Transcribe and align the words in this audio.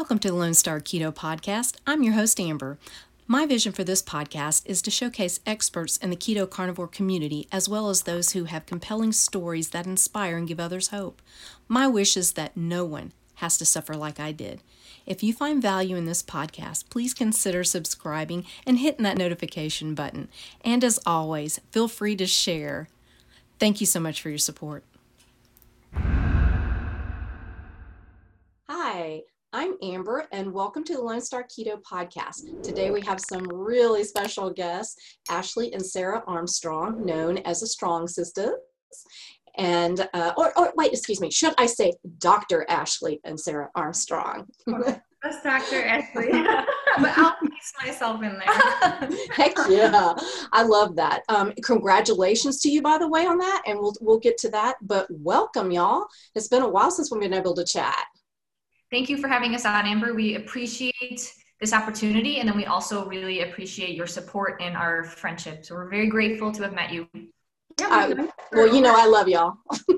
Welcome 0.00 0.18
to 0.20 0.28
the 0.28 0.34
Lone 0.34 0.54
Star 0.54 0.80
Keto 0.80 1.14
Podcast. 1.14 1.76
I'm 1.86 2.02
your 2.02 2.14
host, 2.14 2.40
Amber. 2.40 2.78
My 3.26 3.44
vision 3.44 3.70
for 3.70 3.84
this 3.84 4.02
podcast 4.02 4.62
is 4.64 4.80
to 4.80 4.90
showcase 4.90 5.40
experts 5.44 5.98
in 5.98 6.08
the 6.08 6.16
keto 6.16 6.48
carnivore 6.48 6.88
community 6.88 7.46
as 7.52 7.68
well 7.68 7.90
as 7.90 8.04
those 8.04 8.32
who 8.32 8.44
have 8.44 8.64
compelling 8.64 9.12
stories 9.12 9.68
that 9.68 9.84
inspire 9.84 10.38
and 10.38 10.48
give 10.48 10.58
others 10.58 10.88
hope. 10.88 11.20
My 11.68 11.86
wish 11.86 12.16
is 12.16 12.32
that 12.32 12.56
no 12.56 12.82
one 12.82 13.12
has 13.34 13.58
to 13.58 13.66
suffer 13.66 13.94
like 13.94 14.18
I 14.18 14.32
did. 14.32 14.62
If 15.04 15.22
you 15.22 15.34
find 15.34 15.60
value 15.60 15.96
in 15.96 16.06
this 16.06 16.22
podcast, 16.22 16.88
please 16.88 17.12
consider 17.12 17.62
subscribing 17.62 18.46
and 18.66 18.78
hitting 18.78 19.02
that 19.02 19.18
notification 19.18 19.94
button. 19.94 20.28
And 20.64 20.82
as 20.82 20.98
always, 21.04 21.60
feel 21.72 21.88
free 21.88 22.16
to 22.16 22.26
share. 22.26 22.88
Thank 23.58 23.82
you 23.82 23.86
so 23.86 24.00
much 24.00 24.22
for 24.22 24.30
your 24.30 24.38
support. 24.38 24.82
Hi, 28.66 29.24
I'm 29.52 29.74
Amber, 29.82 30.28
and 30.30 30.52
welcome 30.52 30.84
to 30.84 30.94
the 30.94 31.02
Lone 31.02 31.20
Star 31.20 31.42
Keto 31.42 31.82
Podcast. 31.82 32.62
Today 32.62 32.92
we 32.92 33.00
have 33.00 33.20
some 33.20 33.42
really 33.42 34.04
special 34.04 34.48
guests, 34.48 35.18
Ashley 35.28 35.72
and 35.72 35.84
Sarah 35.84 36.22
Armstrong, 36.28 37.04
known 37.04 37.38
as 37.38 37.58
the 37.58 37.66
Strong 37.66 38.06
Sisters. 38.06 38.52
And, 39.56 40.08
uh, 40.14 40.34
or, 40.36 40.56
or 40.56 40.72
wait, 40.76 40.92
excuse 40.92 41.20
me, 41.20 41.32
should 41.32 41.54
I 41.58 41.66
say 41.66 41.92
Dr. 42.18 42.64
Ashley 42.68 43.18
and 43.24 43.40
Sarah 43.40 43.70
Armstrong? 43.74 44.46
That's 44.66 45.42
Dr. 45.42 45.84
Ashley. 45.84 46.30
but 46.98 47.18
I'll 47.18 47.36
piece 47.40 47.72
myself 47.84 48.22
in 48.22 48.38
there. 48.38 49.10
Heck 49.32 49.56
yeah. 49.68 50.14
I 50.52 50.62
love 50.62 50.94
that. 50.94 51.22
Um, 51.28 51.52
congratulations 51.64 52.60
to 52.60 52.70
you, 52.70 52.82
by 52.82 52.98
the 52.98 53.08
way, 53.08 53.26
on 53.26 53.38
that. 53.38 53.62
And 53.66 53.80
we'll, 53.80 53.94
we'll 54.00 54.20
get 54.20 54.38
to 54.38 54.50
that. 54.50 54.76
But 54.80 55.08
welcome, 55.10 55.72
y'all. 55.72 56.06
It's 56.36 56.46
been 56.46 56.62
a 56.62 56.68
while 56.68 56.92
since 56.92 57.10
we've 57.10 57.20
been 57.20 57.34
able 57.34 57.54
to 57.54 57.64
chat. 57.64 58.06
Thank 58.90 59.08
you 59.08 59.18
for 59.18 59.28
having 59.28 59.54
us 59.54 59.64
on, 59.64 59.86
Amber. 59.86 60.14
We 60.14 60.34
appreciate 60.34 61.32
this 61.60 61.72
opportunity, 61.72 62.38
and 62.38 62.48
then 62.48 62.56
we 62.56 62.66
also 62.66 63.06
really 63.06 63.42
appreciate 63.42 63.94
your 63.94 64.08
support 64.08 64.60
and 64.60 64.76
our 64.76 65.04
friendship. 65.04 65.64
So 65.64 65.76
we're 65.76 65.88
very 65.88 66.08
grateful 66.08 66.50
to 66.50 66.62
have 66.64 66.72
met 66.72 66.92
you. 66.92 67.06
Yeah, 67.78 68.14
uh, 68.18 68.26
well, 68.52 68.74
you 68.74 68.80
know, 68.80 68.94
I 68.96 69.06
love 69.06 69.28
y'all. 69.28 69.54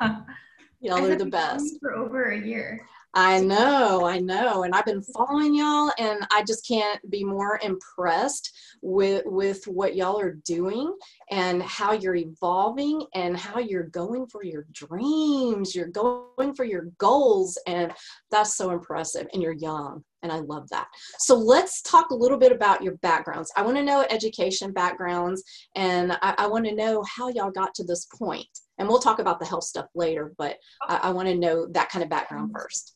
y'all 0.80 1.04
are 1.04 1.16
the 1.16 1.26
best. 1.26 1.78
For 1.80 1.94
over 1.94 2.30
a 2.30 2.40
year. 2.40 2.86
I 3.14 3.40
know, 3.40 4.04
I 4.06 4.18
know. 4.18 4.64
And 4.64 4.74
I've 4.74 4.84
been 4.84 5.02
following 5.02 5.54
y'all 5.54 5.90
and 5.98 6.26
I 6.30 6.42
just 6.46 6.66
can't 6.66 7.00
be 7.10 7.24
more 7.24 7.58
impressed 7.62 8.56
with 8.82 9.22
with 9.24 9.66
what 9.66 9.96
y'all 9.96 10.20
are 10.20 10.38
doing 10.44 10.94
and 11.30 11.62
how 11.62 11.92
you're 11.92 12.16
evolving 12.16 13.06
and 13.14 13.36
how 13.36 13.58
you're 13.58 13.84
going 13.84 14.26
for 14.26 14.44
your 14.44 14.66
dreams. 14.72 15.74
You're 15.74 15.88
going 15.88 16.54
for 16.54 16.64
your 16.64 16.90
goals 16.98 17.58
and 17.66 17.92
that's 18.30 18.56
so 18.56 18.70
impressive 18.70 19.26
and 19.32 19.42
you're 19.42 19.52
young 19.52 20.04
and 20.22 20.30
I 20.30 20.40
love 20.40 20.68
that. 20.70 20.88
So 21.18 21.34
let's 21.34 21.80
talk 21.82 22.10
a 22.10 22.14
little 22.14 22.38
bit 22.38 22.52
about 22.52 22.82
your 22.82 22.96
backgrounds. 22.98 23.50
I 23.56 23.62
want 23.62 23.76
to 23.78 23.82
know 23.82 24.06
education 24.10 24.72
backgrounds 24.72 25.42
and 25.74 26.12
I, 26.12 26.34
I 26.38 26.46
want 26.46 26.66
to 26.66 26.74
know 26.74 27.02
how 27.04 27.28
y'all 27.28 27.50
got 27.50 27.74
to 27.76 27.84
this 27.84 28.06
point. 28.06 28.46
And 28.78 28.86
we'll 28.86 29.00
talk 29.00 29.18
about 29.18 29.40
the 29.40 29.46
health 29.46 29.64
stuff 29.64 29.86
later, 29.94 30.32
but 30.38 30.56
I, 30.82 31.00
I 31.04 31.10
want 31.10 31.26
to 31.28 31.34
know 31.34 31.66
that 31.72 31.88
kind 31.88 32.02
of 32.02 32.10
background 32.10 32.50
mm-hmm. 32.50 32.60
first. 32.60 32.94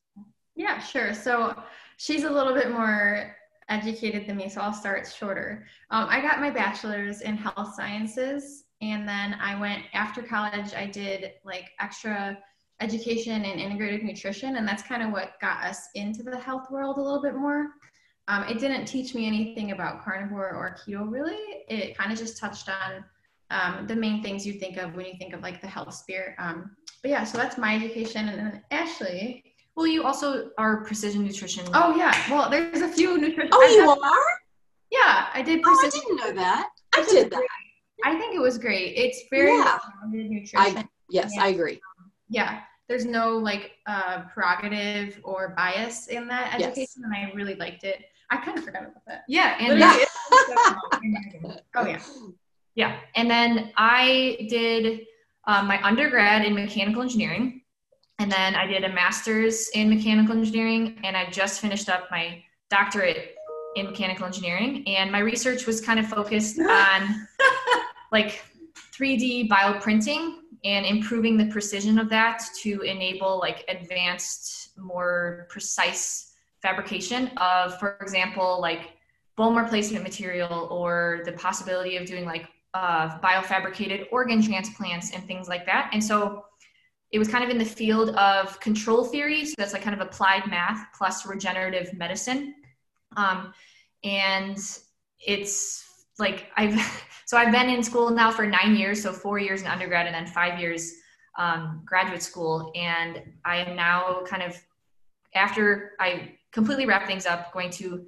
Yeah, 0.54 0.78
sure. 0.78 1.14
So 1.14 1.60
she's 1.96 2.24
a 2.24 2.30
little 2.30 2.54
bit 2.54 2.70
more 2.70 3.36
educated 3.68 4.26
than 4.26 4.36
me, 4.36 4.48
so 4.48 4.60
I'll 4.60 4.72
start 4.72 5.06
shorter. 5.06 5.66
Um, 5.90 6.06
I 6.08 6.20
got 6.20 6.40
my 6.40 6.50
bachelor's 6.50 7.22
in 7.22 7.36
health 7.36 7.74
sciences, 7.74 8.64
and 8.80 9.08
then 9.08 9.34
I 9.40 9.58
went 9.58 9.84
after 9.94 10.22
college. 10.22 10.74
I 10.74 10.86
did 10.86 11.32
like 11.44 11.70
extra 11.80 12.38
education 12.80 13.44
in 13.44 13.58
integrative 13.58 14.02
nutrition, 14.02 14.56
and 14.56 14.66
that's 14.66 14.82
kind 14.82 15.02
of 15.02 15.10
what 15.10 15.40
got 15.40 15.64
us 15.64 15.88
into 15.94 16.22
the 16.22 16.38
health 16.38 16.70
world 16.70 16.98
a 16.98 17.00
little 17.00 17.22
bit 17.22 17.34
more. 17.34 17.68
Um, 18.28 18.44
it 18.44 18.58
didn't 18.58 18.86
teach 18.86 19.14
me 19.14 19.26
anything 19.26 19.72
about 19.72 20.04
carnivore 20.04 20.54
or 20.54 20.76
keto 20.76 21.10
really. 21.10 21.64
It 21.68 21.96
kind 21.96 22.12
of 22.12 22.18
just 22.18 22.38
touched 22.38 22.68
on 22.68 23.04
um, 23.50 23.86
the 23.86 23.96
main 23.96 24.22
things 24.22 24.46
you 24.46 24.54
think 24.54 24.76
of 24.76 24.94
when 24.94 25.06
you 25.06 25.14
think 25.18 25.34
of 25.34 25.42
like 25.42 25.60
the 25.60 25.66
health 25.66 25.94
sphere. 25.94 26.34
Um, 26.38 26.76
but 27.02 27.10
yeah, 27.10 27.24
so 27.24 27.36
that's 27.36 27.58
my 27.58 27.74
education. 27.74 28.28
And 28.28 28.38
then 28.38 28.62
Ashley, 28.70 29.51
well, 29.76 29.86
you 29.86 30.04
also 30.04 30.50
are 30.58 30.84
precision 30.84 31.24
nutrition. 31.24 31.64
Oh 31.72 31.96
yeah. 31.96 32.14
Well, 32.30 32.50
there's 32.50 32.82
a 32.82 32.88
few 32.88 33.18
nutrition. 33.18 33.50
Oh, 33.52 33.62
you 33.64 33.88
are? 33.88 34.40
Yeah, 34.90 35.28
I 35.32 35.42
did. 35.42 35.62
Precision. 35.62 36.02
Oh, 36.04 36.14
I 36.14 36.26
didn't 36.26 36.36
know 36.36 36.42
that. 36.42 36.68
I 36.94 37.04
did 37.04 37.30
that. 37.30 37.42
I 38.04 38.18
think 38.18 38.34
it 38.34 38.40
was 38.40 38.58
great. 38.58 38.94
It's 38.96 39.22
very 39.30 39.56
yeah. 39.56 39.78
nutrition. 40.10 40.58
I, 40.58 40.86
yes, 41.08 41.32
I 41.38 41.48
agree. 41.48 41.80
Yeah, 42.28 42.60
there's 42.88 43.06
no 43.06 43.38
like 43.38 43.72
uh, 43.86 44.24
prerogative 44.32 45.18
or 45.24 45.54
bias 45.56 46.08
in 46.08 46.28
that 46.28 46.54
education, 46.54 46.76
yes. 46.76 46.96
and 47.04 47.14
I 47.14 47.32
really 47.34 47.54
liked 47.54 47.84
it. 47.84 48.04
I 48.30 48.36
kind 48.38 48.58
of 48.58 48.64
forgot 48.64 48.82
about 48.82 49.04
that. 49.06 49.24
Yeah, 49.28 49.56
and 49.58 49.78
yeah. 49.78 49.96
oh 51.76 51.86
yeah, 51.86 52.02
yeah. 52.74 52.96
And 53.14 53.30
then 53.30 53.72
I 53.76 54.46
did 54.50 55.06
uh, 55.46 55.62
my 55.62 55.82
undergrad 55.82 56.44
in 56.44 56.54
mechanical 56.54 57.00
engineering 57.00 57.61
and 58.18 58.30
then 58.30 58.54
I 58.54 58.66
did 58.66 58.84
a 58.84 58.88
master's 58.88 59.68
in 59.70 59.88
mechanical 59.88 60.36
engineering, 60.36 60.98
and 61.04 61.16
I 61.16 61.30
just 61.30 61.60
finished 61.60 61.88
up 61.88 62.10
my 62.10 62.42
doctorate 62.70 63.34
in 63.76 63.86
mechanical 63.86 64.26
engineering. 64.26 64.84
And 64.86 65.10
my 65.10 65.20
research 65.20 65.66
was 65.66 65.80
kind 65.80 65.98
of 65.98 66.06
focused 66.06 66.58
on 66.60 67.26
like 68.10 68.42
3D 68.92 69.48
bioprinting 69.48 70.36
and 70.64 70.86
improving 70.86 71.36
the 71.36 71.46
precision 71.46 71.98
of 71.98 72.08
that 72.10 72.42
to 72.62 72.82
enable 72.82 73.38
like 73.38 73.64
advanced, 73.68 74.70
more 74.78 75.46
precise 75.50 76.34
fabrication 76.60 77.28
of, 77.38 77.78
for 77.78 77.96
example, 78.00 78.60
like 78.60 78.92
bone 79.36 79.56
replacement 79.56 80.04
material 80.04 80.68
or 80.70 81.22
the 81.24 81.32
possibility 81.32 81.96
of 81.96 82.06
doing 82.06 82.24
like 82.24 82.48
uh, 82.74 83.18
biofabricated 83.18 84.06
organ 84.12 84.42
transplants 84.42 85.12
and 85.12 85.24
things 85.24 85.48
like 85.48 85.66
that. 85.66 85.90
And 85.92 86.02
so 86.02 86.44
it 87.12 87.18
was 87.18 87.28
kind 87.28 87.44
of 87.44 87.50
in 87.50 87.58
the 87.58 87.64
field 87.64 88.10
of 88.16 88.58
control 88.60 89.04
theory. 89.04 89.44
So 89.44 89.54
that's 89.58 89.74
like 89.74 89.82
kind 89.82 89.94
of 89.98 90.04
applied 90.06 90.46
math 90.48 90.86
plus 90.96 91.26
regenerative 91.26 91.92
medicine. 91.92 92.54
Um, 93.16 93.52
and 94.02 94.58
it's 95.20 95.84
like 96.18 96.48
I've, 96.56 96.74
so 97.26 97.36
I've 97.36 97.52
been 97.52 97.68
in 97.68 97.82
school 97.82 98.10
now 98.10 98.30
for 98.30 98.46
nine 98.46 98.74
years. 98.76 99.02
So 99.02 99.12
four 99.12 99.38
years 99.38 99.60
in 99.60 99.68
undergrad 99.68 100.06
and 100.06 100.14
then 100.14 100.26
five 100.26 100.58
years 100.58 100.94
um, 101.38 101.82
graduate 101.84 102.22
school. 102.22 102.72
And 102.74 103.22
I 103.44 103.58
am 103.58 103.76
now 103.76 104.22
kind 104.26 104.42
of, 104.42 104.56
after 105.34 105.92
I 106.00 106.32
completely 106.50 106.86
wrap 106.86 107.06
things 107.06 107.26
up, 107.26 107.52
going 107.52 107.70
to 107.72 108.06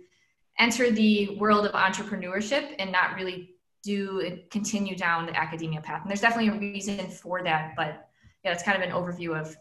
enter 0.58 0.90
the 0.90 1.36
world 1.38 1.66
of 1.66 1.72
entrepreneurship 1.72 2.74
and 2.78 2.90
not 2.90 3.16
really 3.16 3.50
do 3.82 4.38
continue 4.50 4.96
down 4.96 5.26
the 5.26 5.38
academia 5.38 5.80
path. 5.82 6.00
And 6.02 6.10
there's 6.10 6.22
definitely 6.22 6.56
a 6.56 6.58
reason 6.58 7.06
for 7.08 7.42
that, 7.42 7.74
but 7.76 8.08
yeah, 8.44 8.52
it's 8.52 8.62
kind 8.62 8.82
of 8.82 8.88
an 8.88 8.94
overview 8.94 9.38
of 9.38 9.56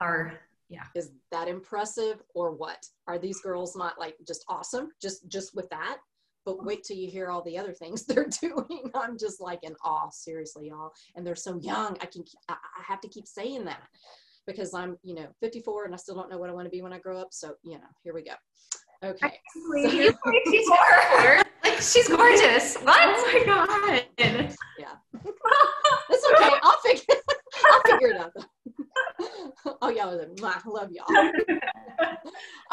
our 0.00 0.40
yeah. 0.72 0.84
Is 0.94 1.10
that 1.30 1.48
impressive 1.48 2.22
or 2.34 2.52
what? 2.52 2.86
Are 3.06 3.18
these 3.18 3.40
girls 3.42 3.76
not 3.76 3.98
like 3.98 4.16
just 4.26 4.42
awesome 4.48 4.88
just 5.00 5.28
just 5.28 5.54
with 5.54 5.68
that? 5.68 5.98
But 6.46 6.64
wait 6.64 6.82
till 6.82 6.96
you 6.96 7.10
hear 7.10 7.30
all 7.30 7.42
the 7.42 7.58
other 7.58 7.72
things 7.74 8.04
they're 8.06 8.30
doing. 8.40 8.90
I'm 8.94 9.18
just 9.18 9.40
like 9.40 9.60
in 9.64 9.76
awe, 9.84 10.08
seriously, 10.10 10.68
y'all. 10.68 10.92
And 11.14 11.26
they're 11.26 11.36
so 11.36 11.58
young. 11.60 11.98
I 12.00 12.06
can 12.06 12.24
I 12.48 12.56
have 12.86 13.02
to 13.02 13.08
keep 13.08 13.26
saying 13.26 13.66
that 13.66 13.82
because 14.46 14.72
I'm, 14.74 14.96
you 15.02 15.14
know, 15.14 15.28
54 15.40 15.84
and 15.84 15.94
I 15.94 15.98
still 15.98 16.14
don't 16.14 16.30
know 16.30 16.38
what 16.38 16.50
I 16.50 16.54
want 16.54 16.66
to 16.66 16.70
be 16.70 16.82
when 16.82 16.92
I 16.92 16.98
grow 16.98 17.18
up. 17.18 17.28
So, 17.32 17.54
you 17.62 17.74
know, 17.74 17.84
here 18.02 18.14
we 18.14 18.22
go. 18.22 18.32
Okay. 19.04 19.40
So, 19.54 19.60
like 21.64 21.80
she's 21.80 22.08
gorgeous. 22.08 22.76
What? 22.76 22.96
Oh 22.98 23.32
my 23.32 23.44
god. 23.44 24.04
Yeah. 24.78 24.94
it's 26.10 26.26
okay. 26.32 26.54
I'll 26.62 26.78
figure 26.78 27.14
I'll 27.70 27.82
figure 27.82 28.08
it 28.08 28.16
out 28.16 28.32
though. 28.34 28.44
I 30.44 30.60
love 30.66 30.90
y'all. 30.90 31.32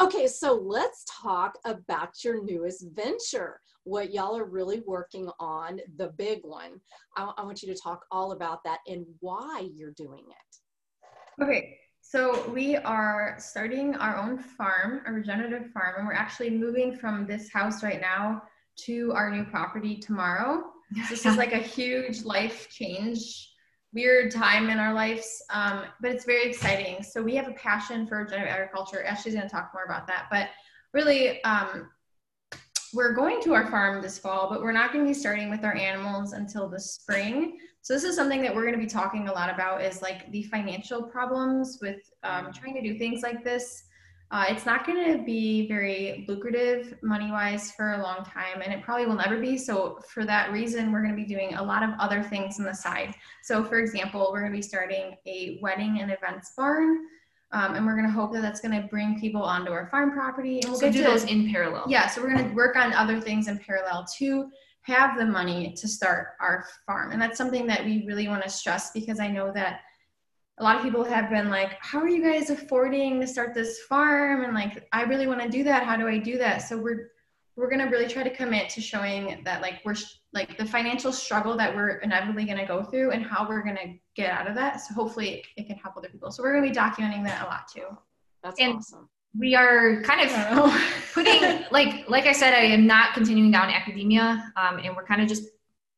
okay, 0.00 0.26
so 0.26 0.54
let's 0.54 1.04
talk 1.22 1.56
about 1.64 2.24
your 2.24 2.42
newest 2.44 2.86
venture. 2.94 3.60
What 3.84 4.12
y'all 4.12 4.36
are 4.36 4.44
really 4.44 4.82
working 4.86 5.30
on, 5.38 5.80
the 5.96 6.08
big 6.18 6.40
one. 6.42 6.80
I, 7.16 7.32
I 7.36 7.44
want 7.44 7.62
you 7.62 7.72
to 7.72 7.80
talk 7.80 8.04
all 8.10 8.32
about 8.32 8.62
that 8.64 8.80
and 8.86 9.06
why 9.20 9.68
you're 9.74 9.92
doing 9.92 10.24
it. 10.28 11.42
Okay, 11.42 11.78
so 12.02 12.48
we 12.50 12.76
are 12.76 13.36
starting 13.38 13.94
our 13.94 14.16
own 14.16 14.38
farm, 14.38 15.00
a 15.06 15.12
regenerative 15.12 15.70
farm, 15.70 15.94
and 15.98 16.06
we're 16.06 16.12
actually 16.12 16.50
moving 16.50 16.96
from 16.96 17.26
this 17.26 17.50
house 17.52 17.82
right 17.82 18.00
now 18.00 18.42
to 18.84 19.12
our 19.12 19.30
new 19.30 19.44
property 19.44 19.96
tomorrow. 19.96 20.64
This 21.08 21.24
is 21.24 21.36
like 21.38 21.52
a 21.52 21.58
huge 21.58 22.24
life 22.24 22.68
change 22.70 23.49
weird 23.92 24.30
time 24.30 24.70
in 24.70 24.78
our 24.78 24.94
lives, 24.94 25.42
um, 25.50 25.82
but 26.00 26.12
it's 26.12 26.24
very 26.24 26.48
exciting. 26.48 27.02
So 27.02 27.22
we 27.22 27.34
have 27.36 27.48
a 27.48 27.52
passion 27.52 28.06
for 28.06 28.18
regenerative 28.18 28.52
agriculture. 28.52 29.02
Ashley's 29.04 29.34
going 29.34 29.48
to 29.48 29.52
talk 29.52 29.70
more 29.74 29.84
about 29.84 30.06
that, 30.06 30.26
but 30.30 30.50
really, 30.92 31.42
um, 31.44 31.88
we're 32.92 33.12
going 33.12 33.40
to 33.42 33.54
our 33.54 33.70
farm 33.70 34.02
this 34.02 34.18
fall, 34.18 34.48
but 34.50 34.62
we're 34.62 34.72
not 34.72 34.92
going 34.92 35.04
to 35.04 35.08
be 35.08 35.14
starting 35.14 35.48
with 35.48 35.64
our 35.64 35.74
animals 35.74 36.32
until 36.32 36.68
the 36.68 36.80
spring. 36.80 37.58
So 37.82 37.94
this 37.94 38.04
is 38.04 38.16
something 38.16 38.42
that 38.42 38.54
we're 38.54 38.62
going 38.62 38.74
to 38.74 38.80
be 38.80 38.86
talking 38.86 39.28
a 39.28 39.32
lot 39.32 39.48
about 39.48 39.82
is 39.82 40.02
like 40.02 40.30
the 40.32 40.42
financial 40.44 41.02
problems 41.02 41.78
with 41.80 42.00
um, 42.24 42.52
trying 42.52 42.74
to 42.74 42.82
do 42.82 42.98
things 42.98 43.22
like 43.22 43.44
this. 43.44 43.84
Uh, 44.32 44.44
it's 44.48 44.64
not 44.64 44.86
going 44.86 45.12
to 45.12 45.24
be 45.24 45.66
very 45.66 46.24
lucrative 46.28 46.94
money 47.02 47.32
wise 47.32 47.72
for 47.72 47.94
a 47.94 48.02
long 48.02 48.24
time, 48.24 48.62
and 48.62 48.72
it 48.72 48.80
probably 48.80 49.04
will 49.04 49.16
never 49.16 49.40
be. 49.40 49.58
So, 49.58 49.98
for 50.08 50.24
that 50.24 50.52
reason, 50.52 50.92
we're 50.92 51.02
going 51.02 51.16
to 51.16 51.20
be 51.20 51.26
doing 51.26 51.54
a 51.54 51.62
lot 51.62 51.82
of 51.82 51.90
other 51.98 52.22
things 52.22 52.60
on 52.60 52.64
the 52.64 52.74
side. 52.74 53.14
So, 53.42 53.64
for 53.64 53.80
example, 53.80 54.30
we're 54.32 54.40
going 54.40 54.52
to 54.52 54.56
be 54.56 54.62
starting 54.62 55.16
a 55.26 55.58
wedding 55.60 55.98
and 56.00 56.12
events 56.12 56.52
barn. 56.56 57.06
Um, 57.52 57.74
and 57.74 57.84
we're 57.84 57.96
going 57.96 58.06
to 58.06 58.12
hope 58.12 58.32
that 58.34 58.42
that's 58.42 58.60
going 58.60 58.80
to 58.80 58.86
bring 58.86 59.18
people 59.18 59.42
onto 59.42 59.72
our 59.72 59.88
farm 59.88 60.12
property. 60.12 60.60
And 60.60 60.70
we'll 60.70 60.78
so 60.78 60.92
do 60.92 60.98
to, 60.98 61.04
those 61.04 61.24
in 61.24 61.50
parallel. 61.50 61.86
Yeah, 61.88 62.06
so 62.06 62.22
we're 62.22 62.32
going 62.32 62.48
to 62.48 62.54
work 62.54 62.76
on 62.76 62.92
other 62.92 63.20
things 63.20 63.48
in 63.48 63.58
parallel 63.58 64.06
to 64.18 64.48
have 64.82 65.18
the 65.18 65.26
money 65.26 65.74
to 65.76 65.88
start 65.88 66.28
our 66.40 66.64
farm. 66.86 67.10
And 67.10 67.20
that's 67.20 67.36
something 67.36 67.66
that 67.66 67.84
we 67.84 68.04
really 68.06 68.28
want 68.28 68.44
to 68.44 68.48
stress 68.48 68.92
because 68.92 69.18
I 69.18 69.26
know 69.26 69.52
that 69.52 69.80
a 70.60 70.62
lot 70.62 70.76
of 70.76 70.82
people 70.82 71.02
have 71.02 71.30
been 71.30 71.48
like, 71.48 71.78
how 71.80 71.98
are 71.98 72.08
you 72.08 72.22
guys 72.22 72.50
affording 72.50 73.18
to 73.20 73.26
start 73.26 73.54
this 73.54 73.80
farm? 73.88 74.44
And 74.44 74.54
like, 74.54 74.86
I 74.92 75.02
really 75.04 75.26
want 75.26 75.40
to 75.40 75.48
do 75.48 75.64
that. 75.64 75.84
How 75.84 75.96
do 75.96 76.06
I 76.06 76.18
do 76.18 76.36
that? 76.36 76.58
So 76.58 76.76
we're, 76.76 77.12
we're 77.56 77.70
going 77.70 77.80
to 77.80 77.86
really 77.86 78.06
try 78.06 78.22
to 78.22 78.30
commit 78.30 78.68
to 78.70 78.80
showing 78.82 79.40
that 79.44 79.62
like 79.62 79.80
we're 79.86 79.94
like 80.34 80.58
the 80.58 80.64
financial 80.66 81.12
struggle 81.12 81.56
that 81.56 81.74
we're 81.74 81.96
inevitably 81.98 82.44
going 82.44 82.58
to 82.58 82.66
go 82.66 82.82
through 82.82 83.10
and 83.10 83.24
how 83.24 83.48
we're 83.48 83.62
going 83.62 83.76
to 83.76 83.94
get 84.14 84.30
out 84.30 84.46
of 84.46 84.54
that. 84.54 84.82
So 84.82 84.92
hopefully 84.92 85.42
it 85.56 85.66
can 85.66 85.76
help 85.76 85.96
other 85.96 86.08
people. 86.08 86.30
So 86.30 86.42
we're 86.42 86.52
going 86.52 86.64
to 86.64 86.70
be 86.70 86.78
documenting 86.78 87.24
that 87.24 87.42
a 87.42 87.46
lot 87.46 87.66
too. 87.66 87.96
That's 88.44 88.60
and 88.60 88.74
awesome. 88.74 89.08
We 89.38 89.54
are 89.54 90.02
kind 90.02 90.28
of 90.28 90.92
putting 91.14 91.64
like 91.70 92.08
like 92.08 92.26
I 92.26 92.32
said, 92.32 92.52
I 92.52 92.64
am 92.64 92.86
not 92.86 93.14
continuing 93.14 93.50
down 93.50 93.70
academia, 93.70 94.52
um, 94.56 94.78
and 94.78 94.96
we're 94.96 95.04
kind 95.04 95.22
of 95.22 95.28
just 95.28 95.44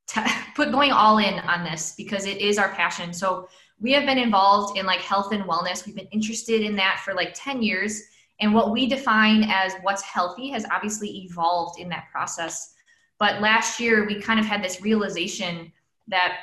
t- 0.06 0.20
put 0.54 0.70
going 0.70 0.92
all 0.92 1.18
in 1.18 1.38
on 1.40 1.64
this 1.64 1.94
because 1.96 2.26
it 2.26 2.38
is 2.38 2.58
our 2.58 2.68
passion. 2.70 3.12
So 3.12 3.48
we 3.82 3.92
have 3.92 4.06
been 4.06 4.18
involved 4.18 4.78
in 4.78 4.86
like 4.86 5.00
health 5.00 5.32
and 5.32 5.44
wellness. 5.44 5.84
We've 5.84 5.96
been 5.96 6.08
interested 6.12 6.62
in 6.62 6.76
that 6.76 7.02
for 7.04 7.14
like 7.14 7.32
10 7.34 7.62
years. 7.62 8.00
And 8.40 8.54
what 8.54 8.70
we 8.70 8.86
define 8.86 9.44
as 9.48 9.74
what's 9.82 10.02
healthy 10.02 10.50
has 10.50 10.64
obviously 10.70 11.24
evolved 11.24 11.80
in 11.80 11.88
that 11.88 12.06
process. 12.10 12.74
But 13.18 13.40
last 13.40 13.80
year, 13.80 14.06
we 14.06 14.20
kind 14.20 14.38
of 14.38 14.46
had 14.46 14.62
this 14.62 14.80
realization 14.80 15.72
that 16.08 16.38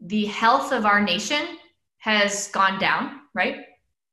the 0.00 0.26
health 0.26 0.72
of 0.72 0.84
our 0.84 1.00
nation 1.00 1.58
has 1.98 2.48
gone 2.48 2.78
down, 2.78 3.20
right? 3.34 3.58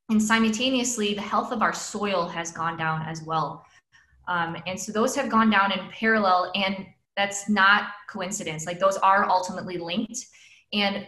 And 0.10 0.22
simultaneously, 0.22 1.14
the 1.14 1.22
health 1.22 1.52
of 1.52 1.62
our 1.62 1.74
soil 1.74 2.28
has 2.28 2.52
gone 2.52 2.78
down 2.78 3.02
as 3.08 3.24
well. 3.24 3.66
Um, 4.28 4.56
and 4.68 4.80
so 4.80 4.92
those 4.92 5.16
have 5.16 5.30
gone 5.30 5.50
down 5.50 5.72
in 5.72 5.80
parallel, 5.90 6.52
and 6.56 6.86
that's 7.18 7.50
not 7.50 7.90
coincidence. 8.08 8.66
Like 8.66 8.80
those 8.80 8.98
are 8.98 9.28
ultimately 9.28 9.78
linked. 9.78 10.26
And 10.74 11.08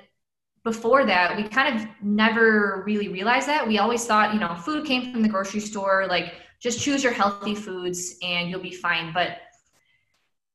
before 0.64 1.06
that, 1.06 1.36
we 1.36 1.44
kind 1.44 1.76
of 1.76 1.88
never 2.02 2.84
really 2.86 3.10
realized 3.10 3.48
that. 3.48 3.68
We 3.68 3.80
always 3.80 4.06
thought, 4.06 4.34
you 4.34 4.40
know, 4.40 4.56
food 4.56 4.86
came 4.86 5.12
from 5.12 5.22
the 5.22 5.30
grocery 5.30 5.60
store, 5.60 6.08
like 6.08 6.34
just 6.60 6.80
choose 6.80 7.04
your 7.04 7.12
healthy 7.12 7.54
foods 7.54 8.16
and 8.24 8.50
you'll 8.50 8.62
be 8.62 8.72
fine. 8.72 9.12
But 9.14 9.40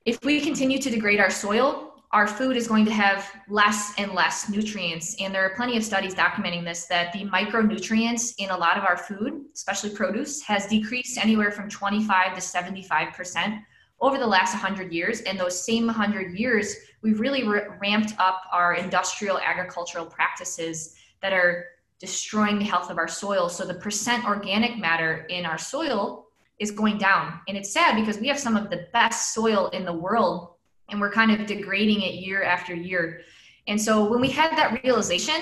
if 0.06 0.24
we 0.24 0.40
continue 0.40 0.78
to 0.78 0.88
degrade 0.88 1.20
our 1.20 1.30
soil, 1.30 1.88
our 2.12 2.26
food 2.26 2.56
is 2.56 2.66
going 2.66 2.86
to 2.86 2.90
have 2.90 3.30
less 3.50 3.92
and 3.98 4.12
less 4.12 4.48
nutrients. 4.48 5.14
And 5.20 5.34
there 5.34 5.44
are 5.44 5.54
plenty 5.54 5.76
of 5.76 5.84
studies 5.84 6.14
documenting 6.14 6.64
this 6.64 6.86
that 6.86 7.12
the 7.12 7.26
micronutrients 7.26 8.34
in 8.38 8.48
a 8.48 8.56
lot 8.56 8.78
of 8.78 8.84
our 8.84 8.96
food, 8.96 9.44
especially 9.54 9.90
produce, 9.90 10.40
has 10.40 10.66
decreased 10.66 11.18
anywhere 11.18 11.50
from 11.50 11.68
25 11.68 12.34
to 12.34 12.40
75% 12.40 13.62
over 14.00 14.16
the 14.16 14.26
last 14.26 14.54
100 14.54 14.90
years. 14.90 15.20
And 15.20 15.38
those 15.38 15.62
same 15.62 15.84
100 15.84 16.38
years, 16.38 16.74
we've 17.02 17.20
really 17.20 17.44
ramped 17.80 18.14
up 18.18 18.42
our 18.52 18.74
industrial 18.74 19.38
agricultural 19.38 20.06
practices 20.06 20.96
that 21.22 21.32
are 21.32 21.66
destroying 22.00 22.58
the 22.58 22.64
health 22.64 22.90
of 22.90 22.98
our 22.98 23.08
soil. 23.08 23.48
So 23.48 23.64
the 23.64 23.74
percent 23.74 24.24
organic 24.24 24.78
matter 24.78 25.26
in 25.28 25.44
our 25.44 25.58
soil 25.58 26.26
is 26.58 26.70
going 26.70 26.98
down. 26.98 27.40
And 27.48 27.56
it's 27.56 27.72
sad 27.72 27.96
because 27.96 28.18
we 28.18 28.28
have 28.28 28.38
some 28.38 28.56
of 28.56 28.70
the 28.70 28.88
best 28.92 29.34
soil 29.34 29.68
in 29.68 29.84
the 29.84 29.92
world 29.92 30.54
and 30.90 31.00
we're 31.00 31.12
kind 31.12 31.30
of 31.30 31.46
degrading 31.46 32.02
it 32.02 32.14
year 32.14 32.42
after 32.42 32.74
year. 32.74 33.20
And 33.66 33.80
so 33.80 34.08
when 34.08 34.20
we 34.20 34.30
had 34.30 34.56
that 34.56 34.82
realization, 34.82 35.34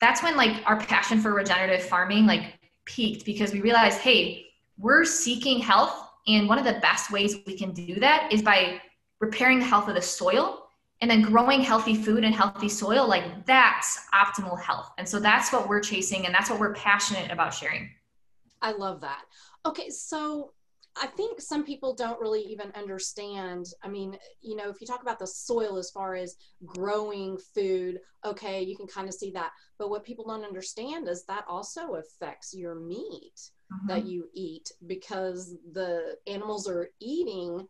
that's 0.00 0.22
when 0.22 0.36
like 0.36 0.62
our 0.66 0.78
passion 0.78 1.20
for 1.20 1.32
regenerative 1.32 1.82
farming 1.84 2.26
like 2.26 2.58
peaked 2.84 3.24
because 3.24 3.52
we 3.52 3.60
realized, 3.60 3.98
hey, 3.98 4.46
we're 4.78 5.04
seeking 5.04 5.58
health 5.58 6.10
and 6.26 6.48
one 6.48 6.58
of 6.58 6.64
the 6.64 6.78
best 6.80 7.10
ways 7.10 7.36
we 7.46 7.56
can 7.56 7.72
do 7.72 7.94
that 8.00 8.30
is 8.32 8.42
by 8.42 8.80
repairing 9.20 9.58
the 9.58 9.64
health 9.64 9.88
of 9.88 9.94
the 9.94 10.02
soil 10.02 10.65
and 11.00 11.10
then 11.10 11.22
growing 11.22 11.60
healthy 11.60 11.94
food 11.94 12.24
and 12.24 12.34
healthy 12.34 12.68
soil 12.68 13.06
like 13.06 13.44
that's 13.46 14.00
optimal 14.14 14.60
health. 14.60 14.90
And 14.98 15.08
so 15.08 15.20
that's 15.20 15.52
what 15.52 15.68
we're 15.68 15.80
chasing 15.80 16.26
and 16.26 16.34
that's 16.34 16.50
what 16.50 16.58
we're 16.58 16.74
passionate 16.74 17.30
about 17.30 17.52
sharing. 17.52 17.90
I 18.62 18.72
love 18.72 19.00
that. 19.02 19.22
Okay 19.64 19.90
so 19.90 20.52
i 20.98 21.06
think 21.06 21.42
some 21.42 21.62
people 21.62 21.94
don't 21.94 22.20
really 22.20 22.40
even 22.42 22.70
understand. 22.74 23.66
I 23.82 23.88
mean 23.88 24.16
you 24.40 24.56
know 24.56 24.70
if 24.70 24.80
you 24.80 24.86
talk 24.86 25.02
about 25.02 25.18
the 25.18 25.26
soil 25.26 25.76
as 25.76 25.90
far 25.90 26.14
as 26.14 26.36
growing 26.64 27.36
food 27.54 28.00
okay 28.24 28.62
you 28.62 28.76
can 28.76 28.86
kind 28.86 29.08
of 29.08 29.14
see 29.14 29.30
that. 29.32 29.50
But 29.78 29.90
what 29.90 30.04
people 30.04 30.26
don't 30.26 30.44
understand 30.44 31.08
is 31.08 31.24
that 31.26 31.44
also 31.46 31.96
affects 31.96 32.54
your 32.54 32.74
meat 32.74 33.50
mm-hmm. 33.72 33.88
that 33.88 34.06
you 34.06 34.28
eat 34.32 34.70
because 34.86 35.54
the 35.72 36.16
animals 36.26 36.68
are 36.68 36.88
eating 37.00 37.68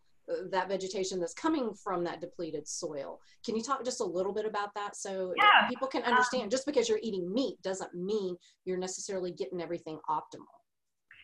that 0.50 0.68
vegetation 0.68 1.20
that's 1.20 1.34
coming 1.34 1.72
from 1.74 2.04
that 2.04 2.20
depleted 2.20 2.66
soil. 2.66 3.20
Can 3.44 3.56
you 3.56 3.62
talk 3.62 3.84
just 3.84 4.00
a 4.00 4.04
little 4.04 4.32
bit 4.32 4.44
about 4.44 4.74
that 4.74 4.96
so 4.96 5.32
yeah. 5.36 5.68
people 5.68 5.88
can 5.88 6.02
understand 6.02 6.44
um, 6.44 6.50
just 6.50 6.66
because 6.66 6.88
you're 6.88 7.00
eating 7.02 7.32
meat 7.32 7.60
doesn't 7.62 7.94
mean 7.94 8.36
you're 8.64 8.78
necessarily 8.78 9.30
getting 9.30 9.62
everything 9.62 9.98
optimal? 10.10 10.46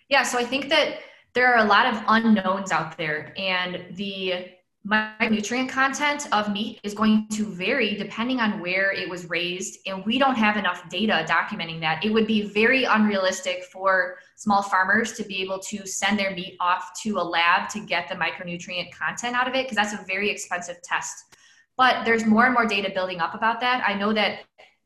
Yeah, 0.09 0.23
so 0.23 0.39
I 0.39 0.45
think 0.45 0.69
that 0.69 0.99
there 1.35 1.53
are 1.53 1.65
a 1.65 1.69
lot 1.69 1.87
of 1.87 2.03
unknowns 2.09 2.71
out 2.71 2.97
there 2.99 3.33
and 3.37 3.97
the 3.97 4.47
micronutrient 4.87 5.69
content 5.69 6.27
of 6.33 6.53
meat 6.53 6.81
is 6.83 6.93
going 6.93 7.29
to 7.29 7.45
vary 7.47 7.95
depending 7.95 8.41
on 8.41 8.61
where 8.61 8.93
it 8.93 9.09
was 9.09 9.31
raised 9.31 9.79
and 9.87 10.05
we 10.05 10.19
don't 10.19 10.35
have 10.35 10.57
enough 10.57 10.89
data 10.89 11.25
documenting 11.29 11.79
that. 11.81 12.05
It 12.05 12.13
would 12.13 12.27
be 12.27 12.43
very 12.43 12.85
unrealistic 12.85 13.65
for 13.65 14.17
small 14.35 14.61
farmers 14.61 15.13
to 15.13 15.25
be 15.25 15.41
able 15.41 15.61
to 15.61 15.87
send 15.87 16.19
their 16.19 16.33
meat 16.33 16.57
off 16.59 16.91
to 17.03 17.19
a 17.19 17.23
lab 17.23 17.69
to 17.71 17.81
get 17.81 18.09
the 18.09 18.17
micronutrient 18.17 18.91
content 18.93 19.37
out 19.37 19.47
of 19.47 19.55
it 19.55 19.67
because 19.67 19.77
that's 19.77 19.95
a 19.95 20.05
very 20.05 20.29
expensive 20.29 20.83
test. 20.83 21.37
But 21.77 22.05
there's 22.05 22.27
more 22.27 22.47
and 22.47 22.55
more 22.55 22.67
data 22.67 22.91
building 22.93 23.21
up 23.21 23.35
about 23.35 23.61
that. 23.61 23.85
I 23.87 23.95
know 23.95 24.13
that 24.13 24.41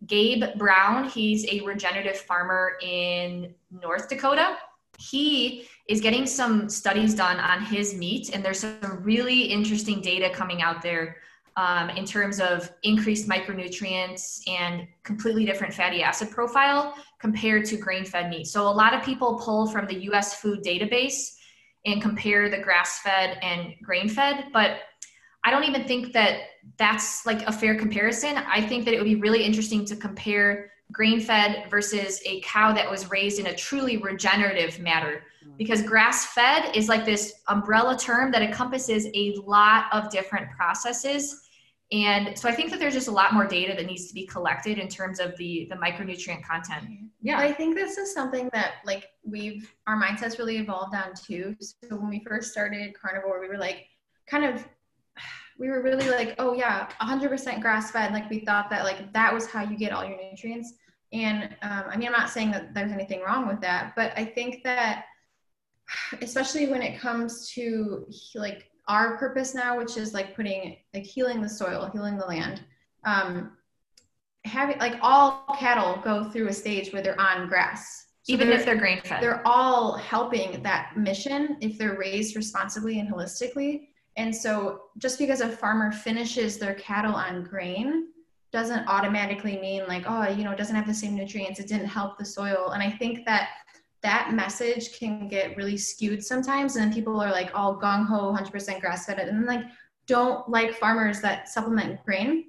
gabe 0.07 0.45
brown 0.59 1.09
he's 1.09 1.47
a 1.47 1.63
regenerative 1.63 2.19
farmer 2.19 2.77
in 2.83 3.55
north 3.71 4.11
dakota 4.11 4.59
he 4.99 5.67
is 5.89 6.01
getting 6.01 6.27
some 6.27 6.69
studies 6.69 7.15
done 7.15 7.39
on 7.39 7.63
his 7.63 7.95
meat, 7.95 8.31
and 8.33 8.45
there's 8.45 8.61
some 8.61 8.79
really 9.03 9.43
interesting 9.43 10.01
data 10.01 10.31
coming 10.31 10.63
out 10.63 10.83
there 10.83 11.17
um, 11.57 11.89
in 11.91 12.05
terms 12.05 12.39
of 12.41 12.71
increased 12.83 13.29
micronutrients 13.29 14.43
and 14.49 14.87
completely 15.05 15.45
different 15.45 15.73
fatty 15.73 16.03
acid 16.03 16.31
profile 16.31 16.95
compared 17.19 17.65
to 17.67 17.77
grain 17.77 18.05
fed 18.05 18.29
meat. 18.29 18.47
So, 18.47 18.69
a 18.69 18.69
lot 18.69 18.95
of 18.95 19.03
people 19.03 19.39
pull 19.39 19.67
from 19.67 19.87
the 19.87 20.05
US 20.11 20.41
food 20.41 20.63
database 20.63 21.37
and 21.87 22.03
compare 22.03 22.51
the 22.51 22.59
grass 22.59 23.01
fed 23.01 23.39
and 23.43 23.75
grain 23.83 24.09
fed, 24.09 24.47
but 24.53 24.81
I 25.45 25.51
don't 25.51 25.65
even 25.65 25.85
think 25.85 26.13
that 26.13 26.41
that's 26.77 27.25
like 27.25 27.43
a 27.47 27.53
fair 27.53 27.77
comparison. 27.77 28.37
I 28.37 28.61
think 28.61 28.85
that 28.85 28.93
it 28.93 28.99
would 28.99 29.05
be 29.05 29.15
really 29.15 29.45
interesting 29.45 29.85
to 29.87 29.97
compare 29.97 30.73
grain 30.93 31.21
fed 31.21 31.69
versus 31.71 32.21
a 32.25 32.41
cow 32.41 32.73
that 32.73 32.91
was 32.91 33.11
raised 33.11 33.39
in 33.39 33.47
a 33.47 33.55
truly 33.55 33.97
regenerative 33.97 34.79
manner. 34.79 35.23
Because 35.59 35.83
grass 35.83 36.27
fed 36.27 36.75
is 36.77 36.89
like 36.89 37.05
this 37.05 37.35
umbrella 37.49 37.97
term 37.97 38.31
that 38.33 38.43
encompasses 38.43 39.07
a 39.15 39.35
lot 39.45 39.87
of 39.93 40.11
different 40.11 40.51
processes. 40.51 41.43
And 41.93 42.37
so 42.37 42.49
i 42.49 42.53
think 42.53 42.71
that 42.71 42.81
there's 42.81 42.95
just 42.95 43.07
a 43.07 43.13
lot 43.13 43.33
more 43.33 43.47
data 43.47 43.73
that 43.77 43.87
needs 43.87 44.09
to 44.09 44.15
be 44.15 44.27
collected 44.27 44.79
in 44.79 44.89
terms 44.89 45.21
of 45.21 45.37
the 45.37 45.69
the 45.71 45.77
micronutrient 45.77 46.43
content. 46.43 46.85
Yeah. 47.23 47.39
I 47.39 47.53
think 47.53 47.77
this 47.77 47.97
is 47.97 48.13
something 48.13 48.51
that 48.53 48.75
like 48.85 49.09
we've 49.25 49.73
our 49.87 50.01
mindsets 50.01 50.39
really 50.39 50.59
evolved 50.59 50.97
on 50.97 51.15
too. 51.15 51.57
So 51.61 51.97
when 51.97 52.09
we 52.09 52.25
first 52.27 52.51
started 52.51 52.93
carnivore 53.01 53.41
we 53.41 53.49
were 53.49 53.59
like 53.59 53.87
kind 54.27 54.45
of 54.45 54.67
we 55.59 55.69
were 55.69 55.83
really 55.83 56.09
like, 56.11 56.35
oh 56.39 56.55
yeah, 56.55 56.89
100% 57.01 57.61
grass 57.61 57.91
fed. 57.91 58.13
Like 58.13 58.29
we 58.31 58.41
thought 58.41 58.71
that 58.71 58.85
like 58.85 59.13
that 59.13 59.33
was 59.33 59.47
how 59.47 59.63
you 59.63 59.77
get 59.77 59.93
all 59.93 60.05
your 60.05 60.19
nutrients. 60.23 60.75
And 61.13 61.45
um, 61.63 61.85
I 61.91 61.97
mean, 61.97 62.09
I'm 62.09 62.13
not 62.13 62.31
saying 62.31 62.51
that 62.51 62.75
there's 62.75 62.93
anything 62.93 63.23
wrong 63.23 63.47
with 63.47 63.61
that, 63.61 63.95
but 63.97 64.13
I 64.17 64.25
think 64.25 64.63
that 64.65 65.05
especially 66.21 66.67
when 66.67 66.83
it 66.83 66.99
comes 66.99 67.51
to 67.53 68.07
like 68.35 68.71
our 68.89 69.17
purpose 69.17 69.55
now, 69.55 69.79
which 69.79 69.97
is 69.97 70.15
like 70.15 70.35
putting 70.35 70.77
like 70.95 71.05
healing 71.05 71.41
the 71.41 71.49
soil, 71.49 71.89
healing 71.93 72.19
the 72.19 72.27
land. 72.27 72.63
Um, 73.05 73.53
having 74.47 74.79
like 74.79 74.99
all 75.03 75.45
cattle 75.59 76.01
go 76.03 76.31
through 76.31 76.49
a 76.49 76.53
stage 76.53 76.93
where 76.93 77.03
they're 77.03 77.21
on 77.21 77.49
grass 77.49 78.07
so 78.23 78.33
even 78.33 78.49
they're, 78.49 78.59
if 78.59 78.65
they're 78.65 78.77
grain 78.77 79.01
fed 79.05 79.23
they're 79.23 79.47
all 79.47 79.97
helping 79.97 80.63
that 80.63 80.97
mission 80.97 81.57
if 81.61 81.77
they're 81.79 81.99
raised 81.99 82.37
responsibly 82.37 83.01
and 83.01 83.13
holistically 83.13 83.89
and 84.17 84.35
so 84.35 84.83
just 84.99 85.19
because 85.19 85.41
a 85.41 85.49
farmer 85.49 85.93
finishes 85.93 86.59
their 86.59 86.75
cattle 86.75 87.15
on 87.15 87.45
grain 87.45 88.09
doesn't 88.53 88.87
automatically 88.89 89.59
mean 89.59 89.87
like, 89.87 90.05
oh, 90.07 90.29
you 90.29 90.43
know, 90.43 90.53
it 90.53 90.59
doesn't 90.59 90.77
have 90.77 90.87
the 90.87 90.95
same 90.95 91.15
nutrients, 91.15 91.61
it 91.61 91.69
didn't 91.69 91.87
help 91.87 92.17
the 92.17 92.25
soil. 92.25 92.71
And 92.71 92.83
I 92.83 92.91
think 92.91 93.27
that 93.27 93.51
that 94.03 94.33
message 94.33 94.99
can 94.99 95.29
get 95.29 95.57
really 95.57 95.77
skewed 95.77 96.25
sometimes. 96.25 96.77
And 96.77 96.85
then 96.85 96.95
people 96.95 97.21
are 97.21 97.31
like 97.31 97.51
all 97.55 97.79
gung 97.79 98.07
ho, 98.07 98.33
100% 98.33 98.81
grass 98.81 99.07
fed. 99.07 99.19
And 99.19 99.37
then 99.37 99.47
like, 99.47 99.67
don't 100.07 100.49
like 100.49 100.75
farmers 100.75 101.21
that 101.21 101.49
supplement 101.49 102.03
grain. 102.05 102.47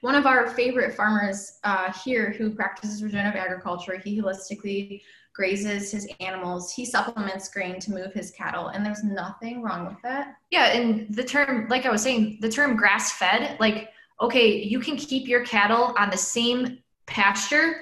One 0.00 0.14
of 0.14 0.26
our 0.26 0.50
favorite 0.50 0.94
farmers 0.94 1.58
uh, 1.64 1.92
here 1.92 2.32
who 2.32 2.54
practices 2.54 3.02
regenerative 3.02 3.40
agriculture, 3.40 3.98
he 3.98 4.20
holistically 4.20 5.02
grazes 5.34 5.90
his 5.90 6.08
animals. 6.20 6.72
He 6.72 6.84
supplements 6.84 7.48
grain 7.48 7.80
to 7.80 7.92
move 7.92 8.12
his 8.14 8.30
cattle, 8.30 8.68
and 8.68 8.86
there's 8.86 9.02
nothing 9.02 9.62
wrong 9.62 9.86
with 9.86 10.00
that. 10.02 10.36
Yeah, 10.50 10.66
and 10.66 11.12
the 11.14 11.24
term, 11.24 11.68
like 11.68 11.84
I 11.84 11.90
was 11.90 12.02
saying, 12.02 12.38
the 12.40 12.48
term 12.48 12.76
grass 12.76 13.12
fed, 13.12 13.58
like, 13.60 13.90
okay, 14.20 14.62
you 14.62 14.78
can 14.78 14.96
keep 14.96 15.28
your 15.28 15.44
cattle 15.44 15.94
on 15.98 16.10
the 16.10 16.16
same 16.16 16.78
pasture 17.06 17.74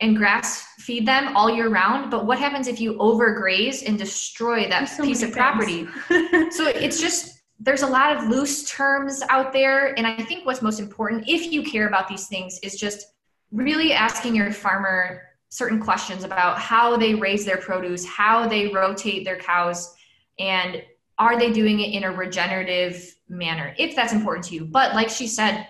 and 0.00 0.16
grass 0.16 0.64
feed 0.78 1.06
them 1.06 1.36
all 1.36 1.50
year 1.50 1.68
round, 1.68 2.10
but 2.10 2.26
what 2.26 2.38
happens 2.38 2.68
if 2.68 2.80
you 2.80 2.94
overgraze 2.94 3.86
and 3.86 3.98
destroy 3.98 4.68
that 4.68 4.84
so 4.84 5.02
piece 5.02 5.22
of 5.22 5.32
property? 5.32 5.88
so 6.50 6.68
it's 6.68 7.00
just 7.00 7.38
there's 7.60 7.82
a 7.82 7.86
lot 7.86 8.16
of 8.16 8.28
loose 8.28 8.70
terms 8.70 9.22
out 9.30 9.52
there. 9.52 9.98
And 9.98 10.06
I 10.06 10.22
think 10.22 10.46
what's 10.46 10.62
most 10.62 10.78
important, 10.78 11.24
if 11.26 11.50
you 11.50 11.64
care 11.64 11.88
about 11.88 12.06
these 12.06 12.28
things, 12.28 12.58
is 12.62 12.76
just 12.76 13.14
really 13.50 13.92
asking 13.92 14.36
your 14.36 14.52
farmer 14.52 15.22
certain 15.50 15.80
questions 15.80 16.24
about 16.24 16.58
how 16.58 16.96
they 16.96 17.14
raise 17.14 17.44
their 17.44 17.56
produce, 17.56 18.04
how 18.04 18.46
they 18.46 18.68
rotate 18.68 19.24
their 19.24 19.38
cows, 19.38 19.94
and 20.38 20.82
are 21.18 21.38
they 21.38 21.50
doing 21.52 21.80
it 21.80 21.92
in 21.92 22.04
a 22.04 22.10
regenerative 22.10 23.14
manner, 23.28 23.74
if 23.78 23.96
that's 23.96 24.12
important 24.12 24.44
to 24.46 24.54
you. 24.54 24.64
But 24.64 24.94
like 24.94 25.08
she 25.08 25.26
said, 25.26 25.66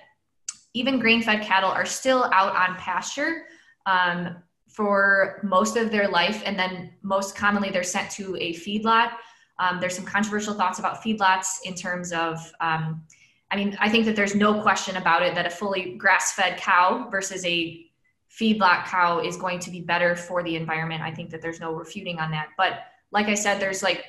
even 0.75 0.99
grain 0.99 1.23
fed 1.23 1.43
cattle 1.43 1.71
are 1.71 1.87
still 1.87 2.25
out 2.33 2.55
on 2.55 2.77
pasture 2.77 3.45
um, 3.87 4.37
for 4.69 5.41
most 5.43 5.77
of 5.77 5.91
their 5.91 6.09
life. 6.09 6.43
And 6.45 6.59
then 6.59 6.93
most 7.03 7.35
commonly, 7.35 7.71
they're 7.71 7.83
sent 7.83 8.11
to 8.13 8.37
a 8.37 8.55
feedlot 8.55 9.13
um, 9.59 9.81
there's 9.81 9.97
some 9.97 10.05
controversial 10.05 10.55
thoughts 10.55 10.79
about 10.79 11.03
feedlots 11.03 11.59
in 11.65 11.75
terms 11.75 12.13
of, 12.13 12.39
um, 12.61 13.03
I 13.51 13.57
mean, 13.57 13.77
I 13.81 13.89
think 13.89 14.05
that 14.05 14.15
there's 14.15 14.35
no 14.35 14.61
question 14.63 14.97
about 14.97 15.23
it 15.23 15.35
that 15.35 15.47
a 15.47 15.51
fully 15.51 15.97
grass 15.97 16.33
fed 16.33 16.59
cow 16.59 17.09
versus 17.11 17.45
a 17.45 17.87
feedlot 18.31 18.85
cow 18.85 19.21
is 19.21 19.37
going 19.37 19.59
to 19.61 19.71
be 19.71 19.81
better 19.81 20.15
for 20.15 20.43
the 20.43 20.57
environment. 20.57 21.03
I 21.03 21.13
think 21.13 21.31
that 21.31 21.41
there's 21.41 21.61
no 21.61 21.73
refuting 21.73 22.19
on 22.19 22.31
that. 22.31 22.49
But 22.57 22.81
like 23.11 23.27
I 23.27 23.35
said, 23.35 23.61
there's 23.61 23.83
like 23.83 24.05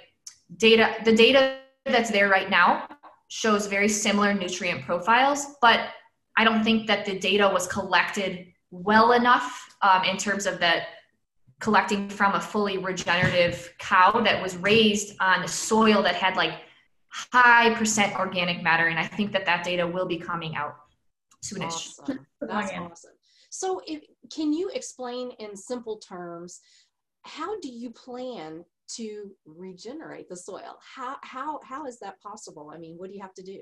data, 0.57 0.95
the 1.05 1.15
data 1.15 1.57
that's 1.85 2.11
there 2.11 2.29
right 2.29 2.49
now 2.49 2.88
shows 3.29 3.67
very 3.67 3.88
similar 3.88 4.33
nutrient 4.33 4.83
profiles, 4.83 5.55
but 5.61 5.89
I 6.38 6.43
don't 6.43 6.63
think 6.63 6.88
that 6.88 7.05
the 7.05 7.17
data 7.17 7.49
was 7.51 7.67
collected 7.67 8.47
well 8.71 9.13
enough 9.13 9.75
um, 9.81 10.03
in 10.03 10.17
terms 10.17 10.45
of 10.45 10.59
that 10.59 10.88
collecting 11.59 12.09
from 12.09 12.35
a 12.35 12.39
fully 12.39 12.77
regenerative 12.77 13.73
cow 13.79 14.21
that 14.21 14.41
was 14.41 14.55
raised 14.57 15.15
on 15.19 15.47
soil 15.47 16.01
that 16.03 16.15
had 16.15 16.35
like 16.35 16.53
high 17.09 17.73
percent 17.73 18.15
organic 18.17 18.63
matter 18.63 18.88
and 18.88 18.99
i 18.99 19.05
think 19.05 19.31
that 19.31 19.45
that 19.45 19.63
data 19.63 19.85
will 19.85 20.05
be 20.05 20.17
coming 20.17 20.55
out 20.55 20.75
soonish 21.43 21.99
awesome. 21.99 22.25
that's 22.39 22.71
awesome 22.77 23.11
so 23.50 23.82
if, 23.88 24.01
can 24.34 24.53
you 24.53 24.70
explain 24.70 25.32
in 25.39 25.56
simple 25.56 25.98
terms 25.98 26.60
how 27.24 27.60
do 27.60 27.70
you 27.70 27.91
plan 27.91 28.63
to 28.88 29.32
regenerate 29.46 30.29
the 30.29 30.36
soil 30.36 30.77
how 30.96 31.18
how 31.22 31.60
how 31.63 31.86
is 31.86 32.00
that 32.00 32.20
possible 32.22 32.72
i 32.74 32.77
mean 32.77 32.96
what 32.98 33.10
do 33.10 33.15
you 33.15 33.22
have 33.22 33.34
to 33.34 33.44
do 33.44 33.62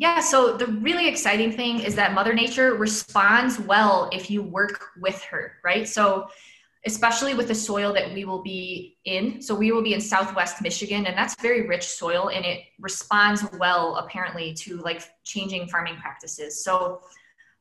yeah, 0.00 0.20
so 0.20 0.56
the 0.56 0.66
really 0.66 1.08
exciting 1.08 1.50
thing 1.50 1.80
is 1.80 1.96
that 1.96 2.14
Mother 2.14 2.32
Nature 2.32 2.74
responds 2.74 3.58
well 3.58 4.08
if 4.12 4.30
you 4.30 4.42
work 4.44 4.90
with 5.00 5.20
her, 5.24 5.54
right? 5.64 5.88
So 5.88 6.28
especially 6.86 7.34
with 7.34 7.48
the 7.48 7.54
soil 7.54 7.92
that 7.92 8.14
we 8.14 8.24
will 8.24 8.42
be 8.42 8.96
in. 9.04 9.42
So 9.42 9.56
we 9.56 9.72
will 9.72 9.82
be 9.82 9.94
in 9.94 10.00
Southwest 10.00 10.62
Michigan, 10.62 11.06
and 11.06 11.18
that's 11.18 11.34
very 11.42 11.66
rich 11.66 11.84
soil, 11.84 12.30
and 12.30 12.44
it 12.44 12.60
responds 12.78 13.44
well 13.58 13.96
apparently 13.96 14.54
to 14.54 14.76
like 14.78 15.02
changing 15.24 15.66
farming 15.66 15.96
practices. 15.96 16.62
So 16.62 17.00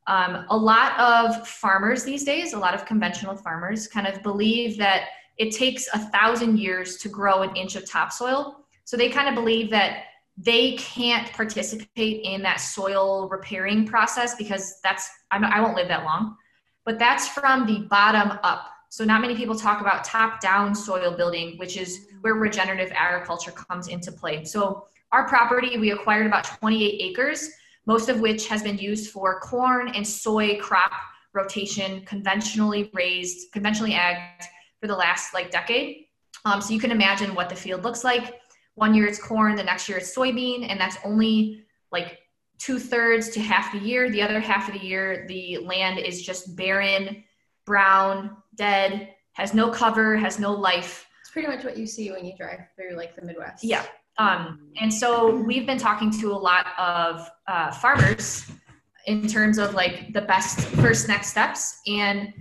um, 0.07 0.45
a 0.49 0.57
lot 0.57 0.97
of 0.99 1.47
farmers 1.47 2.03
these 2.03 2.23
days, 2.23 2.53
a 2.53 2.59
lot 2.59 2.73
of 2.73 2.85
conventional 2.85 3.35
farmers, 3.35 3.87
kind 3.87 4.07
of 4.07 4.23
believe 4.23 4.77
that 4.77 5.09
it 5.37 5.51
takes 5.51 5.87
a 5.93 5.99
thousand 5.99 6.57
years 6.57 6.97
to 6.97 7.09
grow 7.09 7.43
an 7.43 7.55
inch 7.55 7.75
of 7.75 7.89
topsoil. 7.89 8.65
So 8.85 8.97
they 8.97 9.09
kind 9.09 9.29
of 9.29 9.35
believe 9.35 9.69
that 9.71 10.05
they 10.37 10.73
can't 10.73 11.31
participate 11.33 12.23
in 12.23 12.41
that 12.43 12.57
soil 12.57 13.27
repairing 13.29 13.85
process 13.85 14.35
because 14.35 14.79
that's 14.83 15.09
I'm, 15.31 15.43
I 15.43 15.61
won't 15.61 15.75
live 15.75 15.87
that 15.89 16.03
long. 16.03 16.37
But 16.85 16.99
that's 16.99 17.27
from 17.27 17.65
the 17.65 17.87
bottom 17.89 18.39
up 18.43 18.67
so 18.89 19.03
not 19.03 19.21
many 19.21 19.35
people 19.35 19.55
talk 19.55 19.81
about 19.81 20.03
top-down 20.03 20.73
soil 20.73 21.11
building, 21.15 21.57
which 21.57 21.77
is 21.77 22.07
where 22.21 22.35
regenerative 22.35 22.91
agriculture 22.95 23.51
comes 23.51 23.89
into 23.89 24.11
play. 24.11 24.45
So 24.45 24.85
our 25.11 25.27
property, 25.27 25.77
we 25.77 25.91
acquired 25.91 26.25
about 26.25 26.45
28 26.45 27.01
acres, 27.01 27.49
most 27.87 28.09
of 28.09 28.19
which 28.19 28.47
has 28.47 28.61
been 28.61 28.77
used 28.77 29.11
for 29.11 29.39
corn 29.39 29.87
and 29.89 30.05
soy 30.05 30.59
crop 30.59 30.91
rotation, 31.33 32.01
conventionally 32.05 32.91
raised, 32.93 33.51
conventionally 33.53 33.93
agged 33.93 34.43
for 34.79 34.87
the 34.87 34.95
last 34.95 35.33
like 35.33 35.49
decade. 35.49 36.05
Um, 36.45 36.61
so 36.61 36.73
you 36.73 36.79
can 36.79 36.91
imagine 36.91 37.33
what 37.33 37.49
the 37.49 37.55
field 37.55 37.83
looks 37.83 38.03
like. 38.03 38.35
One 38.75 38.93
year 38.93 39.07
it's 39.07 39.21
corn, 39.21 39.55
the 39.55 39.63
next 39.63 39.89
year 39.89 39.97
it's 39.97 40.15
soybean, 40.15 40.69
and 40.69 40.79
that's 40.79 40.97
only 41.03 41.63
like 41.91 42.19
two 42.59 42.77
thirds 42.77 43.29
to 43.29 43.39
half 43.39 43.71
the 43.71 43.79
year. 43.79 44.09
The 44.09 44.21
other 44.21 44.39
half 44.39 44.67
of 44.67 44.79
the 44.79 44.85
year, 44.85 45.25
the 45.27 45.57
land 45.59 45.97
is 45.97 46.21
just 46.21 46.55
barren, 46.55 47.23
brown, 47.65 48.37
dead, 48.55 49.13
has 49.33 49.53
no 49.53 49.69
cover, 49.69 50.15
has 50.17 50.39
no 50.39 50.51
life. 50.51 51.07
It's 51.21 51.31
pretty 51.31 51.47
much 51.47 51.63
what 51.63 51.77
you 51.77 51.87
see 51.87 52.11
when 52.11 52.25
you 52.25 52.35
drive 52.35 52.59
through 52.75 52.97
like 52.97 53.15
the 53.15 53.21
Midwest. 53.21 53.63
Yeah. 53.63 53.85
Um, 54.17 54.71
and 54.79 54.93
so 54.93 55.35
we've 55.35 55.65
been 55.65 55.77
talking 55.77 56.11
to 56.19 56.31
a 56.31 56.37
lot 56.37 56.67
of 56.77 57.29
uh, 57.47 57.71
farmers 57.71 58.49
in 59.05 59.27
terms 59.27 59.57
of 59.57 59.73
like 59.73 60.11
the 60.13 60.21
best 60.21 60.59
first 60.59 61.07
next 61.07 61.27
steps. 61.27 61.81
And 61.87 62.33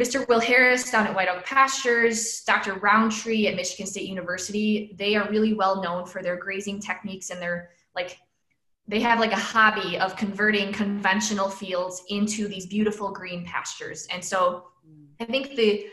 Mr. 0.00 0.26
Will 0.28 0.40
Harris 0.40 0.90
down 0.90 1.06
at 1.06 1.14
White 1.14 1.28
Oak 1.28 1.44
Pastures, 1.44 2.42
Dr. 2.44 2.74
Rowntree 2.74 3.46
at 3.46 3.56
Michigan 3.56 3.86
State 3.86 4.08
University, 4.08 4.94
they 4.98 5.16
are 5.16 5.28
really 5.28 5.52
well 5.52 5.82
known 5.82 6.06
for 6.06 6.22
their 6.22 6.36
grazing 6.36 6.80
techniques 6.80 7.30
and 7.30 7.40
their 7.40 7.70
like 7.94 8.18
they 8.88 9.00
have 9.00 9.20
like 9.20 9.32
a 9.32 9.36
hobby 9.36 9.98
of 9.98 10.16
converting 10.16 10.72
conventional 10.72 11.48
fields 11.48 12.02
into 12.08 12.48
these 12.48 12.66
beautiful 12.66 13.12
green 13.12 13.44
pastures. 13.44 14.06
And 14.10 14.24
so 14.24 14.64
I 15.20 15.24
think 15.24 15.54
the 15.54 15.86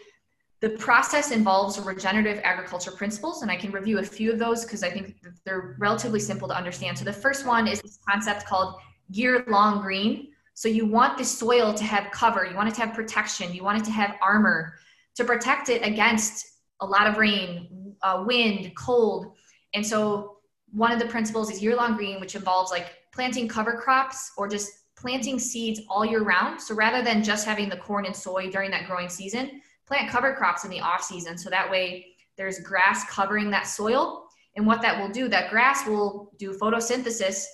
the 0.62 0.72
process 0.72 1.32
involves 1.32 1.80
regenerative 1.80 2.42
agriculture 2.44 2.92
principles, 2.92 3.42
and 3.44 3.52
I 3.52 3.56
can 3.56 3.72
review 3.72 4.00
a 4.00 4.04
few 4.04 4.32
of 4.32 4.40
those 4.40 4.66
because 4.66 4.84
I 4.84 4.90
think 4.90 5.16
they're 5.46 5.76
relatively 5.80 6.20
simple 6.20 6.48
to 6.50 6.56
understand. 6.56 6.98
So 6.98 7.06
the 7.06 7.14
first 7.14 7.46
one 7.46 7.66
is 7.66 7.82
this 7.82 8.00
concept 8.08 8.46
called 8.46 8.76
year-long 9.10 9.82
green. 9.82 10.30
So 10.56 10.68
you 10.68 10.86
want 10.86 11.18
the 11.18 11.24
soil 11.24 11.74
to 11.74 11.84
have 11.86 12.12
cover, 12.12 12.46
you 12.46 12.56
want 12.56 12.68
it 12.68 12.76
to 12.76 12.82
have 12.82 12.94
protection, 12.94 13.54
you 13.54 13.64
want 13.64 13.80
it 13.80 13.86
to 13.86 13.92
have 13.92 14.16
armor 14.22 14.76
to 15.16 15.24
protect 15.24 15.70
it 15.70 15.82
against 15.86 16.46
a 16.82 16.86
lot 16.86 17.08
of 17.08 17.18
rain, 17.18 17.96
uh, 18.04 18.24
wind, 18.28 18.74
cold. 18.76 19.38
And 19.74 19.86
so 19.86 20.38
one 20.72 20.92
of 20.92 21.00
the 21.00 21.06
principles 21.06 21.50
is 21.50 21.62
year-long 21.62 21.96
green, 21.96 22.20
which 22.20 22.36
involves 22.36 22.70
like 22.70 22.88
planting 23.14 23.48
cover 23.48 23.74
crops 23.74 24.32
or 24.38 24.50
just 24.50 24.72
planting 24.98 25.40
seeds 25.40 25.80
all 25.90 26.06
year 26.06 26.24
round. 26.24 26.62
So 26.62 26.76
rather 26.76 27.02
than 27.02 27.24
just 27.24 27.46
having 27.46 27.70
the 27.70 27.78
corn 27.78 28.06
and 28.06 28.16
soy 28.16 28.52
during 28.52 28.70
that 28.72 28.86
growing 28.86 29.08
season, 29.08 29.62
plant 29.90 30.10
cover 30.10 30.34
crops 30.34 30.64
in 30.64 30.70
the 30.70 30.80
off 30.80 31.04
season. 31.04 31.38
So 31.38 31.50
that 31.50 31.70
way 31.70 32.16
there's 32.38 32.60
grass 32.60 33.10
covering 33.10 33.50
that 33.50 33.64
soil. 33.64 34.28
And 34.56 34.66
what 34.66 34.82
that 34.84 35.02
will 35.02 35.10
do, 35.10 35.28
that 35.28 35.50
grass 35.50 35.86
will 35.88 36.32
do 36.38 36.54
photosynthesis 36.54 37.46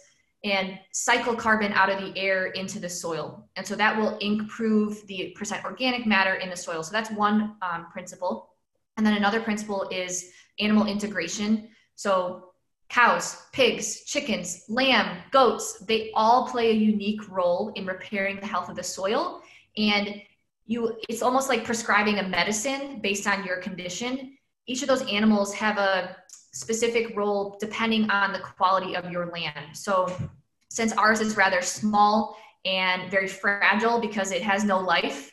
and 0.43 0.77
cycle 0.91 1.33
carbon 1.33 1.71
out 1.71 1.89
of 1.89 1.99
the 2.01 2.15
air 2.19 2.47
into 2.47 2.77
the 2.77 2.89
soil. 2.89 3.47
And 3.55 3.65
so 3.65 3.75
that 3.75 3.97
will 3.97 4.17
improve 4.17 5.07
the 5.07 5.33
percent 5.35 5.63
organic 5.63 6.05
matter 6.05 6.35
in 6.35 6.49
the 6.49 6.57
soil. 6.57 6.83
So 6.83 6.91
that's 6.91 7.09
one 7.09 7.55
um, 7.61 7.87
principle. 7.91 8.49
And 8.97 9.05
then 9.05 9.15
another 9.15 9.41
principle 9.41 9.87
is 9.89 10.31
animal 10.59 10.87
integration. 10.87 11.69
So 11.95 12.49
cows, 12.89 13.43
pigs, 13.53 14.03
chickens, 14.03 14.65
lamb, 14.67 15.23
goats, 15.31 15.79
they 15.87 16.11
all 16.13 16.47
play 16.47 16.69
a 16.69 16.73
unique 16.73 17.29
role 17.29 17.71
in 17.75 17.85
repairing 17.85 18.39
the 18.41 18.45
health 18.45 18.69
of 18.69 18.75
the 18.75 18.83
soil. 18.83 19.41
And 19.77 20.21
you 20.65 20.97
it's 21.09 21.21
almost 21.21 21.49
like 21.49 21.63
prescribing 21.63 22.19
a 22.19 22.27
medicine 22.27 22.99
based 23.01 23.27
on 23.27 23.43
your 23.43 23.57
condition. 23.57 24.37
Each 24.67 24.81
of 24.81 24.87
those 24.87 25.07
animals 25.11 25.53
have 25.53 25.77
a 25.77 26.15
specific 26.53 27.15
role 27.15 27.57
depending 27.59 28.09
on 28.09 28.33
the 28.33 28.39
quality 28.39 28.95
of 28.95 29.11
your 29.11 29.27
land. 29.27 29.75
So 29.75 30.15
since 30.69 30.93
ours 30.93 31.19
is 31.19 31.37
rather 31.37 31.61
small 31.61 32.37
and 32.65 33.11
very 33.11 33.27
fragile 33.27 33.99
because 33.99 34.31
it 34.31 34.41
has 34.41 34.63
no 34.63 34.79
life, 34.79 35.31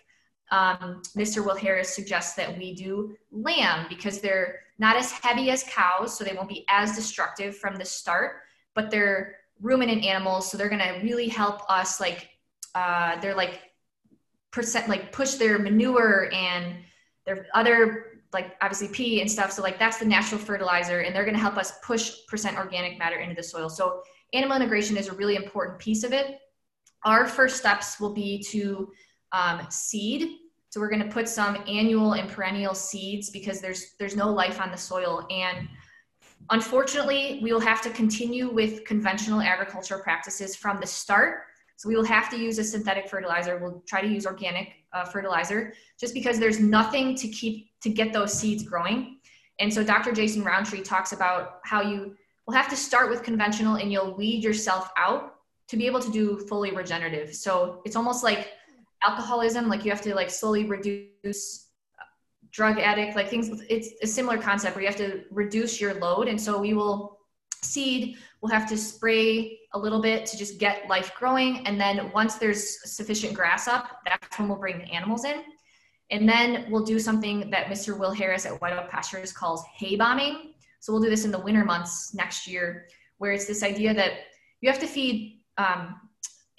um, 0.51 1.01
Mr. 1.17 1.45
Will 1.45 1.57
Harris 1.57 1.95
suggests 1.95 2.35
that 2.35 2.59
we 2.59 2.75
do 2.75 3.17
lamb 3.31 3.87
because 3.89 4.21
they're 4.21 4.61
not 4.79 4.97
as 4.97 5.11
heavy 5.11 5.51
as 5.51 5.65
cows, 5.65 6.17
so 6.17 6.25
they 6.25 6.35
won't 6.35 6.49
be 6.49 6.65
as 6.69 6.95
destructive 6.95 7.57
from 7.57 7.77
the 7.77 7.85
start, 7.85 8.41
but 8.75 8.91
they're 8.91 9.37
ruminant 9.61 10.05
animals, 10.05 10.51
so 10.51 10.59
they're 10.59 10.69
gonna 10.69 11.01
really 11.03 11.29
help 11.29 11.63
us 11.71 12.01
like 12.01 12.29
uh, 12.75 13.19
they're 13.21 13.35
like 13.35 13.72
percent 14.53 14.89
like 14.89 15.13
push 15.13 15.35
their 15.35 15.59
manure 15.59 16.31
and 16.33 16.77
their 17.27 17.47
other 17.55 18.07
like 18.33 18.57
obviously 18.63 18.89
pee 18.89 19.21
and 19.21 19.31
stuff. 19.31 19.53
So 19.53 19.63
like 19.63 19.79
that's 19.79 19.99
the 19.99 20.05
natural 20.05 20.41
fertilizer, 20.41 21.01
and 21.01 21.15
they're 21.15 21.25
going 21.25 21.35
to 21.35 21.41
help 21.41 21.57
us 21.57 21.79
push 21.83 22.13
percent 22.29 22.57
organic 22.57 22.99
matter 22.99 23.19
into 23.19 23.35
the 23.35 23.43
soil. 23.43 23.69
So 23.69 24.03
animal 24.33 24.57
integration 24.57 24.97
is 24.97 25.09
a 25.09 25.13
really 25.15 25.37
important 25.37 25.79
piece 25.79 26.05
of 26.05 26.13
it. 26.13 26.39
Our 27.05 27.27
first 27.27 27.57
steps 27.57 27.99
will 27.99 28.15
be 28.15 28.43
to 28.51 28.91
um, 29.33 29.67
seed. 29.71 30.39
So 30.71 30.81
we're 30.81 30.89
going 30.89 31.03
to 31.03 31.11
put 31.11 31.29
some 31.29 31.57
annual 31.67 32.15
and 32.15 32.31
perennial 32.31 32.75
seeds 32.75 33.29
because 33.31 33.61
there's 33.61 33.95
there's 33.99 34.17
no 34.17 34.33
life 34.33 34.61
on 34.61 34.71
the 34.71 34.77
soil 34.77 35.27
and 35.31 35.69
unfortunately 36.51 37.41
we 37.43 37.53
will 37.53 37.61
have 37.61 37.83
to 37.83 37.91
continue 37.91 38.51
with 38.51 38.85
conventional 38.85 39.41
agricultural 39.41 40.03
practices 40.03 40.57
from 40.57 40.81
the 40.81 40.87
start 40.87 41.45
so 41.77 41.89
we 41.89 41.97
will 41.97 42.05
have 42.05 42.31
to 42.31 42.37
use 42.37 42.59
a 42.59 42.65
synthetic 42.65 43.09
fertilizer. 43.09 43.59
We'll 43.59 43.83
try 43.87 44.01
to 44.01 44.09
use 44.09 44.27
organic 44.27 44.73
uh, 44.93 45.05
fertilizer 45.05 45.75
just 45.99 46.15
because 46.15 46.39
there's 46.39 46.61
nothing 46.61 47.15
to 47.17 47.29
keep 47.29 47.71
to 47.81 47.91
get 47.91 48.13
those 48.13 48.33
seeds 48.33 48.63
growing. 48.63 49.19
And 49.59 49.73
so 49.73 49.83
Dr. 49.85 50.13
Jason 50.13 50.43
Rowntree 50.43 50.83
talks 50.83 51.13
about 51.13 51.61
how 51.65 51.83
you 51.83 52.17
will 52.47 52.55
have 52.55 52.69
to 52.69 52.77
start 52.77 53.11
with 53.11 53.23
conventional 53.23 53.77
and 53.77 53.93
you'll 53.93 54.15
weed 54.15 54.43
yourself 54.43 54.91
out 54.97 55.37
to 55.69 55.77
be 55.77 55.87
able 55.87 56.01
to 56.01 56.11
do 56.11 56.39
fully 56.49 56.71
regenerative. 56.71 57.35
So 57.35 57.81
it's 57.85 57.97
almost 57.97 58.23
like 58.23 58.51
alcoholism, 59.03 59.69
like 59.69 59.85
you 59.85 59.91
have 59.91 60.03
to 60.03 60.15
like 60.15 60.31
slowly 60.31 60.65
reduce 60.65 61.69
uh, 61.99 62.05
drug 62.51 62.79
addict, 62.79 63.17
like 63.17 63.29
things, 63.29 63.63
it's 63.69 63.91
a 64.03 64.07
similar 64.07 64.39
concept 64.39 64.77
where 64.77 64.83
you 64.83 64.89
have 64.89 64.99
to 64.99 65.25
reduce 65.31 65.81
your 65.81 65.95
load. 65.95 66.29
And 66.29 66.41
so 66.41 66.59
we 66.59 66.75
will 66.75 67.19
seed, 67.63 68.17
we'll 68.43 68.53
have 68.53 68.69
to 68.69 68.77
spray 68.77 69.61
a 69.73 69.79
little 69.79 70.03
bit 70.03 70.27
to 70.27 70.37
just 70.37 70.59
get 70.59 70.89
life 70.89 71.15
growing. 71.15 71.65
And 71.67 71.81
then 71.81 72.11
once 72.13 72.35
there's 72.35 72.79
sufficient 72.93 73.35
grass 73.35 73.69
up, 73.69 74.01
that's 74.05 74.39
when 74.39 74.49
we'll 74.49 74.59
bring 74.59 74.79
the 74.79 74.93
animals 74.93 75.25
in. 75.25 75.43
And 76.11 76.29
then 76.29 76.67
we'll 76.69 76.85
do 76.85 76.99
something 76.99 77.49
that 77.51 77.67
Mr. 77.67 77.99
Will 77.99 78.11
Harris 78.11 78.45
at 78.45 78.61
White 78.61 78.75
Oak 78.75 78.91
Pastures 78.91 79.33
calls 79.33 79.65
hay 79.77 79.97
bombing. 79.97 80.55
So 80.81 80.93
we'll 80.93 81.01
do 81.01 81.09
this 81.09 81.25
in 81.25 81.31
the 81.31 81.39
winter 81.39 81.65
months 81.65 82.13
next 82.13 82.47
year, 82.47 82.89
where 83.19 83.33
it's 83.33 83.47
this 83.47 83.63
idea 83.63 83.95
that 83.95 84.13
you 84.61 84.69
have 84.69 84.81
to 84.81 84.87
feed 84.87 85.41
um, 85.57 86.01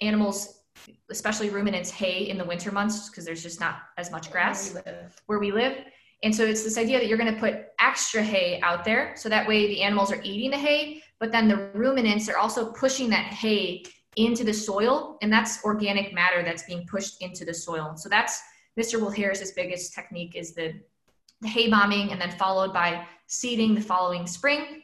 animals, 0.00 0.62
especially 1.10 1.50
ruminants, 1.50 1.90
hay 1.90 2.28
in 2.30 2.38
the 2.38 2.44
winter 2.44 2.72
months 2.72 3.10
because 3.10 3.26
there's 3.26 3.42
just 3.42 3.60
not 3.60 3.76
as 3.98 4.10
much 4.10 4.32
grass 4.32 4.72
Where 4.72 4.82
we 4.84 4.90
live. 4.90 5.22
where 5.26 5.38
we 5.38 5.52
live. 5.52 5.76
And 6.22 6.34
so 6.34 6.44
it's 6.44 6.64
this 6.64 6.78
idea 6.78 6.98
that 6.98 7.06
you're 7.06 7.18
going 7.18 7.32
to 7.32 7.38
put 7.38 7.66
extra 7.78 8.22
hay 8.22 8.58
out 8.62 8.84
there. 8.84 9.12
So 9.14 9.28
that 9.28 9.46
way 9.46 9.66
the 9.66 9.82
animals 9.82 10.10
are 10.10 10.20
eating 10.22 10.50
the 10.50 10.56
hay, 10.56 11.02
but 11.20 11.32
then 11.32 11.48
the 11.48 11.70
ruminants 11.74 12.28
are 12.28 12.36
also 12.36 12.72
pushing 12.72 13.08
that 13.10 13.26
hay 13.26 13.84
into 14.16 14.44
the 14.44 14.52
soil. 14.52 15.18
And 15.22 15.32
that's 15.32 15.64
organic 15.64 16.12
matter 16.12 16.42
that's 16.42 16.64
being 16.64 16.86
pushed 16.86 17.22
into 17.22 17.44
the 17.44 17.54
soil. 17.54 17.94
So 17.96 18.08
that's 18.08 18.40
Mr. 18.78 19.00
Will 19.00 19.10
Harris's 19.10 19.52
biggest 19.52 19.94
technique 19.94 20.34
is 20.36 20.54
the, 20.54 20.74
the 21.40 21.48
hay 21.48 21.70
bombing 21.70 22.12
and 22.12 22.20
then 22.20 22.30
followed 22.32 22.72
by 22.72 23.06
seeding 23.26 23.74
the 23.74 23.80
following 23.80 24.26
spring. 24.26 24.82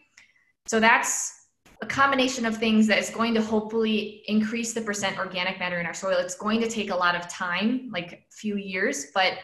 So 0.67 0.81
that's 0.81 1.37
a 1.83 1.87
combination 1.87 2.45
of 2.45 2.57
things 2.57 2.87
that 2.87 2.99
is 2.99 3.11
going 3.11 3.35
to 3.35 3.43
hopefully 3.43 4.23
increase 4.27 4.73
the 4.73 4.81
percent 4.81 5.19
organic 5.19 5.59
matter 5.59 5.81
in 5.81 5.87
our 5.87 5.95
soil. 5.95 6.19
It's 6.19 6.35
going 6.35 6.61
to 6.61 6.69
take 6.69 6.91
a 6.91 6.97
lot 6.97 7.17
of 7.17 7.27
time, 7.29 7.89
like 7.93 8.13
a 8.13 8.19
few 8.31 8.57
years, 8.57 9.07
but 9.15 9.39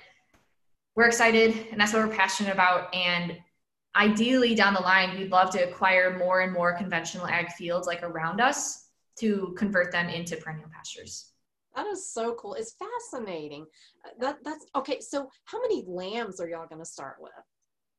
we're 0.95 1.07
excited 1.07 1.67
and 1.71 1.81
that's 1.81 1.93
what 1.93 2.07
we're 2.07 2.15
passionate 2.15 2.53
about. 2.53 2.95
And 2.95 3.39
ideally 3.97 4.55
down 4.55 4.75
the 4.75 4.81
line, 4.81 5.17
we'd 5.19 5.31
love 5.31 5.51
to 5.51 5.69
acquire 5.69 6.17
more 6.19 6.41
and 6.41 6.53
more 6.53 6.77
conventional 6.77 7.27
ag 7.27 7.51
fields 7.53 7.87
like 7.87 8.03
around 8.03 8.41
us 8.41 8.89
to 9.19 9.55
convert 9.57 9.91
them 9.93 10.09
into 10.09 10.37
perennial 10.37 10.69
pastures. 10.75 11.33
That 11.75 11.87
is 11.87 12.09
so 12.09 12.35
cool. 12.35 12.55
It's 12.55 12.75
fascinating. 12.75 13.67
Uh, 14.05 14.11
That 14.21 14.39
that's 14.45 14.65
okay. 14.77 15.01
So 15.01 15.29
how 15.45 15.61
many 15.61 15.85
lambs 15.87 16.41
are 16.41 16.49
y'all 16.49 16.67
going 16.67 16.81
to 16.81 16.87
start 16.87 17.17
with? 17.21 17.33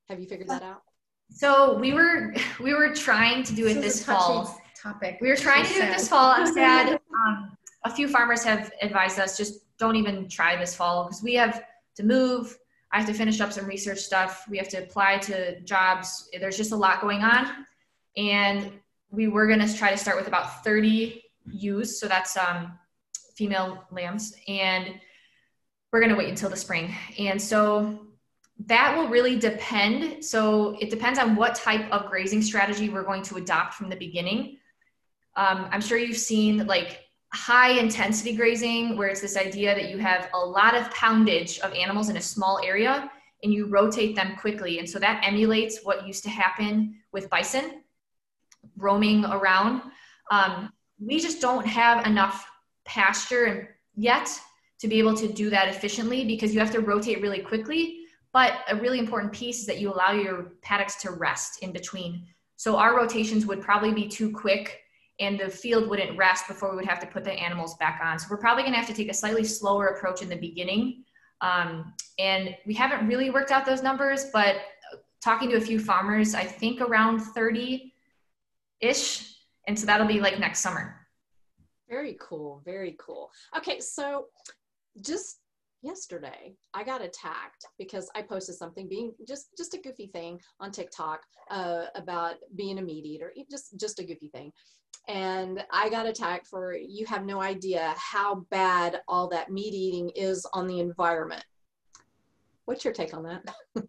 Have 0.10 0.20
you 0.20 0.28
figured 0.28 0.50
that 0.50 0.64
out? 0.64 0.82
So 1.30 1.78
we 1.78 1.94
were 1.94 2.34
we 2.60 2.74
were 2.74 2.94
trying 2.94 3.44
to 3.44 3.54
do 3.54 3.68
it 3.68 3.76
This 3.76 3.84
this 3.84 3.96
is 3.96 4.02
a 4.04 4.06
touchy 4.06 4.20
fall. 4.20 4.62
Topic. 4.82 5.18
We 5.22 5.30
were 5.30 5.36
trying 5.36 5.66
to 5.66 5.74
do 5.74 5.82
it 5.82 5.92
this 5.92 6.08
fall. 6.08 6.32
I'm 6.32 6.52
sad. 6.54 7.00
Um, 7.28 7.58
a 7.84 7.90
few 7.92 8.08
farmers 8.08 8.44
have 8.44 8.72
advised 8.82 9.20
us 9.20 9.38
just 9.38 9.62
don't 9.78 9.96
even 9.96 10.28
try 10.28 10.56
this 10.56 10.76
fall 10.76 11.06
because 11.06 11.22
we 11.24 11.34
have 11.36 11.64
to 11.96 12.04
move. 12.04 12.58
I 12.98 13.02
have 13.02 13.10
to 13.10 13.14
finish 13.14 13.40
up 13.42 13.54
some 13.54 13.68
research 13.68 14.00
stuff. 14.00 14.46
We 14.50 14.58
have 14.58 14.70
to 14.70 14.78
apply 14.78 15.20
to 15.20 15.62
jobs. 15.62 16.32
There's 16.40 16.58
just 16.58 16.72
a 16.72 16.76
lot 16.76 17.00
going 17.00 17.22
on, 17.22 17.48
and 18.18 18.72
we 19.12 19.28
were 19.28 19.46
gonna 19.46 19.72
try 19.72 19.92
to 19.92 19.98
start 19.98 20.18
with 20.18 20.28
about 20.28 20.64
30 20.64 21.24
ewes. 21.46 22.00
So 22.00 22.08
that's 22.08 22.36
um, 22.36 22.76
female 23.36 23.84
lambs, 23.92 24.36
and 24.48 25.00
we're 25.94 26.02
gonna 26.02 26.16
wait 26.16 26.30
until 26.30 26.50
the 26.50 26.56
spring. 26.56 26.92
And 27.20 27.40
so 27.40 28.08
that 28.66 28.98
will 28.98 29.10
really 29.10 29.38
depend. 29.38 30.26
So 30.26 30.76
it 30.82 30.90
depends 30.90 31.20
on 31.20 31.36
what 31.36 31.54
type 31.54 31.92
of 31.92 32.10
grazing 32.10 32.42
strategy 32.42 32.90
we're 32.90 33.04
going 33.04 33.22
to 33.26 33.36
adopt 33.36 33.76
from 33.76 33.92
the 33.92 33.96
beginning. 33.96 34.58
Um, 35.36 35.68
I'm 35.72 35.82
sure 35.82 36.00
you've 36.00 36.18
seen 36.18 36.66
like 36.66 37.07
high 37.34 37.72
intensity 37.72 38.36
grazing, 38.36 38.98
where 38.98 39.10
it's 39.10 39.22
this 39.22 39.38
idea 39.38 39.76
that 39.76 39.90
you 39.90 39.98
have 39.98 40.30
a 40.34 40.40
lot 40.40 40.76
of 40.76 40.90
poundage 40.92 41.60
of 41.60 41.74
animals 41.74 42.10
in 42.10 42.18
a 42.18 42.22
small 42.22 42.60
area 42.64 43.12
and 43.44 43.54
you 43.54 43.68
rotate 43.68 44.16
them 44.16 44.36
quickly. 44.40 44.80
And 44.80 44.90
so 44.90 44.98
that 45.00 45.22
emulates 45.26 45.82
what 45.84 46.08
used 46.08 46.24
to 46.24 46.30
happen 46.30 46.96
with 47.12 47.30
bison 47.30 47.84
roaming 48.78 49.26
around. 49.26 49.82
Um, 50.32 50.72
we 51.00 51.20
just 51.20 51.42
don't 51.42 51.66
have 51.66 52.06
enough 52.06 52.48
pasture 52.86 53.78
yet 53.96 54.30
to 54.80 54.88
be 54.88 55.00
able 55.00 55.16
to 55.16 55.28
do 55.28 55.50
that 55.50 55.68
efficiently 55.68 56.26
because 56.26 56.54
you 56.54 56.60
have 56.60 56.72
to 56.72 56.82
rotate 56.82 57.22
really 57.22 57.40
quickly. 57.40 58.00
But 58.34 58.60
a 58.68 58.76
really 58.76 59.00
important 59.00 59.34
piece 59.34 59.60
is 59.60 59.66
that 59.68 59.80
you 59.80 59.94
allow 59.94 60.12
your 60.12 60.54
paddocks 60.62 60.96
to 61.02 61.12
rest 61.12 61.64
in 61.64 61.72
between. 61.72 62.26
So 62.56 62.78
our 62.78 62.96
rotations 62.96 63.46
would 63.46 63.62
probably 63.62 63.94
be 63.94 64.08
too 64.08 64.32
quick 64.32 64.82
and 65.20 65.40
the 65.40 65.50
field 65.50 65.90
wouldn't 65.90 66.18
rest 66.18 66.48
before 66.48 66.70
we 66.70 66.76
would 66.78 66.86
have 66.86 67.00
to 67.00 67.08
put 67.08 67.24
the 67.24 67.32
animals 67.32 67.76
back 67.78 68.00
on. 68.04 68.20
So 68.20 68.28
we're 68.30 68.38
probably 68.38 68.64
going 68.64 68.74
to 68.74 68.80
have 68.80 68.88
to 68.88 68.94
take 68.94 69.10
a 69.10 69.14
slightly 69.14 69.44
slower 69.44 69.88
approach 69.88 70.22
in 70.22 70.30
the 70.30 70.36
beginning. 70.36 71.04
Um, 71.42 71.94
and 72.20 72.56
we 72.66 72.74
haven't 72.74 73.08
really 73.08 73.30
worked 73.30 73.52
out 73.52 73.66
those 73.66 73.84
numbers, 73.84 74.26
but 74.32 74.58
talking 75.24 75.50
to 75.50 75.58
a 75.58 75.62
few 75.62 75.80
farmers, 75.80 76.36
I 76.36 76.44
think 76.44 76.82
around 76.82 77.20
30 77.20 77.94
ish. 78.80 79.36
And 79.68 79.78
so 79.78 79.86
that'll 79.86 80.08
be 80.08 80.20
like 80.20 80.40
next 80.40 80.60
summer. 80.60 81.08
Very 81.90 82.18
cool. 82.20 82.62
Very 82.66 82.96
cool. 83.00 83.32
Okay, 83.56 83.80
so 83.80 84.28
just 85.02 85.40
yesterday 85.88 86.54
I 86.74 86.84
got 86.84 87.02
attacked 87.02 87.66
because 87.80 88.12
I 88.14 88.22
posted 88.22 88.56
something 88.56 88.88
being 88.88 89.14
just 89.28 89.48
just 89.58 89.74
a 89.74 89.80
goofy 89.80 90.08
thing 90.08 90.40
on 90.60 90.72
TikTok 90.72 91.22
uh, 91.50 91.86
about 91.96 92.36
being 92.56 92.78
a 92.78 92.82
meat 92.82 93.06
eater, 93.06 93.34
just 93.50 93.80
just 93.80 94.00
a 94.00 94.04
goofy 94.04 94.30
thing. 94.30 94.52
And 95.08 95.64
I 95.72 95.90
got 95.90 96.06
attacked 96.06 96.48
for 96.48 96.76
you 96.76 97.06
have 97.06 97.26
no 97.26 97.42
idea 97.42 97.96
how 97.98 98.46
bad 98.52 99.00
all 99.08 99.30
that 99.30 99.50
meat 99.50 99.74
eating 99.74 100.12
is 100.16 100.46
on 100.54 100.68
the 100.68 100.82
environment. 100.82 101.46
What's 102.66 102.84
your 102.84 102.94
take 102.94 103.14
on 103.14 103.24
that? 103.24 103.44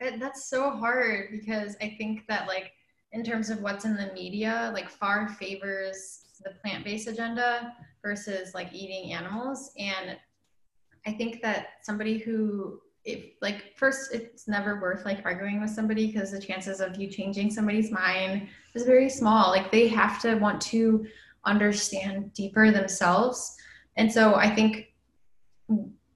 It- 0.00 0.20
that's 0.20 0.50
so 0.50 0.70
hard 0.70 1.28
because 1.30 1.76
I 1.80 1.94
think 1.98 2.26
that 2.28 2.46
like 2.48 2.72
in 3.12 3.22
terms 3.24 3.50
of 3.50 3.62
what's 3.62 3.84
in 3.84 3.96
the 3.96 4.12
media, 4.12 4.70
like 4.74 4.90
far 4.90 5.28
favors 5.28 6.25
the 6.44 6.50
plant-based 6.62 7.08
agenda 7.08 7.74
versus 8.02 8.54
like 8.54 8.72
eating 8.72 9.12
animals. 9.12 9.72
And 9.78 10.16
I 11.06 11.12
think 11.12 11.42
that 11.42 11.68
somebody 11.82 12.18
who 12.18 12.80
if 13.04 13.24
like 13.40 13.76
first 13.76 14.12
it's 14.12 14.48
never 14.48 14.80
worth 14.80 15.04
like 15.04 15.20
arguing 15.24 15.60
with 15.60 15.70
somebody 15.70 16.08
because 16.08 16.32
the 16.32 16.40
chances 16.40 16.80
of 16.80 16.96
you 16.96 17.08
changing 17.08 17.52
somebody's 17.52 17.92
mind 17.92 18.48
is 18.74 18.82
very 18.82 19.08
small. 19.08 19.50
Like 19.50 19.70
they 19.70 19.86
have 19.88 20.20
to 20.22 20.34
want 20.36 20.60
to 20.62 21.06
understand 21.44 22.32
deeper 22.34 22.72
themselves. 22.72 23.56
And 23.96 24.12
so 24.12 24.34
I 24.34 24.52
think 24.52 24.88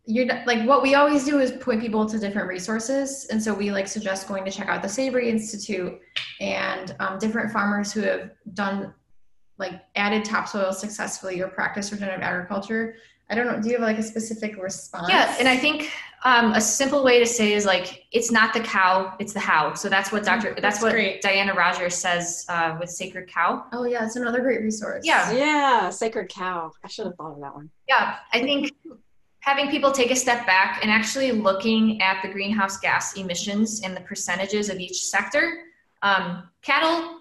you're 0.05 0.27
like 0.47 0.67
what 0.67 0.83
we 0.83 0.95
always 0.97 1.25
do 1.25 1.39
is 1.39 1.53
point 1.53 1.81
people 1.81 2.05
to 2.05 2.19
different 2.19 2.49
resources 2.49 3.27
and 3.31 3.41
so 3.41 3.55
we 3.55 3.71
like 3.71 3.87
suggest 3.87 4.27
going 4.27 4.45
to 4.45 4.51
check 4.51 4.69
out 4.69 4.83
the 4.83 4.89
savory 4.89 5.29
institute 5.31 6.01
and 6.41 6.97
um, 6.99 7.19
different 7.19 7.53
farmers 7.53 7.93
who 7.93 8.01
have 8.01 8.31
done 8.55 8.93
like 9.61 9.75
added 9.95 10.25
topsoil 10.25 10.73
successfully 10.73 11.41
or 11.41 11.49
practice 11.49 11.93
regenerative 11.93 12.23
agriculture 12.23 12.97
i 13.31 13.35
don't 13.37 13.47
know 13.47 13.61
do 13.63 13.69
you 13.69 13.75
have 13.75 13.83
like 13.83 13.99
a 13.99 14.03
specific 14.03 14.57
response 14.61 15.09
Yeah, 15.09 15.37
and 15.39 15.47
I 15.49 15.57
think 15.57 15.91
um, 16.23 16.53
a 16.53 16.61
simple 16.61 17.03
way 17.03 17.19
to 17.19 17.25
say 17.25 17.55
is 17.55 17.65
like 17.65 18.05
it's 18.13 18.31
not 18.31 18.53
the 18.53 18.61
cow, 18.61 19.15
it's 19.21 19.33
the 19.33 19.41
how. 19.41 19.73
So 19.73 19.89
that's 19.89 20.13
what 20.13 20.23
Dr. 20.23 20.49
That's, 20.51 20.61
That's 20.61 20.83
what 20.83 20.93
great. 20.93 21.23
Diana 21.23 21.55
Rogers 21.55 21.95
says 21.95 22.45
uh, 22.51 22.77
with 22.79 22.91
Sacred 22.91 23.27
Cow. 23.27 23.65
oh 23.73 23.85
yeah 23.85 24.05
it's 24.05 24.17
another 24.17 24.41
great 24.41 24.61
resource 24.61 25.03
Yeah. 25.07 25.33
Yeah, 25.33 25.89
sacred 25.91 26.29
cow. 26.29 26.73
I 26.85 26.89
should 26.89 27.07
have 27.07 27.15
thought 27.17 27.33
of 27.37 27.41
that 27.41 27.55
one. 27.55 27.71
Yeah, 27.89 28.17
I 28.35 28.41
think 28.43 28.71
having 29.49 29.71
people 29.71 29.91
take 29.93 30.11
a 30.11 30.17
step 30.17 30.45
back 30.45 30.81
and 30.83 30.91
actually 30.91 31.33
looking 31.33 32.03
at 32.03 32.21
the 32.23 32.29
greenhouse 32.29 32.77
gas 32.77 33.15
emissions 33.17 33.81
and 33.85 33.97
the 33.97 34.03
percentages 34.03 34.69
of 34.69 34.79
each 34.79 34.99
sector. 35.15 35.45
Um, 36.03 36.51
cattle 36.61 37.21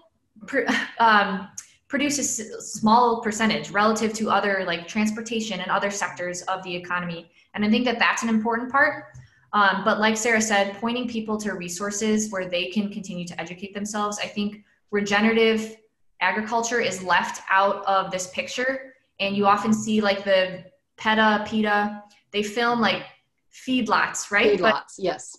um, 0.98 1.48
produce 1.90 2.18
a 2.18 2.62
small 2.62 3.20
percentage 3.20 3.70
relative 3.70 4.14
to 4.14 4.30
other 4.30 4.62
like 4.66 4.86
transportation 4.86 5.60
and 5.60 5.70
other 5.70 5.90
sectors 5.90 6.40
of 6.42 6.62
the 6.62 6.74
economy, 6.74 7.30
and 7.52 7.64
I 7.64 7.68
think 7.68 7.84
that 7.84 7.98
that's 7.98 8.22
an 8.22 8.30
important 8.30 8.70
part. 8.70 9.06
Um, 9.52 9.82
but 9.84 9.98
like 9.98 10.16
Sarah 10.16 10.40
said, 10.40 10.74
pointing 10.74 11.08
people 11.08 11.36
to 11.38 11.54
resources 11.54 12.30
where 12.30 12.48
they 12.48 12.66
can 12.66 12.92
continue 12.92 13.26
to 13.26 13.40
educate 13.40 13.74
themselves. 13.74 14.18
I 14.22 14.28
think 14.28 14.62
regenerative 14.92 15.76
agriculture 16.20 16.80
is 16.80 17.02
left 17.02 17.42
out 17.50 17.84
of 17.86 18.10
this 18.10 18.28
picture. 18.28 18.94
And 19.18 19.36
you 19.36 19.46
often 19.46 19.72
see 19.72 20.00
like 20.00 20.24
the 20.24 20.64
PETA, 20.96 21.44
PETA, 21.46 22.04
they 22.30 22.42
film 22.42 22.80
like 22.80 23.02
feedlots, 23.52 24.30
right? 24.30 24.58
Feedlots, 24.58 24.94
yes. 24.98 25.36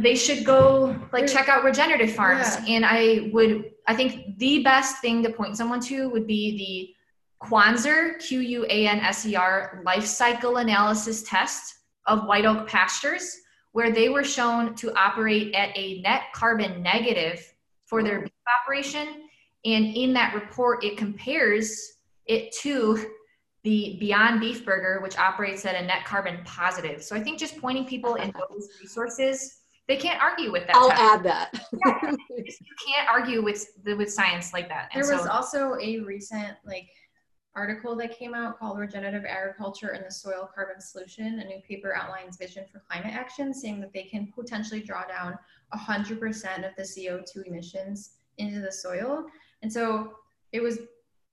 They 0.00 0.16
should 0.16 0.44
go 0.44 0.94
like 1.12 1.26
check 1.26 1.48
out 1.48 1.64
regenerative 1.64 2.12
farms. 2.12 2.56
Yeah. 2.66 2.76
And 2.76 2.84
I 2.84 3.30
would, 3.32 3.72
I 3.86 3.94
think 3.94 4.38
the 4.38 4.62
best 4.62 5.00
thing 5.00 5.22
to 5.22 5.30
point 5.30 5.56
someone 5.56 5.80
to 5.80 6.10
would 6.10 6.26
be 6.26 6.58
the 6.58 6.94
Quanser, 7.46 8.14
Q 8.14 8.40
U 8.40 8.66
A 8.68 8.86
N 8.86 9.00
S 9.00 9.24
E 9.24 9.34
R, 9.34 9.80
life 9.86 10.04
cycle 10.04 10.58
analysis 10.58 11.22
test 11.22 11.74
of 12.06 12.26
white 12.26 12.44
oak 12.44 12.68
pastures, 12.68 13.36
where 13.72 13.92
they 13.92 14.08
were 14.08 14.24
shown 14.24 14.74
to 14.74 14.92
operate 14.94 15.54
at 15.54 15.70
a 15.76 16.00
net 16.00 16.22
carbon 16.34 16.82
negative 16.82 17.40
for 17.86 18.02
their 18.02 18.22
beef 18.22 18.32
operation. 18.62 19.22
And 19.64 19.96
in 19.96 20.12
that 20.14 20.34
report, 20.34 20.84
it 20.84 20.96
compares 20.96 21.80
it 22.26 22.52
to 22.60 23.06
the 23.62 23.96
Beyond 24.00 24.40
Beef 24.40 24.64
Burger, 24.64 25.00
which 25.02 25.18
operates 25.18 25.64
at 25.64 25.74
a 25.74 25.84
net 25.84 26.04
carbon 26.04 26.40
positive. 26.44 27.02
So 27.02 27.16
I 27.16 27.20
think 27.20 27.38
just 27.38 27.58
pointing 27.58 27.86
people 27.86 28.16
in 28.16 28.32
those 28.32 28.68
resources, 28.80 29.57
they 29.88 29.96
can't 29.96 30.22
argue 30.22 30.52
with 30.52 30.66
that. 30.66 30.76
I'll 30.76 30.90
test. 30.90 31.02
add 31.02 31.22
that. 31.24 31.50
yeah, 31.86 32.10
you 32.30 32.76
can't 32.86 33.08
argue 33.10 33.42
with 33.42 33.66
the, 33.84 33.94
with 33.94 34.12
science 34.12 34.52
like 34.52 34.68
that. 34.68 34.90
And 34.92 35.02
there 35.02 35.16
was 35.16 35.24
so, 35.24 35.30
also 35.30 35.74
a 35.80 36.00
recent 36.00 36.56
like 36.66 36.88
article 37.56 37.96
that 37.96 38.16
came 38.16 38.34
out 38.34 38.58
called 38.58 38.78
Regenerative 38.78 39.24
Agriculture 39.24 39.88
and 39.88 40.04
the 40.04 40.10
Soil 40.10 40.48
Carbon 40.54 40.80
Solution. 40.80 41.40
A 41.40 41.44
new 41.44 41.60
paper 41.66 41.96
outlines 41.96 42.36
vision 42.36 42.66
for 42.70 42.80
climate 42.80 43.14
action, 43.14 43.54
saying 43.54 43.80
that 43.80 43.94
they 43.94 44.02
can 44.02 44.30
potentially 44.34 44.80
draw 44.80 45.04
down 45.06 45.38
100% 45.74 46.68
of 46.68 46.76
the 46.76 46.82
CO2 46.82 47.46
emissions 47.46 48.10
into 48.36 48.60
the 48.60 48.70
soil. 48.70 49.24
And 49.62 49.72
so 49.72 50.12
it 50.52 50.62
was 50.62 50.80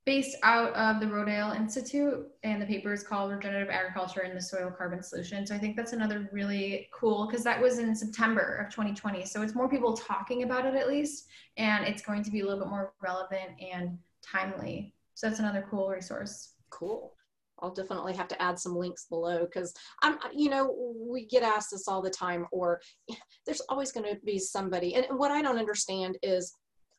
based 0.06 0.36
out 0.42 0.72
of 0.74 1.00
the 1.00 1.06
Rodale 1.06 1.54
Institute, 1.54 2.26
and 2.44 2.62
the 2.62 2.66
paper 2.66 2.92
is 2.92 3.02
called 3.02 3.32
Regenerative 3.32 3.68
Agriculture 3.68 4.20
and 4.20 4.34
the 4.34 4.40
Soil 4.40 4.70
Carbon 4.70 5.02
Solution. 5.02 5.46
So 5.46 5.54
I 5.54 5.58
think 5.58 5.76
that's 5.76 5.92
another 5.92 6.30
really 6.32 6.88
cool 6.94 7.26
because 7.26 7.44
that 7.44 7.60
was 7.60 7.78
in 7.78 7.94
September 7.94 8.64
of 8.64 8.72
2020. 8.72 9.24
So 9.26 9.42
it's 9.42 9.54
more 9.54 9.68
people 9.68 9.94
talking 9.94 10.44
about 10.44 10.64
it 10.64 10.74
at 10.74 10.88
least, 10.88 11.26
and 11.58 11.84
it's 11.84 12.00
going 12.00 12.22
to 12.22 12.30
be 12.30 12.40
a 12.40 12.44
little 12.44 12.60
bit 12.60 12.70
more 12.70 12.94
relevant 13.02 13.50
and 13.60 13.98
timely 14.22 14.94
so 15.16 15.26
that's 15.26 15.40
another 15.40 15.66
cool 15.68 15.88
resource. 15.88 16.52
Cool. 16.68 17.14
I'll 17.60 17.72
definitely 17.72 18.12
have 18.12 18.28
to 18.28 18.40
add 18.40 18.58
some 18.58 18.76
links 18.76 19.06
below 19.06 19.46
because 19.46 19.72
I'm, 20.02 20.18
you 20.34 20.50
know, 20.50 20.94
we 21.08 21.24
get 21.24 21.42
asked 21.42 21.70
this 21.70 21.88
all 21.88 22.02
the 22.02 22.10
time, 22.10 22.46
or 22.52 22.82
there's 23.46 23.62
always 23.70 23.92
going 23.92 24.14
to 24.14 24.20
be 24.26 24.38
somebody. 24.38 24.94
And 24.94 25.06
what 25.18 25.30
I 25.30 25.40
don't 25.40 25.58
understand 25.58 26.18
is 26.22 26.52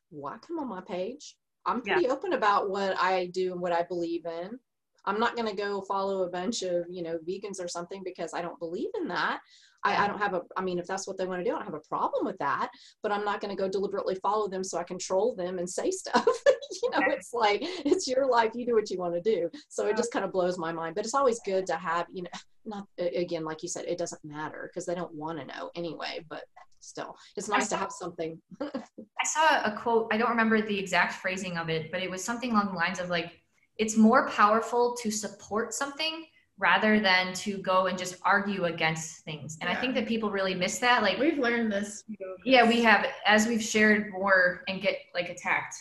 why 0.10 0.38
come 0.40 0.58
on 0.58 0.68
my 0.68 0.82
page? 0.82 1.36
I'm 1.68 1.82
pretty 1.82 2.04
yeah. 2.04 2.12
open 2.12 2.34
about 2.34 2.70
what 2.70 2.98
I 2.98 3.28
do 3.28 3.52
and 3.52 3.62
what 3.62 3.74
I 3.74 3.84
believe 3.84 4.26
in. 4.26 4.58
I'm 5.06 5.20
not 5.20 5.36
going 5.36 5.48
to 5.48 5.56
go 5.56 5.82
follow 5.82 6.24
a 6.24 6.30
bunch 6.30 6.64
of, 6.64 6.86
you 6.90 7.02
know, 7.02 7.18
vegans 7.28 7.62
or 7.64 7.68
something 7.68 8.02
because 8.04 8.34
I 8.34 8.42
don't 8.42 8.60
believe 8.60 8.90
in 9.00 9.08
that. 9.08 9.40
I, 9.84 10.04
I, 10.04 10.08
don't 10.08 10.20
have 10.20 10.34
a, 10.34 10.42
I 10.58 10.62
mean, 10.62 10.80
if 10.80 10.88
that's 10.88 11.08
what 11.08 11.18
they 11.18 11.26
want 11.26 11.40
to 11.40 11.50
do, 11.50 11.56
I 11.56 11.60
don't 11.60 11.66
have 11.66 11.74
a 11.74 11.88
problem 11.88 12.26
with 12.26 12.38
that, 12.40 12.70
but 13.04 13.12
I'm 13.12 13.24
not 13.24 13.40
going 13.40 13.56
to 13.56 13.62
go 13.62 13.70
deliberately 13.70 14.16
follow 14.16 14.50
them 14.50 14.64
so 14.64 14.78
I 14.78 14.84
control 14.84 15.36
them 15.36 15.60
and 15.60 15.70
say 15.70 15.92
stuff. 15.92 16.26
you 16.84 16.90
know, 16.90 17.00
it's 17.08 17.34
like, 17.34 17.60
it's 17.62 18.08
your 18.08 18.28
life, 18.28 18.52
you 18.54 18.66
do 18.66 18.74
what 18.74 18.90
you 18.90 18.98
want 18.98 19.14
to 19.14 19.22
do. 19.22 19.50
So 19.70 19.88
it 19.88 19.96
just 19.96 20.12
kind 20.12 20.26
of 20.26 20.34
blows 20.34 20.58
my 20.58 20.74
mind, 20.74 20.96
but 20.96 21.06
it's 21.06 21.14
always 21.14 21.40
good 21.46 21.66
to 21.68 21.76
have, 21.76 22.08
you 22.12 22.24
know, 22.24 22.30
not, 22.66 22.88
again, 22.98 23.46
like 23.46 23.64
you 23.64 23.70
said, 23.70 23.86
it 23.86 23.98
doesn't 23.98 24.24
matter 24.26 24.70
because 24.70 24.86
they 24.86 24.96
don't 24.96 25.14
want 25.14 25.40
to 25.40 25.46
know 25.46 25.72
anyway, 25.76 26.26
but 26.30 26.44
still, 26.80 27.16
it's 27.36 27.50
nice 27.50 27.68
to 27.70 27.78
have 27.78 27.92
something. 27.92 28.40
I 28.62 29.26
saw 29.26 29.64
a 29.64 29.78
quote, 29.78 30.10
I 30.12 30.18
don't 30.18 30.30
remember 30.30 30.62
the 30.62 30.78
exact 30.78 31.14
phrasing 31.14 31.58
of 31.58 31.70
it, 31.70 31.92
but 31.92 32.02
it 32.02 32.10
was 32.10 32.24
something 32.24 32.52
along 32.52 32.68
the 32.68 32.74
lines 32.74 33.00
of 33.00 33.10
like, 33.10 33.32
it's 33.78 33.98
more 33.98 34.28
powerful 34.30 34.96
to 35.02 35.12
support 35.12 35.74
something 35.74 36.26
rather 36.60 37.00
than 37.00 37.34
to 37.34 37.60
go 37.60 37.86
and 37.86 37.98
just 37.98 38.18
argue 38.24 38.66
against 38.66 39.24
things. 39.24 39.58
And 39.62 39.70
yeah. 39.70 39.78
I 39.78 39.80
think 39.80 39.94
that 39.96 40.08
people 40.08 40.32
really 40.32 40.56
miss 40.56 40.80
that. 40.80 41.04
Like 41.04 41.20
we've 41.20 41.38
learned 41.38 41.72
this. 41.72 42.04
Yeah, 42.44 42.68
we 42.68 42.82
have 42.84 43.06
as 43.26 43.48
we've 43.48 43.62
shared 43.62 44.12
more 44.12 44.64
and 44.68 44.82
get 44.82 44.98
like 45.14 45.30
attacked. 45.30 45.76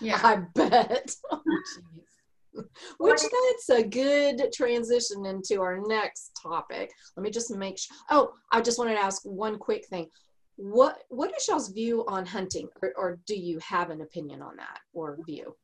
Yeah. 0.00 0.20
I 0.22 0.42
bet. 0.54 1.14
Oh, 2.54 2.64
Which 2.98 3.22
that's 3.22 3.80
a 3.80 3.82
good 3.82 4.52
transition 4.52 5.24
into 5.24 5.62
our 5.62 5.80
next 5.86 6.38
topic. 6.42 6.90
Let 7.16 7.24
me 7.24 7.30
just 7.30 7.50
make 7.54 7.78
sure. 7.78 7.96
Oh, 8.10 8.32
I 8.50 8.60
just 8.60 8.78
wanted 8.78 8.94
to 8.96 9.00
ask 9.00 9.22
one 9.24 9.58
quick 9.58 9.86
thing. 9.86 10.08
What 10.62 11.02
what 11.08 11.32
is 11.36 11.48
y'all's 11.48 11.70
view 11.70 12.04
on 12.06 12.24
hunting, 12.24 12.68
or, 12.80 12.92
or 12.96 13.18
do 13.26 13.34
you 13.34 13.58
have 13.58 13.90
an 13.90 14.00
opinion 14.00 14.42
on 14.42 14.56
that 14.56 14.78
or 14.92 15.18
view? 15.26 15.54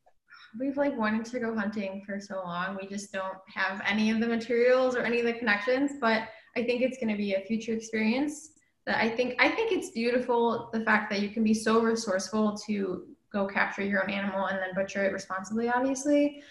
we've 0.59 0.77
like 0.77 0.97
wanted 0.97 1.25
to 1.27 1.41
go 1.41 1.55
hunting 1.55 2.03
for 2.07 2.21
so 2.21 2.37
long. 2.37 2.79
We 2.81 2.89
just 2.89 3.13
don't 3.13 3.39
have 3.55 3.83
any 3.87 4.11
of 4.11 4.21
the 4.21 4.27
materials 4.27 4.97
or 4.97 5.01
any 5.01 5.21
of 5.21 5.27
the 5.27 5.35
connections, 5.35 5.93
but 6.01 6.23
I 6.57 6.63
think 6.65 6.83
it's 6.83 6.99
going 6.99 7.11
to 7.11 7.17
be 7.17 7.35
a 7.35 7.41
future 7.41 7.73
experience 7.73 8.53
that 8.87 8.99
I 8.99 9.09
think 9.09 9.35
I 9.39 9.49
think 9.51 9.73
it's 9.73 9.91
beautiful 9.91 10.71
the 10.73 10.81
fact 10.81 11.11
that 11.11 11.21
you 11.21 11.31
can 11.31 11.45
be 11.45 11.55
so 11.55 11.81
resourceful 11.81 12.57
to 12.67 13.07
go 13.33 13.47
capture 13.47 13.83
your 13.83 14.03
own 14.03 14.11
animal 14.11 14.47
and 14.47 14.59
then 14.59 14.75
butcher 14.75 15.05
it 15.05 15.13
responsibly 15.13 15.69
obviously. 15.69 16.43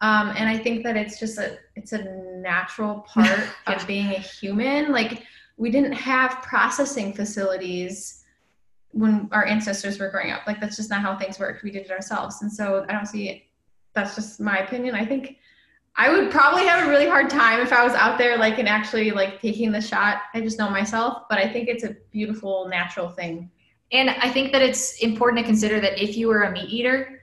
Um, 0.00 0.34
and 0.36 0.48
I 0.48 0.58
think 0.58 0.82
that 0.84 0.96
it's 0.96 1.20
just 1.20 1.38
a 1.38 1.58
it's 1.76 1.92
a 1.92 2.02
natural 2.02 3.00
part 3.06 3.40
of 3.66 3.86
being 3.86 4.08
a 4.08 4.18
human. 4.18 4.90
Like 4.90 5.22
we 5.56 5.70
didn't 5.70 5.92
have 5.92 6.42
processing 6.42 7.12
facilities 7.12 8.24
when 8.90 9.28
our 9.32 9.44
ancestors 9.44 9.98
were 9.98 10.10
growing 10.10 10.30
up. 10.30 10.42
Like 10.46 10.60
that's 10.60 10.76
just 10.76 10.90
not 10.90 11.02
how 11.02 11.16
things 11.16 11.38
worked. 11.38 11.62
We 11.62 11.70
did 11.70 11.84
it 11.84 11.90
ourselves. 11.90 12.42
And 12.42 12.52
so 12.52 12.84
I 12.88 12.92
don't 12.92 13.06
see 13.06 13.28
it. 13.28 13.42
That's 13.94 14.14
just 14.14 14.40
my 14.40 14.58
opinion. 14.58 14.94
I 14.94 15.04
think 15.04 15.38
I 15.96 16.10
would 16.10 16.30
probably 16.30 16.66
have 16.66 16.86
a 16.86 16.90
really 16.90 17.08
hard 17.08 17.30
time 17.30 17.60
if 17.60 17.72
I 17.72 17.84
was 17.84 17.94
out 17.94 18.18
there 18.18 18.36
like 18.36 18.58
and 18.58 18.68
actually 18.68 19.12
like 19.12 19.40
taking 19.40 19.70
the 19.70 19.80
shot. 19.80 20.22
I 20.32 20.40
just 20.40 20.58
know 20.58 20.68
myself, 20.68 21.22
but 21.28 21.38
I 21.38 21.52
think 21.52 21.68
it's 21.68 21.84
a 21.84 21.96
beautiful 22.10 22.66
natural 22.68 23.08
thing. 23.08 23.50
And 23.92 24.10
I 24.10 24.28
think 24.28 24.50
that 24.52 24.62
it's 24.62 24.98
important 25.00 25.38
to 25.40 25.44
consider 25.44 25.80
that 25.80 26.02
if 26.02 26.16
you 26.16 26.28
were 26.28 26.42
a 26.42 26.50
meat 26.50 26.68
eater, 26.68 27.22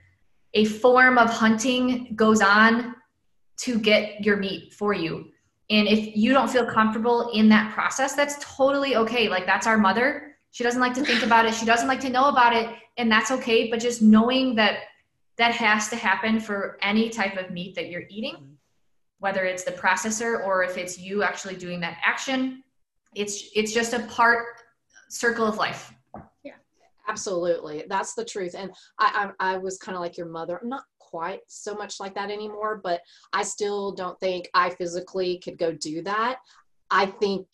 a 0.54 0.64
form 0.64 1.18
of 1.18 1.30
hunting 1.30 2.14
goes 2.14 2.40
on 2.40 2.94
to 3.58 3.78
get 3.78 4.24
your 4.24 4.36
meat 4.36 4.72
for 4.72 4.94
you. 4.94 5.31
And 5.72 5.88
if 5.88 6.16
you 6.16 6.32
don't 6.32 6.48
feel 6.48 6.66
comfortable 6.66 7.30
in 7.32 7.48
that 7.48 7.72
process, 7.72 8.14
that's 8.14 8.36
totally 8.56 8.94
okay. 8.96 9.28
Like 9.28 9.46
that's 9.46 9.66
our 9.66 9.78
mother 9.78 10.32
she 10.52 10.62
doesn't 10.62 10.80
like 10.80 10.94
to 10.94 11.04
think 11.04 11.22
about 11.22 11.46
it. 11.46 11.54
She 11.54 11.64
doesn't 11.64 11.88
like 11.88 12.00
to 12.00 12.10
know 12.10 12.28
about 12.28 12.54
it. 12.54 12.68
And 12.98 13.10
that's 13.10 13.30
okay. 13.30 13.70
But 13.70 13.80
just 13.80 14.02
knowing 14.02 14.54
that 14.56 14.80
that 15.38 15.54
has 15.54 15.88
to 15.88 15.96
happen 15.96 16.38
for 16.38 16.78
any 16.82 17.08
type 17.08 17.38
of 17.38 17.50
meat 17.50 17.74
that 17.74 17.88
you're 17.88 18.04
eating, 18.10 18.58
whether 19.18 19.44
it's 19.44 19.64
the 19.64 19.72
processor 19.72 20.44
or 20.44 20.62
if 20.62 20.76
it's 20.76 20.98
you 20.98 21.22
actually 21.22 21.56
doing 21.56 21.80
that 21.80 21.96
action, 22.04 22.62
it's 23.14 23.50
it's 23.56 23.72
just 23.72 23.94
a 23.94 24.00
part 24.00 24.44
circle 25.08 25.46
of 25.46 25.56
life. 25.56 25.94
Yeah, 26.44 26.52
absolutely. 27.08 27.84
That's 27.88 28.14
the 28.14 28.24
truth. 28.24 28.54
And 28.56 28.72
I 28.98 29.30
I, 29.40 29.54
I 29.54 29.58
was 29.58 29.78
kind 29.78 29.96
of 29.96 30.02
like 30.02 30.18
your 30.18 30.28
mother. 30.28 30.58
I'm 30.62 30.68
not 30.68 30.84
quite 31.12 31.40
so 31.46 31.74
much 31.74 32.00
like 32.00 32.14
that 32.14 32.30
anymore, 32.30 32.80
but 32.82 33.02
I 33.34 33.42
still 33.42 33.92
don't 33.92 34.18
think 34.18 34.48
I 34.54 34.70
physically 34.70 35.38
could 35.44 35.58
go 35.58 35.70
do 35.70 36.00
that. 36.02 36.38
I 36.92 37.06
think 37.06 37.46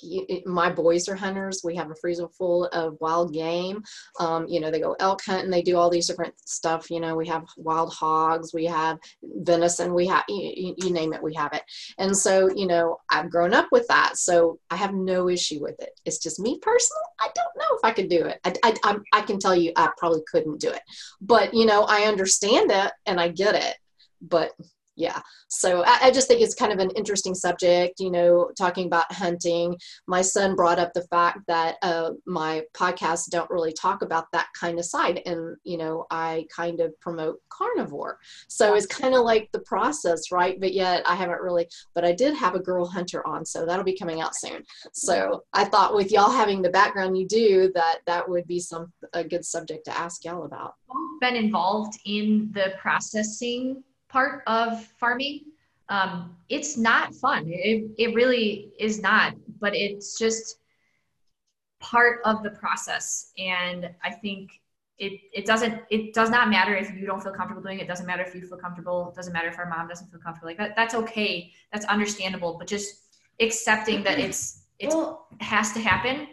my 0.44 0.70
boys 0.70 1.08
are 1.08 1.14
hunters. 1.14 1.60
We 1.62 1.76
have 1.76 1.92
a 1.92 1.94
freezer 1.94 2.28
full 2.28 2.66
of 2.66 2.96
wild 3.00 3.32
game. 3.32 3.84
Um, 4.18 4.48
you 4.48 4.58
know, 4.58 4.70
they 4.70 4.80
go 4.80 4.96
elk 4.98 5.22
hunting. 5.24 5.50
they 5.50 5.62
do 5.62 5.76
all 5.76 5.88
these 5.88 6.08
different 6.08 6.34
stuff. 6.44 6.90
You 6.90 6.98
know, 6.98 7.14
we 7.14 7.28
have 7.28 7.44
wild 7.56 7.94
hogs, 7.94 8.52
we 8.52 8.64
have 8.64 8.98
venison, 9.22 9.94
we 9.94 10.08
have, 10.08 10.24
you, 10.28 10.74
you 10.76 10.90
name 10.90 11.12
it, 11.12 11.22
we 11.22 11.34
have 11.34 11.52
it. 11.52 11.62
And 11.98 12.16
so, 12.16 12.50
you 12.52 12.66
know, 12.66 12.98
I've 13.10 13.30
grown 13.30 13.54
up 13.54 13.68
with 13.70 13.86
that. 13.86 14.16
So 14.16 14.58
I 14.70 14.76
have 14.76 14.92
no 14.92 15.28
issue 15.28 15.62
with 15.62 15.78
it. 15.78 15.90
It's 16.04 16.18
just 16.18 16.40
me 16.40 16.58
personally. 16.60 17.02
I 17.20 17.28
don't 17.32 17.56
know 17.56 17.76
if 17.76 17.84
I 17.84 17.92
could 17.92 18.08
do 18.08 18.24
it. 18.24 18.40
I, 18.44 18.54
I, 18.64 18.74
I, 18.82 18.96
I 19.12 19.22
can 19.22 19.38
tell 19.38 19.54
you 19.54 19.72
I 19.76 19.88
probably 19.96 20.22
couldn't 20.28 20.60
do 20.60 20.70
it. 20.70 20.82
But, 21.20 21.54
you 21.54 21.64
know, 21.64 21.84
I 21.84 22.02
understand 22.02 22.72
it 22.72 22.90
and 23.06 23.20
I 23.20 23.28
get 23.28 23.54
it. 23.54 23.76
But 24.20 24.50
yeah. 24.98 25.20
So 25.46 25.84
I, 25.84 25.98
I, 26.02 26.10
just 26.10 26.26
think 26.26 26.40
it's 26.42 26.56
kind 26.56 26.72
of 26.72 26.80
an 26.80 26.90
interesting 26.90 27.34
subject 27.34 28.00
you 28.00 28.10
know 28.10 28.50
talking 28.58 28.86
about 28.86 29.10
hunting. 29.12 29.76
My 30.06 30.22
son 30.22 30.56
brought 30.56 30.80
up 30.80 30.92
the 30.92 31.06
fact 31.06 31.38
that 31.46 31.76
uh, 31.82 32.10
my 32.26 32.64
podcasts 32.74 33.30
don't 33.30 33.48
really 33.48 33.72
talk 33.72 34.02
about 34.02 34.26
that 34.32 34.48
kind 34.58 34.78
of 34.78 34.84
side 34.84 35.22
and 35.24 35.56
you 35.62 35.78
know 35.78 36.06
i 36.10 36.44
kind 36.54 36.80
of 36.80 36.98
promote 37.00 37.38
carnivore. 37.48 38.18
So 38.48 38.74
it's 38.74 38.86
kind 38.86 39.14
of 39.14 39.22
like 39.22 39.48
the 39.52 39.60
process 39.60 40.32
right? 40.32 40.60
But 40.60 40.72
yet 40.72 41.08
i 41.08 41.14
haven't 41.14 41.40
really 41.40 41.68
but 41.94 42.04
i 42.04 42.12
did 42.12 42.34
have 42.34 42.56
a 42.56 42.60
girl 42.60 42.84
hunter 42.84 43.24
on 43.26 43.44
so 43.44 43.64
that'll 43.64 43.84
be 43.84 43.96
coming 43.96 44.20
out 44.20 44.34
soon. 44.34 44.62
So 44.92 45.44
i 45.52 45.64
thought 45.64 45.94
with 45.94 46.10
y'all 46.10 46.30
having 46.30 46.60
the 46.60 46.70
background 46.70 47.16
you 47.16 47.26
do 47.26 47.70
that 47.74 47.98
that 48.06 48.28
would 48.28 48.46
be 48.48 48.58
some 48.58 48.92
a 49.12 49.22
good 49.22 49.44
subject 49.44 49.84
to 49.84 49.96
ask 49.96 50.24
y'all 50.24 50.44
about. 50.44 50.74
Been 51.20 51.36
involved 51.36 51.98
in 52.04 52.50
the 52.52 52.74
processing 52.80 53.84
part 54.08 54.42
of 54.46 54.84
farming. 54.98 55.42
Um, 55.88 56.36
it's 56.48 56.76
not 56.76 57.14
fun. 57.14 57.44
It, 57.48 57.90
it 57.96 58.14
really 58.14 58.72
is 58.78 59.00
not, 59.00 59.34
but 59.60 59.74
it's 59.74 60.18
just, 60.18 60.58
part 61.80 62.20
of 62.24 62.42
the 62.42 62.50
process. 62.50 63.32
And 63.38 63.90
I 64.02 64.10
think 64.10 64.60
it, 64.98 65.20
it 65.32 65.46
doesn't 65.46 65.80
it 65.90 66.12
does 66.12 66.28
not 66.28 66.50
matter 66.50 66.74
if 66.74 66.92
you 66.92 67.06
don't 67.06 67.22
feel 67.22 67.32
comfortable 67.32 67.62
doing 67.62 67.78
it. 67.78 67.82
it 67.82 67.86
doesn't 67.86 68.06
matter 68.06 68.24
if 68.24 68.34
you 68.34 68.40
feel 68.40 68.58
comfortable 68.58 69.10
it 69.10 69.14
doesn't 69.14 69.32
matter 69.32 69.46
if 69.46 69.56
our 69.56 69.68
mom 69.68 69.86
doesn't 69.86 70.10
feel 70.10 70.18
comfortable 70.18 70.48
like 70.48 70.58
that 70.58 70.74
that's 70.74 70.92
okay 70.92 71.52
that's 71.72 71.84
understandable 71.84 72.56
but 72.58 72.66
just 72.66 72.96
accepting 73.38 74.02
that 74.02 74.18
it's 74.18 74.62
it 74.80 74.88
well, 74.88 75.28
has 75.40 75.72
to 75.72 75.78
happen 75.78 76.26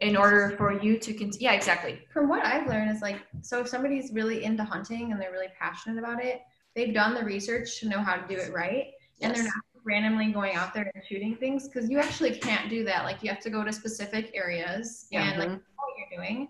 in 0.00 0.16
order 0.16 0.52
for 0.56 0.72
you 0.82 0.98
to 0.98 1.14
continue 1.14 1.48
yeah 1.48 1.52
exactly 1.52 2.00
from 2.12 2.28
what 2.28 2.44
i've 2.44 2.66
learned 2.66 2.90
is 2.90 3.02
like 3.02 3.20
so 3.40 3.60
if 3.60 3.68
somebody's 3.68 4.12
really 4.12 4.42
into 4.42 4.64
hunting 4.64 5.12
and 5.12 5.20
they're 5.20 5.30
really 5.30 5.52
passionate 5.56 5.96
about 5.96 6.20
it 6.20 6.40
they've 6.78 6.94
done 6.94 7.14
the 7.14 7.24
research 7.24 7.80
to 7.80 7.88
know 7.88 7.98
how 7.98 8.14
to 8.14 8.26
do 8.28 8.40
it 8.40 8.52
right 8.52 8.92
yes. 9.18 9.22
and 9.22 9.34
they're 9.34 9.44
not 9.44 9.54
randomly 9.84 10.30
going 10.32 10.54
out 10.54 10.72
there 10.74 10.90
and 10.94 11.02
shooting 11.08 11.34
things 11.36 11.66
because 11.66 11.90
you 11.90 11.98
actually 11.98 12.30
can't 12.30 12.68
do 12.70 12.84
that 12.84 13.04
like 13.04 13.22
you 13.22 13.28
have 13.28 13.40
to 13.40 13.50
go 13.50 13.64
to 13.64 13.72
specific 13.72 14.30
areas 14.34 15.06
yeah. 15.10 15.30
and 15.30 15.38
like 15.38 15.48
mm-hmm. 15.48 15.58
what 15.76 15.88
you're 15.98 16.22
doing 16.22 16.48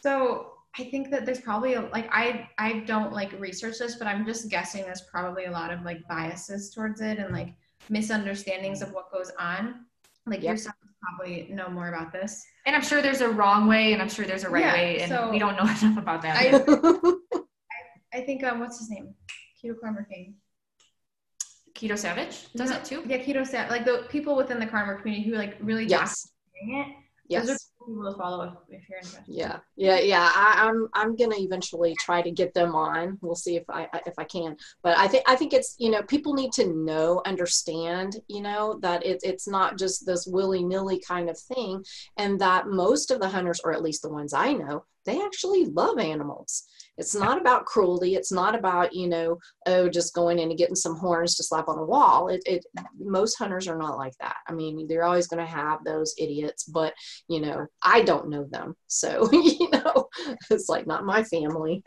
so 0.00 0.48
I 0.78 0.84
think 0.84 1.10
that 1.10 1.26
there's 1.26 1.40
probably 1.40 1.74
a, 1.74 1.82
like 1.92 2.08
I 2.10 2.48
I 2.56 2.80
don't 2.86 3.12
like 3.12 3.30
research 3.38 3.78
this, 3.78 3.96
but 3.96 4.06
I'm 4.06 4.24
just 4.24 4.48
guessing 4.48 4.84
there's 4.84 5.02
probably 5.02 5.44
a 5.44 5.50
lot 5.50 5.70
of 5.70 5.82
like 5.82 6.00
biases 6.08 6.70
towards 6.70 7.02
it 7.02 7.18
and 7.18 7.30
like 7.30 7.54
misunderstandings 7.90 8.80
of 8.80 8.90
what 8.92 9.12
goes 9.12 9.30
on. 9.38 9.84
Like 10.24 10.42
yep. 10.42 10.52
yourself 10.52 10.76
probably 11.02 11.48
know 11.50 11.68
more 11.68 11.88
about 11.88 12.12
this. 12.12 12.46
And 12.64 12.74
I'm 12.74 12.82
sure 12.82 13.02
there's 13.02 13.20
a 13.20 13.28
wrong 13.28 13.66
way 13.66 13.92
and 13.92 14.00
I'm 14.00 14.08
sure 14.08 14.24
there's 14.24 14.44
a 14.44 14.50
right 14.50 14.64
yeah, 14.64 14.72
way 14.72 15.00
and 15.00 15.10
so 15.10 15.30
we 15.30 15.38
don't 15.38 15.56
know 15.56 15.62
enough 15.82 15.98
about 15.98 16.22
that. 16.22 16.36
I, 16.36 16.54
I, 18.14 18.18
I, 18.18 18.24
think 18.24 18.44
um 18.44 18.60
what's 18.60 18.78
his 18.78 18.88
name? 18.88 19.14
Keto 19.64 19.78
Carnivore 19.80 20.06
King. 20.10 20.34
Keto 21.74 21.98
Savage 21.98 22.52
does 22.52 22.70
it 22.70 22.84
too? 22.84 23.02
Yeah, 23.06 23.18
Keto 23.18 23.46
Savage. 23.46 23.70
Like 23.70 23.84
the 23.84 24.06
people 24.08 24.36
within 24.36 24.58
the 24.58 24.66
carnivore 24.66 25.00
community 25.00 25.28
who 25.28 25.36
like 25.36 25.56
really 25.60 25.86
just. 25.86 26.32
yes. 26.66 26.88
it. 26.88 26.96
Yes 27.28 27.70
people 27.86 28.10
to 28.10 28.16
follow 28.16 28.58
if 28.68 28.88
you're 28.88 28.98
interested. 28.98 29.22
Yeah, 29.26 29.58
yeah, 29.76 29.98
yeah. 29.98 30.30
I, 30.34 30.68
am 30.68 30.88
I'm, 30.94 31.08
I'm 31.10 31.16
gonna 31.16 31.36
eventually 31.38 31.94
try 31.98 32.22
to 32.22 32.30
get 32.30 32.54
them 32.54 32.74
on. 32.74 33.18
We'll 33.20 33.34
see 33.34 33.56
if 33.56 33.64
I 33.68 33.88
if 34.06 34.14
I 34.18 34.24
can. 34.24 34.56
But 34.82 34.98
I 34.98 35.08
think 35.08 35.24
I 35.26 35.36
think 35.36 35.52
it's 35.52 35.74
you 35.78 35.90
know 35.90 36.02
people 36.02 36.34
need 36.34 36.52
to 36.52 36.66
know 36.66 37.22
understand 37.26 38.16
you 38.28 38.40
know 38.40 38.78
that 38.82 39.04
it's 39.04 39.24
it's 39.24 39.48
not 39.48 39.78
just 39.78 40.06
this 40.06 40.26
willy 40.26 40.62
nilly 40.62 41.00
kind 41.06 41.28
of 41.28 41.38
thing, 41.38 41.84
and 42.16 42.40
that 42.40 42.68
most 42.68 43.10
of 43.10 43.20
the 43.20 43.28
hunters, 43.28 43.60
or 43.64 43.72
at 43.72 43.82
least 43.82 44.02
the 44.02 44.12
ones 44.12 44.32
I 44.32 44.52
know, 44.52 44.84
they 45.04 45.20
actually 45.20 45.66
love 45.66 45.98
animals 45.98 46.64
it's 46.98 47.14
not 47.14 47.40
about 47.40 47.64
cruelty. 47.64 48.14
It's 48.14 48.32
not 48.32 48.54
about, 48.54 48.92
you 48.92 49.08
know, 49.08 49.38
oh, 49.66 49.88
just 49.88 50.14
going 50.14 50.38
in 50.38 50.50
and 50.50 50.58
getting 50.58 50.74
some 50.74 50.96
horns 50.96 51.34
to 51.36 51.42
slap 51.42 51.68
on 51.68 51.78
a 51.78 51.84
wall. 51.84 52.28
It, 52.28 52.42
it 52.44 52.64
most 52.98 53.36
hunters 53.36 53.66
are 53.66 53.78
not 53.78 53.96
like 53.96 54.12
that. 54.20 54.36
I 54.48 54.52
mean, 54.52 54.86
they're 54.86 55.04
always 55.04 55.26
going 55.26 55.44
to 55.44 55.50
have 55.50 55.84
those 55.84 56.14
idiots, 56.18 56.64
but 56.64 56.92
you 57.28 57.40
know, 57.40 57.66
I 57.82 58.02
don't 58.02 58.28
know 58.28 58.46
them. 58.50 58.74
So, 58.88 59.30
you 59.32 59.70
know, 59.70 60.08
it's 60.50 60.68
like 60.68 60.86
not 60.86 61.04
my 61.04 61.24
family. 61.24 61.82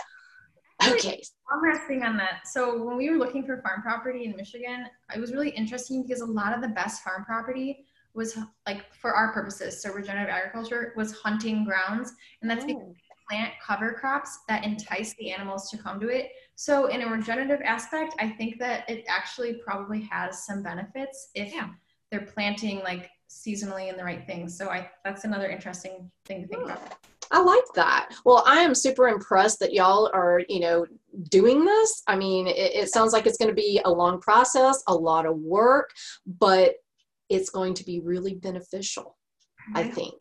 Okay. 0.85 1.21
One 1.49 1.71
last 1.71 1.87
thing 1.87 2.03
on 2.03 2.17
that. 2.17 2.47
So 2.47 2.83
when 2.83 2.97
we 2.97 3.09
were 3.09 3.17
looking 3.17 3.45
for 3.45 3.61
farm 3.61 3.81
property 3.81 4.25
in 4.25 4.35
Michigan, 4.35 4.87
it 5.15 5.19
was 5.19 5.31
really 5.31 5.49
interesting 5.51 6.03
because 6.03 6.21
a 6.21 6.25
lot 6.25 6.53
of 6.53 6.61
the 6.61 6.67
best 6.69 7.03
farm 7.03 7.23
property 7.23 7.85
was 8.15 8.37
like 8.65 8.85
for 8.93 9.13
our 9.13 9.33
purposes, 9.33 9.81
so 9.81 9.91
regenerative 9.91 10.33
agriculture 10.33 10.93
was 10.95 11.11
hunting 11.11 11.65
grounds, 11.65 12.13
and 12.41 12.49
that's 12.49 12.63
oh. 12.63 12.67
because 12.67 12.95
plant 13.27 13.53
cover 13.65 13.93
crops 13.93 14.39
that 14.47 14.63
entice 14.63 15.13
the 15.15 15.31
animals 15.31 15.69
to 15.69 15.77
come 15.77 15.99
to 15.99 16.09
it. 16.09 16.31
So, 16.55 16.87
in 16.87 17.01
a 17.01 17.09
regenerative 17.09 17.61
aspect, 17.61 18.15
I 18.19 18.29
think 18.29 18.59
that 18.59 18.89
it 18.89 19.05
actually 19.07 19.55
probably 19.65 20.01
has 20.11 20.45
some 20.45 20.63
benefits 20.63 21.29
if 21.35 21.53
yeah. 21.53 21.69
they're 22.11 22.27
planting 22.33 22.79
like 22.79 23.09
seasonally 23.29 23.89
in 23.89 23.97
the 23.97 24.03
right 24.03 24.25
things. 24.25 24.57
So, 24.57 24.69
I 24.69 24.89
that's 25.03 25.25
another 25.25 25.49
interesting 25.49 26.09
thing 26.25 26.43
to 26.43 26.47
think 26.47 26.63
hmm. 26.63 26.69
about. 26.69 26.97
I 27.31 27.41
like 27.41 27.65
that. 27.73 28.09
Well, 28.23 28.43
I 28.45 28.57
am 28.57 28.75
super 28.75 29.07
impressed 29.07 29.59
that 29.59 29.73
y'all 29.73 30.11
are, 30.13 30.43
you 30.47 30.59
know, 30.59 30.85
doing 31.31 31.65
this. 31.65 32.03
I 32.07 32.15
mean, 32.15 32.45
it, 32.45 32.55
it 32.55 32.89
sounds 32.89 33.13
like 33.13 33.25
it's 33.25 33.39
going 33.39 33.49
to 33.49 33.55
be 33.55 33.81
a 33.83 33.91
long 33.91 34.21
process, 34.21 34.83
a 34.87 34.93
lot 34.93 35.25
of 35.25 35.35
work, 35.37 35.89
but 36.27 36.75
it's 37.27 37.49
going 37.49 37.73
to 37.73 37.83
be 37.83 37.99
really 37.99 38.35
beneficial, 38.35 39.17
I 39.73 39.85
think 39.85 40.13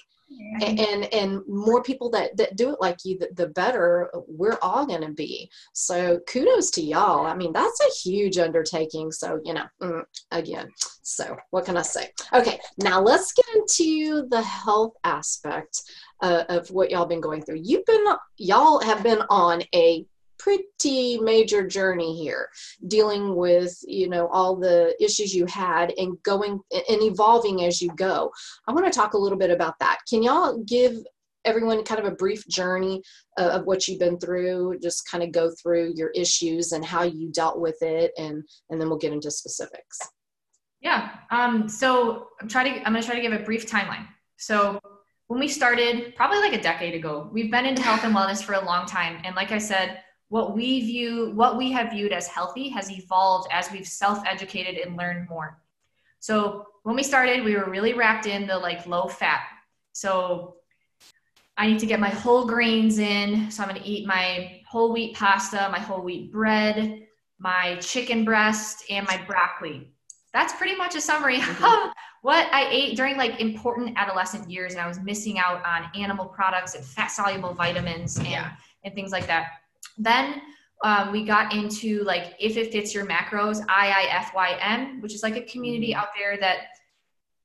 and, 0.62 0.78
and 0.78 1.14
and 1.14 1.40
more 1.48 1.82
people 1.82 2.10
that 2.10 2.36
that 2.36 2.56
do 2.56 2.70
it 2.72 2.80
like 2.80 2.98
you 3.04 3.18
the, 3.18 3.28
the 3.34 3.48
better 3.48 4.10
we're 4.28 4.58
all 4.62 4.86
going 4.86 5.02
to 5.02 5.12
be. 5.12 5.50
So 5.72 6.20
kudos 6.28 6.70
to 6.72 6.82
y'all. 6.82 7.26
I 7.26 7.34
mean 7.34 7.52
that's 7.52 7.80
a 7.80 8.08
huge 8.08 8.38
undertaking. 8.38 9.12
So 9.12 9.40
you 9.44 9.54
know 9.54 9.64
mm, 9.82 10.02
again 10.30 10.68
so 11.02 11.36
what 11.50 11.66
can 11.66 11.76
i 11.76 11.82
say? 11.82 12.08
Okay 12.32 12.58
now 12.78 13.00
let's 13.00 13.32
get 13.32 13.46
into 13.54 14.26
the 14.30 14.42
health 14.42 14.94
aspect 15.04 15.82
uh, 16.20 16.44
of 16.48 16.70
what 16.70 16.90
y'all 16.90 17.06
been 17.06 17.20
going 17.20 17.42
through. 17.42 17.60
You've 17.62 17.84
been 17.84 18.04
y'all 18.38 18.80
have 18.80 19.02
been 19.02 19.22
on 19.28 19.62
a 19.74 20.06
pretty 20.44 21.18
major 21.18 21.66
journey 21.66 22.22
here 22.22 22.50
dealing 22.86 23.34
with 23.34 23.74
you 23.88 24.08
know 24.10 24.28
all 24.28 24.54
the 24.54 24.94
issues 25.02 25.34
you 25.34 25.46
had 25.46 25.90
and 25.96 26.22
going 26.22 26.60
and 26.72 27.02
evolving 27.02 27.64
as 27.64 27.80
you 27.80 27.90
go. 27.96 28.30
I 28.68 28.72
want 28.72 28.84
to 28.84 28.92
talk 28.92 29.14
a 29.14 29.18
little 29.18 29.38
bit 29.38 29.50
about 29.50 29.78
that. 29.80 30.00
Can 30.08 30.22
y'all 30.22 30.62
give 30.64 30.96
everyone 31.46 31.82
kind 31.84 32.00
of 32.00 32.06
a 32.06 32.16
brief 32.16 32.46
journey 32.48 33.02
of, 33.38 33.64
what 33.64 33.86
you've 33.86 33.98
been 33.98 34.18
through? 34.18 34.78
Just 34.82 35.08
kind 35.10 35.24
of 35.24 35.32
go 35.32 35.50
through 35.62 35.94
your 35.96 36.10
issues 36.10 36.72
and 36.72 36.84
how 36.84 37.02
you 37.02 37.30
dealt 37.32 37.58
with 37.58 37.80
it 37.80 38.12
and 38.18 38.44
and 38.68 38.78
then 38.78 38.88
we'll 38.88 38.98
get 38.98 39.14
into 39.14 39.30
specifics. 39.30 39.98
Yeah 40.82 41.10
um 41.30 41.68
so 41.70 42.28
i'm 42.40 42.48
trying 42.48 42.74
to 42.74 42.86
i'm 42.86 42.92
going 42.92 43.02
to 43.02 43.08
try 43.08 43.16
to 43.16 43.22
give 43.22 43.32
a 43.32 43.42
brief 43.44 43.66
timeline. 43.66 44.06
So 44.36 44.78
when 45.28 45.40
we 45.40 45.48
started 45.48 46.14
probably 46.16 46.40
like 46.40 46.52
a 46.52 46.60
decade 46.60 46.94
ago 46.94 47.30
we've 47.32 47.50
been 47.50 47.64
into 47.64 47.80
health 47.80 48.04
and 48.04 48.14
wellness 48.14 48.44
for 48.44 48.52
a 48.52 48.64
long 48.64 48.84
time. 48.84 49.22
And 49.24 49.34
like 49.34 49.50
i 49.50 49.58
said 49.58 50.03
what 50.28 50.54
we 50.54 50.80
view 50.80 51.32
what 51.34 51.56
we 51.56 51.70
have 51.72 51.92
viewed 51.92 52.12
as 52.12 52.26
healthy 52.26 52.68
has 52.68 52.90
evolved 52.90 53.48
as 53.52 53.70
we've 53.70 53.86
self-educated 53.86 54.76
and 54.78 54.96
learned 54.96 55.28
more. 55.28 55.60
So 56.20 56.66
when 56.82 56.96
we 56.96 57.02
started 57.02 57.44
we 57.44 57.56
were 57.56 57.70
really 57.70 57.94
wrapped 57.94 58.26
in 58.26 58.46
the 58.46 58.58
like 58.58 58.86
low 58.86 59.06
fat. 59.06 59.42
So 59.92 60.56
i 61.56 61.66
need 61.66 61.78
to 61.78 61.86
get 61.86 62.00
my 62.00 62.10
whole 62.10 62.46
grains 62.46 62.98
in. 62.98 63.50
So 63.50 63.62
i'm 63.62 63.68
going 63.68 63.80
to 63.80 63.88
eat 63.88 64.06
my 64.06 64.60
whole 64.66 64.92
wheat 64.92 65.14
pasta 65.14 65.68
my 65.70 65.80
whole 65.80 66.02
wheat 66.02 66.32
bread 66.32 67.00
my 67.38 67.76
chicken 67.76 68.24
breast 68.24 68.84
and 68.90 69.06
my 69.06 69.20
broccoli. 69.26 69.90
That's 70.32 70.52
pretty 70.54 70.76
much 70.76 70.94
a 70.94 71.00
summary 71.00 71.38
mm-hmm. 71.38 71.64
of 71.64 71.92
what 72.24 72.48
i 72.54 72.66
ate 72.70 72.96
during 72.96 73.18
like 73.18 73.38
important 73.38 73.92
adolescent 73.98 74.50
years 74.50 74.72
and 74.72 74.80
i 74.80 74.88
was 74.88 74.98
missing 74.98 75.38
out 75.38 75.62
on 75.64 75.90
animal 75.94 76.24
products 76.24 76.74
and 76.74 76.82
fat 76.82 77.08
soluble 77.08 77.52
vitamins 77.52 78.16
and, 78.16 78.26
yeah. 78.26 78.52
and 78.82 78.94
things 78.94 79.12
like 79.12 79.26
that 79.26 79.48
then 79.98 80.42
um, 80.82 81.12
we 81.12 81.24
got 81.24 81.54
into 81.54 82.02
like 82.04 82.34
if 82.38 82.56
it 82.56 82.72
fits 82.72 82.94
your 82.94 83.06
macros, 83.06 83.64
IIFYM, 83.66 85.00
which 85.00 85.14
is 85.14 85.22
like 85.22 85.36
a 85.36 85.42
community 85.42 85.92
mm-hmm. 85.92 86.00
out 86.00 86.08
there 86.16 86.36
that 86.38 86.58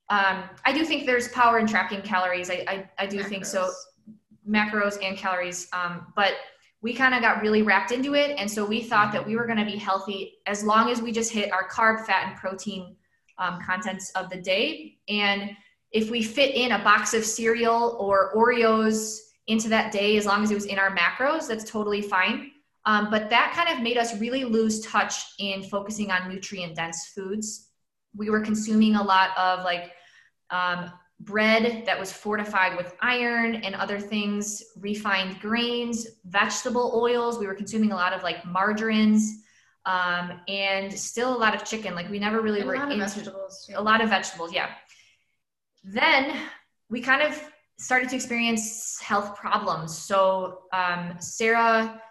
um, 0.10 0.50
I 0.66 0.74
do 0.74 0.84
think 0.84 1.06
there's 1.06 1.28
power 1.30 1.60
in 1.60 1.68
tracking 1.68 2.02
calories. 2.02 2.50
I, 2.50 2.66
I, 2.68 2.90
I 2.98 3.06
do 3.06 3.20
macros. 3.20 3.30
think 3.30 3.46
so, 3.46 3.72
macros 4.48 5.04
and 5.04 5.16
calories. 5.18 5.68
Um, 5.72 6.12
but 6.16 6.34
we 6.82 6.94
kind 6.94 7.14
of 7.14 7.22
got 7.22 7.42
really 7.42 7.62
wrapped 7.62 7.92
into 7.92 8.16
it. 8.16 8.38
And 8.38 8.50
so 8.50 8.66
we 8.66 8.82
thought 8.82 9.12
that 9.12 9.26
we 9.26 9.36
were 9.36 9.46
going 9.46 9.60
to 9.60 9.66
be 9.66 9.78
healthy 9.78 10.40
as 10.46 10.64
long 10.64 10.90
as 10.90 11.02
we 11.02 11.12
just 11.12 11.32
hit 11.32 11.52
our 11.52 11.68
carb, 11.70 12.06
fat, 12.06 12.28
and 12.28 12.38
protein 12.38 12.96
um, 13.38 13.60
contents 13.62 14.12
of 14.12 14.30
the 14.30 14.38
day. 14.38 14.98
And 15.08 15.52
if 15.92 16.10
we 16.10 16.24
fit 16.24 16.56
in 16.56 16.74
a 16.74 16.84
box 16.84 17.14
of 17.14 17.26
cereal 17.26 17.98
or 18.00 18.34
Oreos 18.36 19.18
into 19.50 19.68
that 19.68 19.92
day 19.92 20.16
as 20.18 20.26
long 20.26 20.44
as 20.44 20.52
it 20.52 20.56
was 20.56 20.66
in 20.66 20.80
our 20.80 20.96
macros 20.96 21.48
that's 21.48 21.70
totally 21.70 22.02
fine. 22.02 22.52
Um, 22.86 23.10
but 23.10 23.30
that 23.30 23.52
kind 23.54 23.76
of 23.76 23.84
made 23.84 23.98
us 23.98 24.18
really 24.20 24.46
lose 24.46 24.82
touch 24.82 25.34
in 25.38 25.64
focusing 25.64 26.12
on 26.12 26.30
nutrient 26.30 26.76
dense 26.76 27.08
foods. 27.14 27.68
We 28.16 28.30
were 28.30 28.42
consuming 28.42 28.96
a 28.96 29.04
lot 29.04 29.38
of 29.38 29.66
like 29.66 29.92
um, 30.50 30.92
bread 31.20 31.84
that 31.86 32.00
was 32.00 32.12
fortified 32.12 32.78
with 32.78 32.96
iron 33.02 33.56
and 33.56 33.76
other 33.76 34.00
things 34.00 34.64
refined 34.80 35.40
grains 35.40 36.08
vegetable 36.26 36.94
oils. 36.96 37.38
We 37.38 37.48
were 37.48 37.56
consuming 37.56 37.92
a 37.92 37.96
lot 37.96 38.14
of 38.14 38.24
like 38.24 38.46
margarines 38.46 39.44
um, 39.86 40.40
and 40.48 40.92
still 40.92 41.36
a 41.36 41.38
lot 41.38 41.54
of 41.54 41.66
chicken. 41.66 41.96
Like 41.96 42.10
we 42.10 42.20
never 42.20 42.42
really 42.42 42.62
and 42.62 42.68
were 42.68 42.76
a 42.76 42.80
lot 42.80 42.92
into, 42.92 43.04
of 43.04 43.14
vegetables 43.14 43.70
a 43.76 43.82
lot 43.82 44.02
of 44.02 44.10
vegetables 44.10 44.54
yeah. 44.54 44.70
Then 45.84 46.36
we 46.90 47.02
kind 47.02 47.22
of 47.22 47.42
started 47.80 48.10
to 48.10 48.16
experience 48.16 49.00
health 49.00 49.36
problems. 49.36 49.98
So 49.98 50.64
um, 50.74 51.16
Sarah 51.20 52.02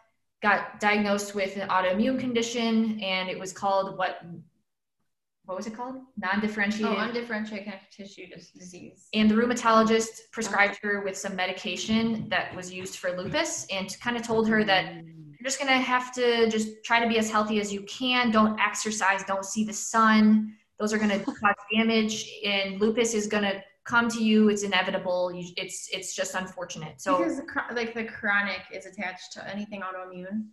got 0.42 0.80
diagnosed 0.80 1.34
with 1.34 1.56
an 1.56 1.68
autoimmune 1.68 2.18
condition, 2.18 3.00
and 3.02 3.28
it 3.28 3.38
was 3.38 3.52
called 3.52 3.96
what? 3.98 4.24
What 5.44 5.56
was 5.56 5.66
it 5.66 5.74
called? 5.74 5.96
Non-differentiated. 6.18 6.98
Oh, 6.98 7.00
undifferentiated 7.00 7.64
connective 7.64 7.90
tissue 7.90 8.26
disease. 8.58 9.08
And 9.14 9.30
the 9.30 9.34
rheumatologist 9.34 10.30
prescribed 10.30 10.78
her 10.82 11.02
with 11.02 11.16
some 11.16 11.34
medication 11.34 12.28
that 12.28 12.54
was 12.54 12.72
used 12.72 12.96
for 12.96 13.12
lupus, 13.12 13.66
and 13.70 13.94
kind 14.00 14.16
of 14.16 14.22
told 14.22 14.48
her 14.48 14.64
that 14.64 14.94
you're 14.94 15.44
just 15.44 15.58
gonna 15.58 15.78
have 15.78 16.12
to 16.14 16.50
just 16.50 16.82
try 16.84 17.00
to 17.00 17.08
be 17.08 17.18
as 17.18 17.30
healthy 17.30 17.60
as 17.60 17.72
you 17.72 17.82
can. 17.82 18.30
Don't 18.30 18.58
exercise. 18.58 19.22
Don't 19.24 19.44
see 19.44 19.64
the 19.64 19.72
sun. 19.72 20.54
Those 20.78 20.92
are 20.92 20.98
gonna 20.98 21.18
cause 21.24 21.54
damage, 21.74 22.30
and 22.44 22.80
lupus 22.80 23.12
is 23.14 23.26
gonna 23.26 23.62
come 23.88 24.08
to 24.10 24.22
you. 24.22 24.50
It's 24.50 24.62
inevitable. 24.62 25.32
You, 25.32 25.48
it's 25.56 25.88
it's 25.92 26.14
just 26.14 26.34
unfortunate. 26.34 27.00
So 27.00 27.18
because 27.18 27.40
like 27.74 27.94
the 27.94 28.04
chronic 28.04 28.60
is 28.72 28.86
attached 28.86 29.32
to 29.32 29.48
anything 29.48 29.82
autoimmune. 29.82 30.46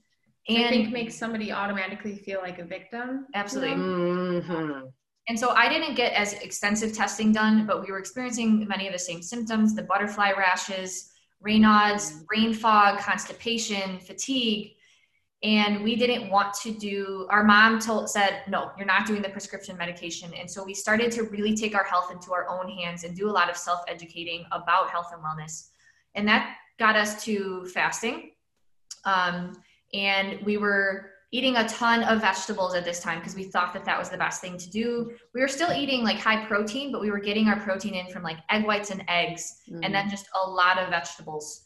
And 0.47 0.63
I 0.63 0.69
think 0.69 0.91
makes 0.91 1.15
somebody 1.15 1.51
automatically 1.51 2.17
feel 2.17 2.39
like 2.39 2.59
a 2.59 2.65
victim. 2.65 3.25
Absolutely. 3.33 3.75
Mm-hmm. 3.75 4.85
And 5.27 5.39
so 5.39 5.49
I 5.49 5.67
didn't 5.67 5.95
get 5.95 6.13
as 6.13 6.33
extensive 6.33 6.93
testing 6.93 7.31
done, 7.31 7.65
but 7.65 7.83
we 7.83 7.91
were 7.91 7.97
experiencing 7.97 8.67
many 8.67 8.85
of 8.85 8.93
the 8.93 8.99
same 8.99 9.23
symptoms 9.23 9.73
the 9.73 9.81
butterfly 9.81 10.33
rashes, 10.37 11.11
Raynaud's, 11.45 12.23
brain 12.27 12.53
fog, 12.53 12.99
constipation, 12.99 13.99
fatigue. 13.99 14.74
And 15.43 15.83
we 15.83 15.95
didn't 15.95 16.29
want 16.29 16.53
to 16.63 16.71
do, 16.71 17.27
our 17.29 17.43
mom 17.43 17.79
told, 17.79 18.09
said, 18.09 18.41
no, 18.47 18.71
you're 18.77 18.87
not 18.87 19.05
doing 19.05 19.21
the 19.21 19.29
prescription 19.29 19.77
medication. 19.77 20.33
And 20.33 20.49
so 20.49 20.63
we 20.63 20.73
started 20.73 21.11
to 21.11 21.23
really 21.23 21.55
take 21.55 21.75
our 21.75 21.83
health 21.83 22.11
into 22.11 22.33
our 22.33 22.47
own 22.49 22.69
hands 22.69 23.03
and 23.03 23.15
do 23.15 23.29
a 23.29 23.31
lot 23.31 23.49
of 23.49 23.57
self 23.57 23.81
educating 23.87 24.45
about 24.51 24.89
health 24.89 25.11
and 25.13 25.21
wellness. 25.21 25.69
And 26.15 26.27
that 26.27 26.55
got 26.79 26.95
us 26.95 27.23
to 27.25 27.65
fasting. 27.73 28.31
Um, 29.03 29.61
and 29.93 30.39
we 30.45 30.57
were 30.57 31.11
eating 31.31 31.57
a 31.57 31.67
ton 31.67 32.03
of 32.03 32.21
vegetables 32.21 32.75
at 32.75 32.85
this 32.85 33.01
time 33.01 33.19
because 33.19 33.35
we 33.35 33.43
thought 33.43 33.73
that 33.73 33.83
that 33.85 33.99
was 33.99 34.09
the 34.09 34.17
best 34.17 34.41
thing 34.41 34.57
to 34.57 34.69
do. 34.69 35.11
We 35.33 35.41
were 35.41 35.47
still 35.47 35.71
eating 35.71 36.03
like 36.03 36.17
high 36.17 36.45
protein, 36.45 36.91
but 36.91 37.01
we 37.01 37.11
were 37.11 37.19
getting 37.19 37.47
our 37.47 37.59
protein 37.59 37.93
in 37.93 38.07
from 38.07 38.23
like 38.23 38.37
egg 38.49 38.65
whites 38.65 38.89
and 38.89 39.03
eggs, 39.07 39.61
mm. 39.69 39.79
and 39.83 39.93
then 39.93 40.09
just 40.09 40.27
a 40.43 40.49
lot 40.49 40.79
of 40.79 40.89
vegetables. 40.89 41.64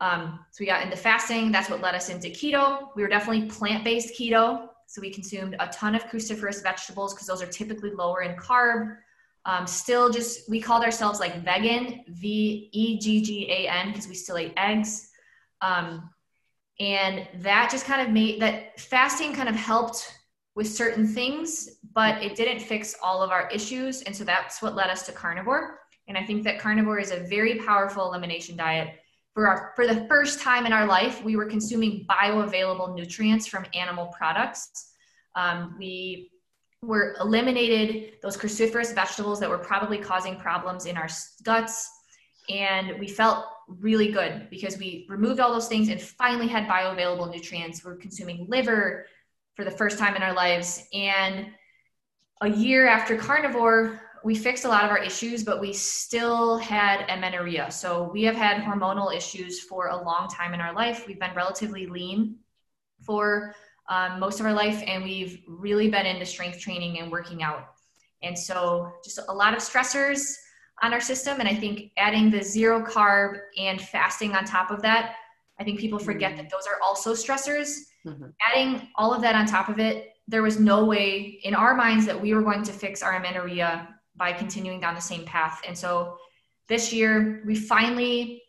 Um, 0.00 0.40
so 0.50 0.58
we 0.60 0.66
got 0.66 0.82
into 0.82 0.96
fasting. 0.96 1.50
That's 1.50 1.70
what 1.70 1.80
led 1.80 1.94
us 1.94 2.08
into 2.08 2.28
keto. 2.28 2.88
We 2.96 3.02
were 3.02 3.08
definitely 3.08 3.48
plant 3.48 3.84
based 3.84 4.18
keto. 4.18 4.68
So 4.86 5.00
we 5.00 5.10
consumed 5.10 5.56
a 5.58 5.66
ton 5.68 5.94
of 5.94 6.04
cruciferous 6.04 6.62
vegetables 6.62 7.14
because 7.14 7.26
those 7.26 7.42
are 7.42 7.46
typically 7.46 7.90
lower 7.90 8.22
in 8.22 8.36
carb. 8.36 8.96
Um, 9.44 9.66
still 9.66 10.10
just, 10.10 10.50
we 10.50 10.60
called 10.60 10.84
ourselves 10.84 11.20
like 11.20 11.42
vegan, 11.44 12.04
V 12.08 12.68
E 12.72 12.98
G 12.98 13.22
G 13.22 13.50
A 13.50 13.68
N, 13.68 13.88
because 13.88 14.08
we 14.08 14.14
still 14.14 14.36
ate 14.36 14.52
eggs. 14.56 15.10
Um, 15.60 16.10
and 16.78 17.26
that 17.36 17.70
just 17.70 17.86
kind 17.86 18.02
of 18.02 18.12
made 18.12 18.40
that 18.42 18.78
fasting 18.78 19.32
kind 19.32 19.48
of 19.48 19.54
helped 19.54 20.12
with 20.54 20.68
certain 20.68 21.06
things 21.06 21.78
but 21.94 22.22
it 22.22 22.36
didn't 22.36 22.60
fix 22.60 22.94
all 23.02 23.22
of 23.22 23.30
our 23.30 23.48
issues 23.50 24.02
and 24.02 24.14
so 24.14 24.24
that's 24.24 24.60
what 24.60 24.74
led 24.74 24.90
us 24.90 25.06
to 25.06 25.12
carnivore 25.12 25.80
and 26.08 26.18
i 26.18 26.22
think 26.22 26.44
that 26.44 26.58
carnivore 26.58 26.98
is 26.98 27.10
a 27.10 27.20
very 27.20 27.56
powerful 27.56 28.06
elimination 28.08 28.56
diet 28.56 28.88
for 29.36 29.46
our 29.46 29.72
for 29.76 29.86
the 29.86 30.06
first 30.08 30.40
time 30.40 30.64
in 30.64 30.72
our 30.72 30.86
life 30.86 31.22
we 31.22 31.36
were 31.36 31.46
consuming 31.46 32.06
bioavailable 32.08 32.94
nutrients 32.96 33.46
from 33.46 33.66
animal 33.74 34.06
products 34.06 34.94
um, 35.34 35.76
we 35.78 36.30
were 36.80 37.14
eliminated 37.20 38.14
those 38.22 38.36
cruciferous 38.36 38.94
vegetables 38.94 39.38
that 39.38 39.50
were 39.50 39.58
probably 39.58 39.98
causing 39.98 40.36
problems 40.36 40.86
in 40.86 40.96
our 40.96 41.08
guts 41.44 41.90
and 42.48 42.98
we 42.98 43.08
felt 43.08 43.44
really 43.68 44.12
good 44.12 44.48
because 44.50 44.78
we 44.78 45.06
removed 45.08 45.40
all 45.40 45.52
those 45.52 45.68
things 45.68 45.88
and 45.88 46.00
finally 46.00 46.46
had 46.46 46.68
bioavailable 46.68 47.32
nutrients. 47.32 47.84
We're 47.84 47.96
consuming 47.96 48.46
liver 48.48 49.06
for 49.54 49.64
the 49.64 49.70
first 49.70 49.98
time 49.98 50.14
in 50.14 50.22
our 50.22 50.34
lives. 50.34 50.86
And 50.92 51.48
a 52.42 52.48
year 52.48 52.86
after 52.86 53.16
carnivore, 53.16 54.00
we 54.26 54.34
fixed 54.34 54.64
a 54.64 54.68
lot 54.68 54.84
of 54.84 54.90
our 54.90 54.98
issues, 54.98 55.44
but 55.44 55.60
we 55.60 55.72
still 55.72 56.58
had 56.58 57.08
amenorrhea. 57.08 57.70
So 57.70 58.10
we 58.12 58.24
have 58.24 58.34
had 58.34 58.60
hormonal 58.60 59.14
issues 59.14 59.60
for 59.60 59.86
a 59.86 60.02
long 60.02 60.26
time 60.26 60.52
in 60.52 60.60
our 60.60 60.74
life. 60.74 61.06
We've 61.06 61.20
been 61.20 61.32
relatively 61.36 61.86
lean 61.86 62.34
for 63.04 63.54
um, 63.88 64.18
most 64.18 64.40
of 64.40 64.46
our 64.46 64.52
life, 64.52 64.82
and 64.84 65.04
we've 65.04 65.44
really 65.46 65.88
been 65.88 66.06
into 66.06 66.26
strength 66.26 66.58
training 66.58 66.98
and 66.98 67.08
working 67.08 67.44
out. 67.44 67.68
And 68.20 68.36
so, 68.36 68.90
just 69.04 69.20
a 69.28 69.32
lot 69.32 69.54
of 69.54 69.60
stressors 69.60 70.34
on 70.82 70.92
our 70.92 71.00
system. 71.00 71.38
And 71.38 71.48
I 71.48 71.54
think 71.54 71.92
adding 71.96 72.28
the 72.28 72.42
zero 72.42 72.84
carb 72.84 73.38
and 73.56 73.80
fasting 73.80 74.34
on 74.34 74.44
top 74.44 74.72
of 74.72 74.82
that, 74.82 75.14
I 75.60 75.62
think 75.62 75.78
people 75.78 76.00
forget 76.00 76.36
that 76.36 76.50
those 76.50 76.66
are 76.66 76.82
also 76.82 77.12
stressors. 77.12 77.76
Mm-hmm. 78.04 78.26
Adding 78.50 78.88
all 78.96 79.14
of 79.14 79.22
that 79.22 79.36
on 79.36 79.46
top 79.46 79.68
of 79.68 79.78
it, 79.78 80.14
there 80.26 80.42
was 80.42 80.58
no 80.58 80.84
way 80.84 81.38
in 81.44 81.54
our 81.54 81.76
minds 81.76 82.04
that 82.06 82.20
we 82.20 82.34
were 82.34 82.42
going 82.42 82.64
to 82.64 82.72
fix 82.72 83.04
our 83.04 83.14
amenorrhea 83.14 83.88
by 84.16 84.32
continuing 84.32 84.80
down 84.80 84.94
the 84.94 85.00
same 85.00 85.24
path. 85.24 85.60
And 85.66 85.76
so 85.76 86.16
this 86.68 86.92
year, 86.92 87.42
we 87.46 87.54
finally 87.54 88.42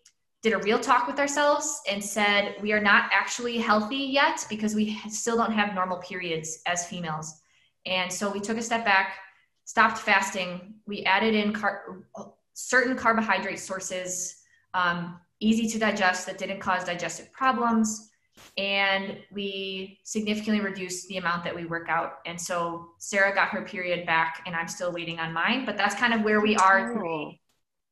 did 0.43 0.53
a 0.53 0.59
real 0.59 0.79
talk 0.79 1.07
with 1.07 1.19
ourselves 1.19 1.81
and 1.89 2.03
said 2.03 2.55
we 2.61 2.71
are 2.71 2.79
not 2.79 3.09
actually 3.13 3.57
healthy 3.57 3.97
yet 3.97 4.45
because 4.49 4.75
we 4.75 4.97
still 5.09 5.35
don't 5.35 5.51
have 5.51 5.73
normal 5.73 5.97
periods 5.97 6.61
as 6.65 6.87
females. 6.87 7.41
And 7.85 8.11
so 8.11 8.31
we 8.31 8.39
took 8.39 8.57
a 8.57 8.61
step 8.61 8.85
back, 8.85 9.15
stopped 9.65 9.97
fasting. 9.97 10.75
We 10.85 11.03
added 11.03 11.33
in 11.33 11.53
car- 11.53 12.03
certain 12.53 12.95
carbohydrate 12.95 13.59
sources, 13.59 14.35
um, 14.73 15.19
easy 15.39 15.67
to 15.67 15.79
digest 15.79 16.25
that 16.25 16.37
didn't 16.37 16.59
cause 16.59 16.83
digestive 16.83 17.31
problems. 17.31 18.06
And 18.57 19.19
we 19.31 19.99
significantly 20.03 20.61
reduced 20.61 21.07
the 21.07 21.17
amount 21.17 21.43
that 21.43 21.55
we 21.55 21.65
work 21.65 21.89
out. 21.89 22.19
And 22.25 22.39
so 22.39 22.89
Sarah 22.97 23.33
got 23.33 23.49
her 23.49 23.61
period 23.61 24.05
back, 24.05 24.41
and 24.47 24.55
I'm 24.55 24.67
still 24.67 24.91
waiting 24.91 25.19
on 25.19 25.31
mine. 25.31 25.65
But 25.65 25.77
that's 25.77 25.93
kind 25.95 26.13
of 26.13 26.23
where 26.23 26.41
we 26.41 26.55
are. 26.55 26.95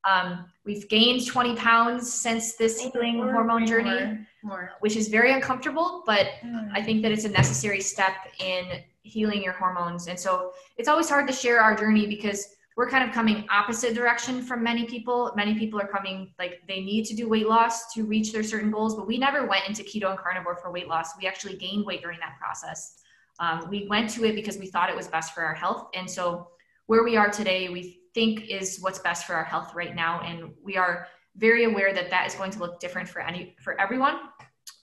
Um, 0.06 0.45
we've 0.65 0.88
gained 0.88 1.25
20 1.25 1.56
pounds 1.56 2.12
since 2.12 2.56
this 2.56 2.80
healing 2.80 3.17
more, 3.17 3.32
hormone 3.32 3.65
journey, 3.65 3.89
more, 3.89 4.28
more. 4.43 4.71
which 4.80 4.95
is 4.95 5.08
very 5.08 5.34
uncomfortable, 5.34 6.04
but 6.06 6.28
mm. 6.43 6.69
I 6.73 6.82
think 6.84 7.01
that 7.01 7.12
it's 7.12 7.25
a 7.25 7.30
necessary 7.30 7.82
step 7.82 8.13
in 8.39 8.84
healing 9.01 9.41
your 9.41 9.54
hormones. 9.54 10.08
And 10.08 10.19
so 10.19 10.51
it's 10.78 10.88
always 10.88 11.10
hard 11.10 11.28
to 11.28 11.34
share 11.34 11.60
our 11.60 11.75
journey 11.75 12.06
because 12.06 12.55
we're 12.76 12.90
kind 12.90 13.08
of 13.08 13.14
coming 13.14 13.46
opposite 13.50 13.96
direction 13.96 14.42
from 14.42 14.62
many 14.62 14.86
people. 14.86 15.32
Many 15.36 15.56
people 15.58 15.80
are 15.80 15.88
coming 15.88 16.34
like 16.38 16.62
they 16.68 16.82
need 16.82 17.06
to 17.06 17.16
do 17.16 17.30
weight 17.30 17.48
loss 17.48 17.94
to 17.94 18.04
reach 18.04 18.34
their 18.34 18.44
certain 18.44 18.70
goals, 18.70 18.96
but 18.96 19.08
we 19.08 19.18
never 19.18 19.48
went 19.48 19.68
into 19.68 19.82
keto 19.84 20.10
and 20.10 20.20
carnivore 20.20 20.58
for 20.58 20.72
weight 20.72 20.88
loss. 20.88 21.12
We 21.18 21.26
actually 21.26 21.56
gained 21.56 21.86
weight 21.86 22.02
during 22.02 22.20
that 22.20 22.38
process. 22.38 22.98
Um, 23.40 23.68
we 23.70 23.88
went 23.90 24.10
to 24.12 24.26
it 24.26 24.36
because 24.36 24.58
we 24.58 24.68
thought 24.68 24.90
it 24.90 24.96
was 24.96 25.08
best 25.08 25.34
for 25.34 25.44
our 25.44 25.54
health. 25.54 25.88
And 25.94 26.10
so 26.10 26.50
where 26.88 27.04
we 27.04 27.16
are 27.16 27.30
today, 27.30 27.70
we 27.70 28.02
think 28.14 28.50
is 28.50 28.80
what's 28.82 29.00
best 29.00 29.26
for 29.26 29.36
our 29.36 29.44
health 29.44 29.74
right 29.74 29.96
now. 29.96 30.22
And 30.22 30.52
we 30.64 30.76
are 30.76 31.08
very 31.38 31.66
aware 31.66 31.94
that 31.94 32.10
that 32.10 32.28
is 32.28 32.36
going 32.36 32.52
to 32.52 32.60
look 32.60 32.80
different 32.80 33.08
for 33.08 33.22
any 33.22 33.56
for 33.62 33.80
everyone. 33.80 34.20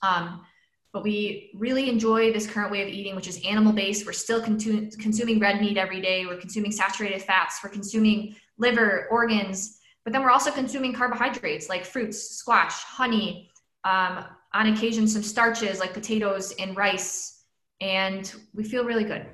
Um, 0.01 0.45
but 0.93 1.01
we 1.01 1.49
really 1.55 1.89
enjoy 1.89 2.31
this 2.31 2.45
current 2.45 2.71
way 2.71 2.83
of 2.83 2.87
eating, 2.87 3.15
which 3.15 3.27
is 3.27 3.43
animal 3.43 3.73
based. 3.73 4.05
We're 4.05 4.13
still 4.13 4.39
con- 4.39 4.59
consuming 4.99 5.39
red 5.39 5.59
meat 5.59 5.75
every 5.75 5.99
day. 5.99 6.27
We're 6.27 6.37
consuming 6.37 6.71
saturated 6.71 7.23
fats. 7.23 7.59
We're 7.63 7.71
consuming 7.71 8.35
liver, 8.59 9.07
organs, 9.09 9.79
but 10.03 10.13
then 10.13 10.21
we're 10.21 10.29
also 10.29 10.51
consuming 10.51 10.93
carbohydrates 10.93 11.67
like 11.67 11.83
fruits, 11.83 12.37
squash, 12.37 12.83
honey, 12.83 13.49
um, 13.83 14.23
on 14.53 14.67
occasion, 14.67 15.07
some 15.07 15.23
starches 15.23 15.79
like 15.79 15.93
potatoes 15.93 16.53
and 16.59 16.77
rice. 16.77 17.43
And 17.81 18.31
we 18.53 18.63
feel 18.63 18.85
really 18.85 19.03
good. 19.03 19.25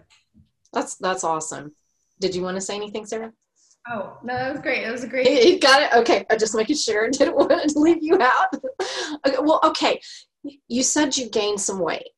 That's, 0.71 0.95
that's 0.95 1.25
awesome. 1.25 1.73
Did 2.21 2.33
you 2.35 2.41
want 2.41 2.55
to 2.55 2.61
say 2.61 2.75
anything, 2.75 3.05
Sarah? 3.05 3.33
Oh, 3.89 4.17
no, 4.23 4.33
that 4.33 4.51
was 4.53 4.61
great. 4.61 4.85
It 4.85 4.91
was 4.91 5.03
a 5.03 5.07
great. 5.07 5.27
You 5.45 5.59
got 5.59 5.81
it. 5.81 5.93
Okay. 5.93 6.25
I 6.29 6.37
just 6.37 6.55
making 6.55 6.77
sure. 6.77 7.07
I 7.07 7.09
didn't 7.11 7.35
want 7.35 7.51
to 7.51 7.79
leave 7.79 8.01
you 8.01 8.17
out. 8.21 8.47
okay, 9.27 9.37
well, 9.41 9.59
okay 9.65 9.99
you 10.67 10.83
said 10.83 11.17
you 11.17 11.29
gained 11.29 11.59
some 11.59 11.79
weight. 11.79 12.09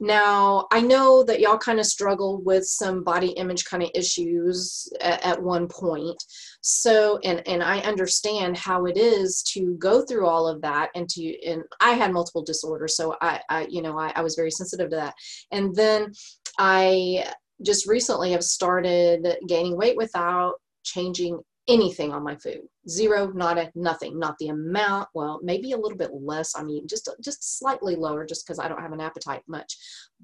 Now, 0.00 0.66
I 0.72 0.80
know 0.80 1.22
that 1.24 1.40
y'all 1.40 1.58
kind 1.58 1.78
of 1.78 1.86
struggled 1.86 2.44
with 2.44 2.64
some 2.66 3.04
body 3.04 3.28
image 3.28 3.64
kind 3.64 3.82
of 3.82 3.90
issues 3.94 4.88
at, 5.00 5.24
at, 5.24 5.42
one 5.42 5.68
point. 5.68 6.20
So, 6.62 7.18
and, 7.22 7.46
and 7.46 7.62
I 7.62 7.78
understand 7.80 8.56
how 8.56 8.86
it 8.86 8.96
is 8.96 9.42
to 9.52 9.76
go 9.78 10.04
through 10.04 10.26
all 10.26 10.48
of 10.48 10.60
that 10.62 10.90
and 10.96 11.08
to, 11.10 11.46
and 11.46 11.62
I 11.80 11.92
had 11.92 12.12
multiple 12.12 12.42
disorders. 12.42 12.96
So 12.96 13.16
I, 13.20 13.40
I 13.48 13.66
you 13.70 13.82
know, 13.82 13.98
I, 13.98 14.12
I 14.16 14.22
was 14.22 14.34
very 14.34 14.50
sensitive 14.50 14.90
to 14.90 14.96
that. 14.96 15.14
And 15.52 15.74
then 15.76 16.12
I 16.58 17.26
just 17.62 17.86
recently 17.86 18.32
have 18.32 18.44
started 18.44 19.36
gaining 19.46 19.76
weight 19.76 19.96
without 19.96 20.54
changing 20.82 21.38
anything 21.68 22.12
on 22.12 22.22
my 22.22 22.36
food. 22.36 22.60
Zero 22.88 23.30
not 23.32 23.58
a 23.58 23.70
nothing 23.74 24.18
not 24.18 24.36
the 24.38 24.48
amount 24.48 25.08
well 25.14 25.40
maybe 25.42 25.72
a 25.72 25.76
little 25.76 25.96
bit 25.96 26.10
less 26.12 26.54
i'm 26.54 26.68
eating 26.68 26.86
just 26.86 27.08
just 27.22 27.58
slightly 27.58 27.96
lower 27.96 28.26
just 28.26 28.46
because 28.46 28.58
i 28.58 28.68
don't 28.68 28.82
have 28.82 28.92
an 28.92 29.00
appetite 29.00 29.42
much 29.46 29.78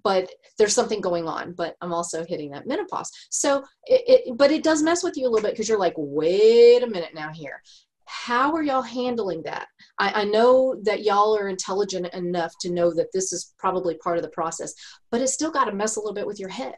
but 0.04 0.30
there's 0.58 0.74
something 0.74 1.00
going 1.00 1.26
on 1.26 1.52
but 1.52 1.74
i'm 1.80 1.92
also 1.92 2.24
hitting 2.24 2.50
that 2.50 2.66
menopause. 2.66 3.10
So 3.30 3.64
it, 3.84 4.26
it 4.28 4.36
but 4.36 4.50
it 4.50 4.62
does 4.62 4.82
mess 4.82 5.02
with 5.02 5.16
you 5.16 5.26
a 5.26 5.30
little 5.30 5.46
bit 5.46 5.52
because 5.52 5.68
you're 5.68 5.78
like 5.78 5.94
wait 5.96 6.82
a 6.82 6.86
minute 6.86 7.14
now 7.14 7.30
here. 7.32 7.62
How 8.04 8.52
are 8.54 8.62
y'all 8.62 8.82
handling 8.82 9.42
that? 9.44 9.68
I, 9.98 10.22
I 10.22 10.24
know 10.24 10.76
that 10.82 11.04
y'all 11.04 11.36
are 11.36 11.48
intelligent 11.48 12.12
enough 12.12 12.52
to 12.60 12.70
know 12.72 12.92
that 12.92 13.12
this 13.12 13.32
is 13.32 13.54
probably 13.56 13.96
part 13.98 14.16
of 14.18 14.22
the 14.22 14.30
process 14.30 14.74
but 15.10 15.22
it's 15.22 15.32
still 15.32 15.50
got 15.50 15.64
to 15.64 15.72
mess 15.72 15.96
a 15.96 16.00
little 16.00 16.14
bit 16.14 16.26
with 16.26 16.38
your 16.38 16.50
head. 16.50 16.74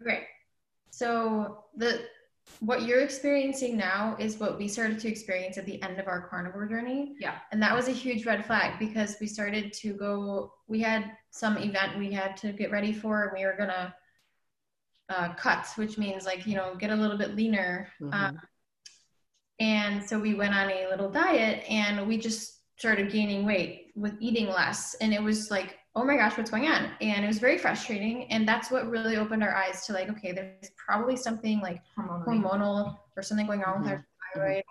Okay. 0.00 0.24
So 0.90 1.64
the 1.76 2.02
what 2.60 2.82
you're 2.82 3.00
experiencing 3.00 3.76
now 3.76 4.16
is 4.18 4.38
what 4.38 4.58
we 4.58 4.68
started 4.68 4.98
to 5.00 5.08
experience 5.08 5.58
at 5.58 5.66
the 5.66 5.82
end 5.82 5.98
of 5.98 6.08
our 6.08 6.28
carnivore 6.28 6.66
journey. 6.66 7.14
Yeah. 7.18 7.36
And 7.50 7.62
that 7.62 7.74
was 7.74 7.88
a 7.88 7.92
huge 7.92 8.24
red 8.26 8.44
flag 8.46 8.78
because 8.78 9.16
we 9.20 9.26
started 9.26 9.72
to 9.74 9.94
go, 9.94 10.52
we 10.68 10.80
had 10.80 11.12
some 11.30 11.56
event 11.56 11.98
we 11.98 12.12
had 12.12 12.36
to 12.38 12.52
get 12.52 12.70
ready 12.70 12.92
for, 12.92 13.24
and 13.24 13.32
we 13.36 13.44
were 13.44 13.56
going 13.56 13.70
to 13.70 13.94
uh, 15.08 15.34
cut, 15.34 15.66
which 15.76 15.98
means 15.98 16.24
like, 16.24 16.46
you 16.46 16.54
know, 16.56 16.74
get 16.76 16.90
a 16.90 16.94
little 16.94 17.18
bit 17.18 17.34
leaner. 17.34 17.88
Mm-hmm. 18.00 18.14
Um, 18.14 18.40
And 19.60 20.02
so 20.02 20.18
we 20.18 20.34
went 20.34 20.54
on 20.54 20.70
a 20.70 20.88
little 20.88 21.10
diet 21.10 21.62
and 21.68 22.08
we 22.08 22.16
just 22.16 22.58
started 22.78 23.12
gaining 23.12 23.44
weight 23.44 23.81
with 23.94 24.16
eating 24.20 24.48
less. 24.48 24.94
And 25.00 25.12
it 25.12 25.22
was 25.22 25.50
like, 25.50 25.78
oh 25.94 26.04
my 26.04 26.16
gosh, 26.16 26.36
what's 26.38 26.50
going 26.50 26.66
on? 26.68 26.90
And 27.00 27.24
it 27.24 27.28
was 27.28 27.38
very 27.38 27.58
frustrating. 27.58 28.24
And 28.30 28.48
that's 28.48 28.70
what 28.70 28.88
really 28.88 29.16
opened 29.16 29.42
our 29.42 29.54
eyes 29.54 29.84
to 29.86 29.92
like, 29.92 30.08
okay, 30.10 30.32
there's 30.32 30.70
probably 30.76 31.16
something 31.16 31.60
like 31.60 31.82
Hormonally. 31.98 32.42
hormonal 32.42 32.98
or 33.16 33.22
something 33.22 33.46
going 33.46 33.62
on 33.64 33.80
with 33.82 33.90
our 33.90 33.96
Mm-hmm. 33.98 34.40
thyroid, 34.40 34.62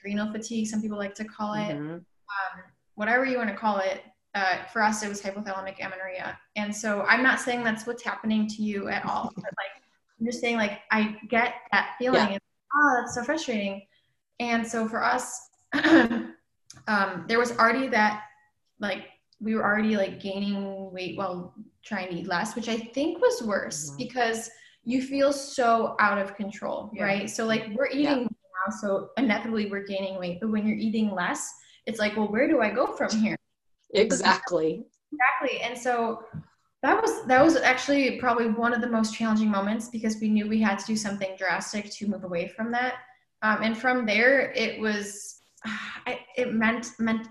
adrenal 0.00 0.32
fatigue, 0.32 0.68
some 0.68 0.80
people 0.80 0.96
like 0.96 1.14
to 1.16 1.24
call 1.24 1.54
it 1.54 1.74
Mhm. 1.76 1.94
um, 1.94 2.62
whatever 2.94 3.24
you 3.24 3.36
want 3.38 3.50
to 3.50 3.56
call 3.56 3.78
it. 3.78 4.04
Uh, 4.36 4.64
for 4.72 4.80
us, 4.82 5.02
it 5.02 5.08
was 5.08 5.20
hypothalamic 5.20 5.84
amenorrhea. 5.84 6.38
And 6.54 6.74
so 6.74 7.02
I'm 7.02 7.22
not 7.24 7.40
saying 7.40 7.64
that's 7.64 7.84
what's 7.86 8.04
happening 8.04 8.46
to 8.46 8.62
you 8.62 8.88
at 8.88 9.04
all. 9.04 9.32
but 9.36 9.44
like, 9.44 9.82
I'm 10.20 10.26
just 10.26 10.40
saying, 10.40 10.56
like, 10.56 10.80
I 10.92 11.16
get 11.28 11.54
that 11.72 11.96
feeling. 11.98 12.20
Yeah. 12.20 12.32
And, 12.34 12.40
oh, 12.76 12.96
that's 13.00 13.14
so 13.16 13.24
frustrating. 13.24 13.82
And 14.38 14.64
so 14.64 14.86
for 14.86 15.02
us, 15.02 15.48
um, 16.86 17.24
there 17.26 17.38
was 17.38 17.52
already 17.58 17.88
that, 17.88 18.24
like, 18.80 19.04
we 19.40 19.54
were 19.54 19.64
already 19.64 19.96
like 19.96 20.20
gaining 20.20 20.90
weight 20.92 21.16
while 21.16 21.54
trying 21.84 22.08
to 22.08 22.14
eat 22.14 22.26
less, 22.26 22.56
which 22.56 22.68
I 22.68 22.76
think 22.76 23.20
was 23.20 23.42
worse 23.42 23.90
Mhm. 23.90 23.98
because 23.98 24.50
you 24.84 25.02
feel 25.02 25.32
so 25.32 25.94
out 26.00 26.18
of 26.18 26.34
control, 26.34 26.90
Yeah. 26.92 27.04
right? 27.04 27.30
So 27.30 27.46
like 27.46 27.68
we're 27.74 27.88
eating 27.88 28.22
now, 28.24 28.72
so 28.80 29.10
inevitably 29.16 29.70
we're 29.70 29.84
gaining 29.86 30.18
weight. 30.18 30.38
But 30.40 30.50
when 30.50 30.66
you're 30.66 30.76
eating 30.76 31.10
less, 31.12 31.52
it's 31.86 31.98
like, 31.98 32.16
well, 32.16 32.28
where 32.28 32.48
do 32.48 32.60
I 32.60 32.70
go 32.70 32.86
from 32.96 33.10
here? 33.10 33.36
Exactly. 33.94 34.84
Exactly. 35.12 35.60
And 35.60 35.78
so 35.78 36.24
that 36.82 37.00
was 37.02 37.24
that 37.26 37.42
was 37.42 37.56
actually 37.56 38.18
probably 38.18 38.48
one 38.48 38.72
of 38.72 38.80
the 38.80 38.88
most 38.88 39.14
challenging 39.14 39.50
moments 39.50 39.88
because 39.88 40.16
we 40.20 40.28
knew 40.28 40.48
we 40.48 40.60
had 40.60 40.78
to 40.78 40.86
do 40.86 40.96
something 40.96 41.34
drastic 41.36 41.90
to 41.92 42.06
move 42.06 42.24
away 42.24 42.48
from 42.48 42.70
that. 42.72 42.94
Um, 43.42 43.62
and 43.62 43.76
from 43.76 44.04
there, 44.06 44.52
it 44.52 44.80
was 44.80 45.42
I, 46.06 46.20
it 46.36 46.52
meant 46.54 46.90
meant 46.98 47.28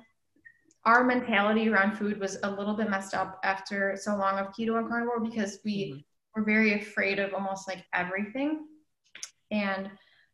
our 0.85 1.03
mentality 1.03 1.69
around 1.69 1.97
food 1.97 2.19
was 2.19 2.37
a 2.43 2.49
little 2.49 2.73
bit 2.73 2.89
messed 2.89 3.13
up 3.13 3.39
after 3.43 3.97
so 3.99 4.15
long 4.15 4.39
of 4.39 4.47
keto 4.47 4.77
and 4.77 4.87
carnivore 4.87 5.19
because 5.19 5.59
we 5.65 6.05
were 6.35 6.43
very 6.43 6.79
afraid 6.79 7.19
of 7.19 7.33
almost 7.33 7.67
like 7.67 7.83
everything. 7.93 8.67
And 9.51 9.87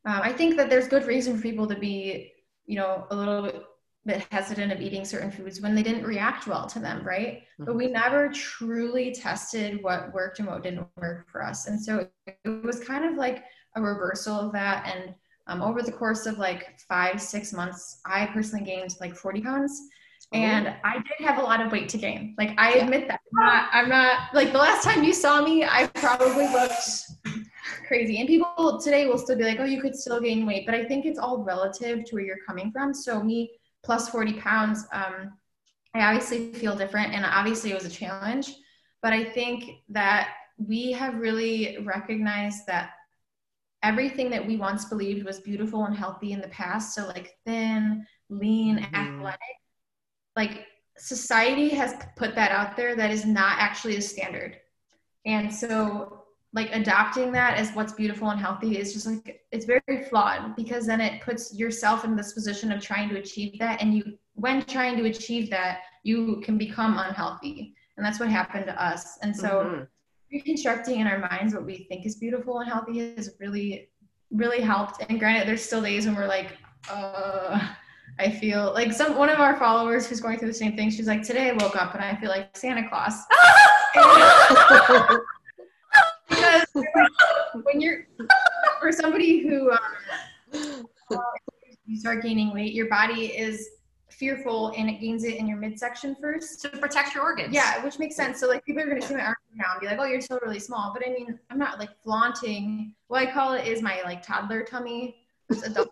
um, 0.05 0.21
I 0.21 0.33
think 0.33 0.57
that 0.57 0.69
there's 0.69 0.87
good 0.87 1.05
reason 1.05 1.35
for 1.35 1.41
people 1.41 1.67
to 1.67 1.75
be, 1.75 2.33
you 2.65 2.77
know, 2.77 3.07
a 3.09 3.15
little 3.15 3.43
bit, 3.43 3.63
bit 4.05 4.27
hesitant 4.31 4.71
of 4.71 4.81
eating 4.81 5.05
certain 5.05 5.31
foods 5.31 5.61
when 5.61 5.73
they 5.73 5.83
didn't 5.83 6.03
react 6.03 6.45
well 6.45 6.67
to 6.67 6.79
them, 6.79 7.03
right? 7.05 7.43
But 7.57 7.75
we 7.75 7.87
never 7.87 8.29
truly 8.29 9.13
tested 9.13 9.81
what 9.81 10.13
worked 10.13 10.39
and 10.39 10.47
what 10.49 10.61
didn't 10.61 10.85
work 10.97 11.29
for 11.31 11.41
us. 11.41 11.67
And 11.67 11.81
so 11.81 12.07
it 12.27 12.63
was 12.65 12.83
kind 12.83 13.05
of 13.05 13.15
like 13.15 13.45
a 13.75 13.81
reversal 13.81 14.35
of 14.35 14.51
that. 14.51 14.93
And 14.93 15.15
um, 15.47 15.61
over 15.61 15.81
the 15.81 15.91
course 15.91 16.25
of 16.25 16.37
like 16.37 16.79
five, 16.79 17.21
six 17.21 17.53
months, 17.53 18.01
I 18.05 18.25
personally 18.27 18.65
gained 18.65 18.93
like 18.99 19.15
40 19.15 19.41
pounds. 19.41 19.81
And 20.33 20.73
I 20.83 20.95
did 20.95 21.25
have 21.27 21.37
a 21.37 21.41
lot 21.41 21.61
of 21.61 21.71
weight 21.71 21.89
to 21.89 21.97
gain. 21.97 22.33
Like 22.37 22.53
I 22.57 22.75
Yeah. 22.75 22.83
admit 22.85 23.07
that. 23.07 23.19
I'm 23.37 23.45
not, 23.45 23.69
I'm 23.71 23.89
not 23.89 24.33
like 24.33 24.51
the 24.51 24.57
last 24.57 24.83
time 24.83 25.03
you 25.03 25.13
saw 25.13 25.41
me, 25.43 25.63
I 25.63 25.87
probably 25.87 26.47
looked 26.47 27.03
crazy. 27.87 28.17
And 28.19 28.27
people 28.27 28.79
today 28.79 29.05
will 29.07 29.17
still 29.17 29.37
be 29.37 29.43
like, 29.43 29.59
oh, 29.59 29.65
you 29.65 29.81
could 29.81 29.95
still 29.95 30.19
gain 30.19 30.45
weight. 30.45 30.65
But 30.65 30.75
I 30.75 30.85
think 30.85 31.05
it's 31.05 31.19
all 31.19 31.43
relative 31.43 32.03
to 32.05 32.15
where 32.15 32.23
you're 32.23 32.43
coming 32.47 32.71
from. 32.71 32.93
So 32.93 33.21
me 33.21 33.51
plus 33.83 34.09
40 34.09 34.33
pounds, 34.33 34.85
um, 34.91 35.33
I 35.93 36.01
obviously 36.01 36.53
feel 36.53 36.75
different. 36.75 37.13
And 37.13 37.25
obviously 37.25 37.71
it 37.71 37.75
was 37.75 37.85
a 37.85 37.89
challenge. 37.89 38.53
But 39.01 39.13
I 39.13 39.23
think 39.23 39.65
that 39.89 40.29
we 40.57 40.91
have 40.93 41.15
really 41.15 41.77
recognized 41.83 42.65
that 42.67 42.91
everything 43.83 44.29
that 44.29 44.45
we 44.47 44.55
once 44.55 44.85
believed 44.85 45.25
was 45.25 45.39
beautiful 45.39 45.85
and 45.85 45.95
healthy 45.95 46.31
in 46.31 46.39
the 46.39 46.47
past, 46.47 46.95
so 46.95 47.05
like 47.07 47.35
thin, 47.45 48.05
lean, 48.29 48.77
Mhm. 48.77 48.95
athletic, 48.95 49.39
like 50.35 50.65
society 50.97 51.69
has 51.69 51.95
put 52.15 52.35
that 52.35 52.51
out 52.51 52.75
there 52.75 52.95
that 52.95 53.11
is 53.11 53.25
not 53.25 53.57
actually 53.59 53.97
a 53.97 54.01
standard. 54.01 54.57
And 55.25 55.53
so 55.53 56.23
like 56.53 56.69
adopting 56.71 57.31
that 57.31 57.57
as 57.57 57.71
what's 57.71 57.93
beautiful 57.93 58.29
and 58.29 58.39
healthy 58.39 58.77
is 58.77 58.93
just 58.93 59.07
like 59.07 59.41
it's 59.51 59.65
very 59.65 60.03
flawed 60.09 60.55
because 60.55 60.85
then 60.85 61.01
it 61.01 61.21
puts 61.21 61.57
yourself 61.57 62.05
in 62.05 62.15
this 62.15 62.33
position 62.33 62.71
of 62.71 62.81
trying 62.81 63.09
to 63.09 63.17
achieve 63.17 63.57
that. 63.59 63.81
And 63.81 63.95
you 63.95 64.17
when 64.35 64.61
trying 64.63 64.97
to 64.97 65.05
achieve 65.05 65.49
that 65.49 65.79
you 66.03 66.41
can 66.41 66.57
become 66.57 66.97
unhealthy. 66.97 67.75
And 67.97 68.05
that's 68.05 68.19
what 68.19 68.29
happened 68.29 68.65
to 68.65 68.83
us. 68.83 69.17
And 69.21 69.35
so 69.35 69.49
Mhm. 69.49 69.87
reconstructing 70.31 70.99
in 70.99 71.07
our 71.07 71.19
minds 71.19 71.53
what 71.53 71.65
we 71.65 71.85
think 71.89 72.05
is 72.05 72.15
beautiful 72.15 72.59
and 72.59 72.69
healthy 72.69 73.15
has 73.15 73.35
really 73.39 73.89
really 74.31 74.61
helped. 74.61 75.03
And 75.09 75.19
granted 75.19 75.47
there's 75.47 75.63
still 75.63 75.81
days 75.81 76.05
when 76.05 76.15
we're 76.15 76.27
like 76.27 76.57
uh 76.89 77.59
i 78.19 78.29
feel 78.29 78.71
like 78.73 78.91
some 78.91 79.17
one 79.17 79.29
of 79.29 79.39
our 79.39 79.57
followers 79.57 80.07
who's 80.07 80.19
going 80.19 80.37
through 80.37 80.47
the 80.47 80.53
same 80.53 80.75
thing 80.75 80.89
she's 80.89 81.07
like 81.07 81.23
today 81.23 81.49
i 81.49 81.53
woke 81.53 81.75
up 81.75 81.93
and 81.95 82.03
i 82.03 82.15
feel 82.15 82.29
like 82.29 82.55
santa 82.55 82.87
claus 82.89 83.23
because 86.29 86.65
when 87.63 87.79
you're 87.81 88.07
for 88.79 88.91
somebody 88.91 89.39
who 89.39 89.71
um, 89.71 91.19
you 91.85 91.97
start 91.97 92.23
gaining 92.23 92.53
weight 92.53 92.73
your 92.73 92.87
body 92.87 93.25
is 93.27 93.69
fearful 94.13 94.73
and 94.77 94.89
it 94.89 95.01
gains 95.01 95.23
it 95.23 95.35
in 95.35 95.47
your 95.47 95.57
midsection 95.57 96.15
first 96.21 96.61
to 96.61 96.69
protect 96.69 97.13
your 97.13 97.23
organs. 97.23 97.53
yeah, 97.53 97.83
which 97.83 97.99
makes 97.99 98.15
sense. 98.15 98.39
So 98.39 98.47
like 98.47 98.63
people 98.65 98.81
are 98.81 98.87
gonna 98.87 99.01
see 99.01 99.15
my 99.15 99.21
arms 99.21 99.37
now 99.55 99.65
and 99.73 99.81
be 99.81 99.87
like, 99.87 99.99
"Oh, 99.99 100.05
you're 100.05 100.21
still 100.21 100.39
really 100.45 100.59
small." 100.59 100.93
But 100.93 101.05
I 101.07 101.11
mean, 101.11 101.37
I'm 101.49 101.57
not 101.57 101.79
like 101.79 101.89
flaunting. 102.03 102.93
What 103.07 103.27
I 103.27 103.31
call 103.31 103.53
it 103.53 103.67
is 103.67 103.81
my 103.81 104.01
like 104.03 104.25
toddler 104.25 104.63
tummy. 104.63 105.17
It's 105.49 105.63
adult. 105.63 105.89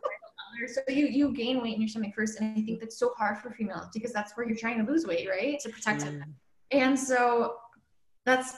So 0.67 0.81
you 0.87 1.07
you 1.07 1.33
gain 1.33 1.61
weight 1.61 1.75
in 1.75 1.81
your 1.81 1.87
stomach 1.87 2.13
first, 2.15 2.39
and 2.39 2.57
I 2.57 2.61
think 2.61 2.79
that's 2.79 2.97
so 2.97 3.13
hard 3.17 3.37
for 3.39 3.51
females 3.51 3.87
because 3.93 4.13
that's 4.13 4.35
where 4.35 4.47
you're 4.47 4.57
trying 4.57 4.83
to 4.83 4.91
lose 4.91 5.05
weight, 5.05 5.27
right? 5.29 5.59
to 5.59 5.69
protect 5.69 6.03
it. 6.03 6.13
And 6.71 6.97
so 6.97 7.55
that's 8.25 8.57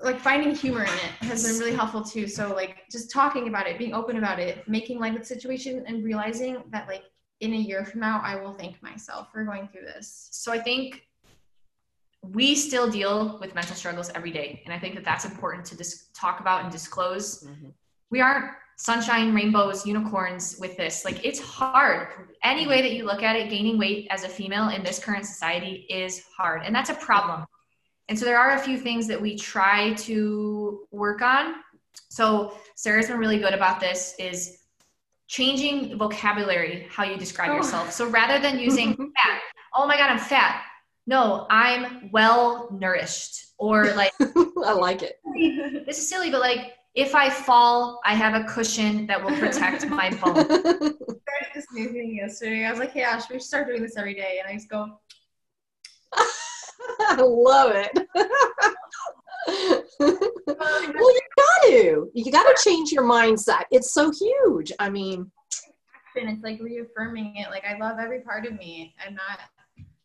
like 0.00 0.18
finding 0.18 0.54
humor 0.54 0.82
in 0.82 0.88
it 0.88 1.12
has 1.26 1.44
been 1.44 1.58
really 1.58 1.76
helpful 1.76 2.02
too. 2.02 2.26
So 2.26 2.54
like 2.54 2.88
just 2.90 3.10
talking 3.10 3.48
about 3.48 3.68
it, 3.68 3.78
being 3.78 3.94
open 3.94 4.16
about 4.16 4.40
it, 4.40 4.66
making 4.68 4.98
light 4.98 5.14
of 5.14 5.20
the 5.20 5.26
situation, 5.26 5.84
and 5.86 6.02
realizing 6.02 6.64
that 6.70 6.88
like 6.88 7.04
in 7.40 7.52
a 7.52 7.56
year 7.56 7.84
from 7.84 8.00
now, 8.00 8.20
I 8.24 8.36
will 8.36 8.52
thank 8.54 8.82
myself 8.82 9.30
for 9.32 9.44
going 9.44 9.68
through 9.68 9.82
this. 9.82 10.28
So 10.32 10.52
I 10.52 10.58
think 10.58 11.02
we 12.22 12.54
still 12.54 12.88
deal 12.88 13.38
with 13.40 13.54
mental 13.54 13.74
struggles 13.74 14.10
every 14.14 14.30
day, 14.30 14.62
and 14.64 14.72
I 14.72 14.78
think 14.78 14.94
that 14.94 15.04
that's 15.04 15.24
important 15.24 15.64
to 15.66 15.76
dis- 15.76 16.08
talk 16.14 16.40
about 16.40 16.62
and 16.62 16.70
disclose. 16.72 17.42
Mhm. 17.44 17.72
We 18.10 18.20
aren't 18.20 18.52
sunshine, 18.76 19.34
rainbows, 19.34 19.86
unicorns 19.86 20.56
with 20.60 20.76
this. 20.76 21.04
Like 21.04 21.24
it's 21.24 21.38
hard. 21.40 22.08
Any 22.42 22.66
way 22.66 22.82
that 22.82 22.92
you 22.92 23.04
look 23.04 23.22
at 23.22 23.36
it, 23.36 23.50
gaining 23.50 23.78
weight 23.78 24.08
as 24.10 24.24
a 24.24 24.28
female 24.28 24.68
in 24.70 24.82
this 24.82 24.98
current 24.98 25.26
society 25.26 25.86
is 25.88 26.24
hard, 26.36 26.62
and 26.64 26.74
that's 26.74 26.90
a 26.90 26.94
problem. 26.94 27.44
And 28.08 28.18
so 28.18 28.24
there 28.24 28.38
are 28.38 28.52
a 28.52 28.58
few 28.58 28.76
things 28.78 29.06
that 29.06 29.20
we 29.20 29.36
try 29.36 29.94
to 29.94 30.86
work 30.90 31.22
on. 31.22 31.54
So 32.10 32.58
Sarah's 32.76 33.06
been 33.08 33.18
really 33.18 33.38
good 33.38 33.54
about 33.54 33.80
this. 33.80 34.14
Is 34.18 34.58
changing 35.28 35.96
vocabulary 35.96 36.86
how 36.90 37.04
you 37.04 37.16
describe 37.16 37.50
Oh. 37.50 37.56
yourself. 37.56 37.92
So 37.92 38.06
rather 38.08 38.38
than 38.38 38.58
using 38.58 38.94
fat, 39.16 39.40
oh 39.74 39.86
my 39.86 39.96
god, 39.96 40.10
I'm 40.10 40.18
fat. 40.18 40.62
No, 41.06 41.46
I'm 41.50 42.10
well 42.12 42.68
nourished. 42.72 43.38
Or 43.58 43.92
like 43.94 44.12
I 44.20 44.72
like 44.72 45.02
it. 45.02 45.20
this 45.86 45.98
is 45.98 46.08
silly, 46.08 46.30
but 46.30 46.40
like 46.40 46.72
if 46.94 47.14
I 47.14 47.30
fall, 47.30 48.00
I 48.04 48.14
have 48.14 48.34
a 48.34 48.44
cushion 48.44 49.06
that 49.06 49.22
will 49.22 49.36
protect 49.38 49.88
my 49.88 50.10
bone. 50.22 50.44
started 50.44 51.48
this 51.54 51.66
new 51.72 51.88
thing 51.88 52.16
yesterday. 52.16 52.66
I 52.66 52.70
was 52.70 52.78
like, 52.78 52.94
yeah, 52.94 53.18
should 53.18 53.30
we 53.30 53.36
should 53.36 53.46
start 53.46 53.66
doing 53.66 53.82
this 53.82 53.96
every 53.96 54.14
day? 54.14 54.40
And 54.42 54.48
I 54.48 54.54
just 54.54 54.68
go, 54.68 54.98
I 57.00 57.16
love 57.16 57.72
it. 57.74 58.08
well, 59.98 61.14
you 61.14 61.20
got 61.36 61.62
to. 61.66 62.10
You 62.14 62.32
got 62.32 62.44
to 62.44 62.62
change 62.62 62.92
your 62.92 63.04
mindset. 63.04 63.64
It's 63.70 63.94
so 63.94 64.12
huge. 64.12 64.72
I 64.78 64.90
mean, 64.90 65.30
and 66.16 66.28
it's 66.28 66.42
like 66.42 66.60
reaffirming 66.60 67.36
it. 67.36 67.48
Like 67.50 67.64
I 67.64 67.78
love 67.78 67.98
every 67.98 68.20
part 68.20 68.44
of 68.44 68.52
me. 68.58 68.94
I'm 69.04 69.14
not, 69.14 69.38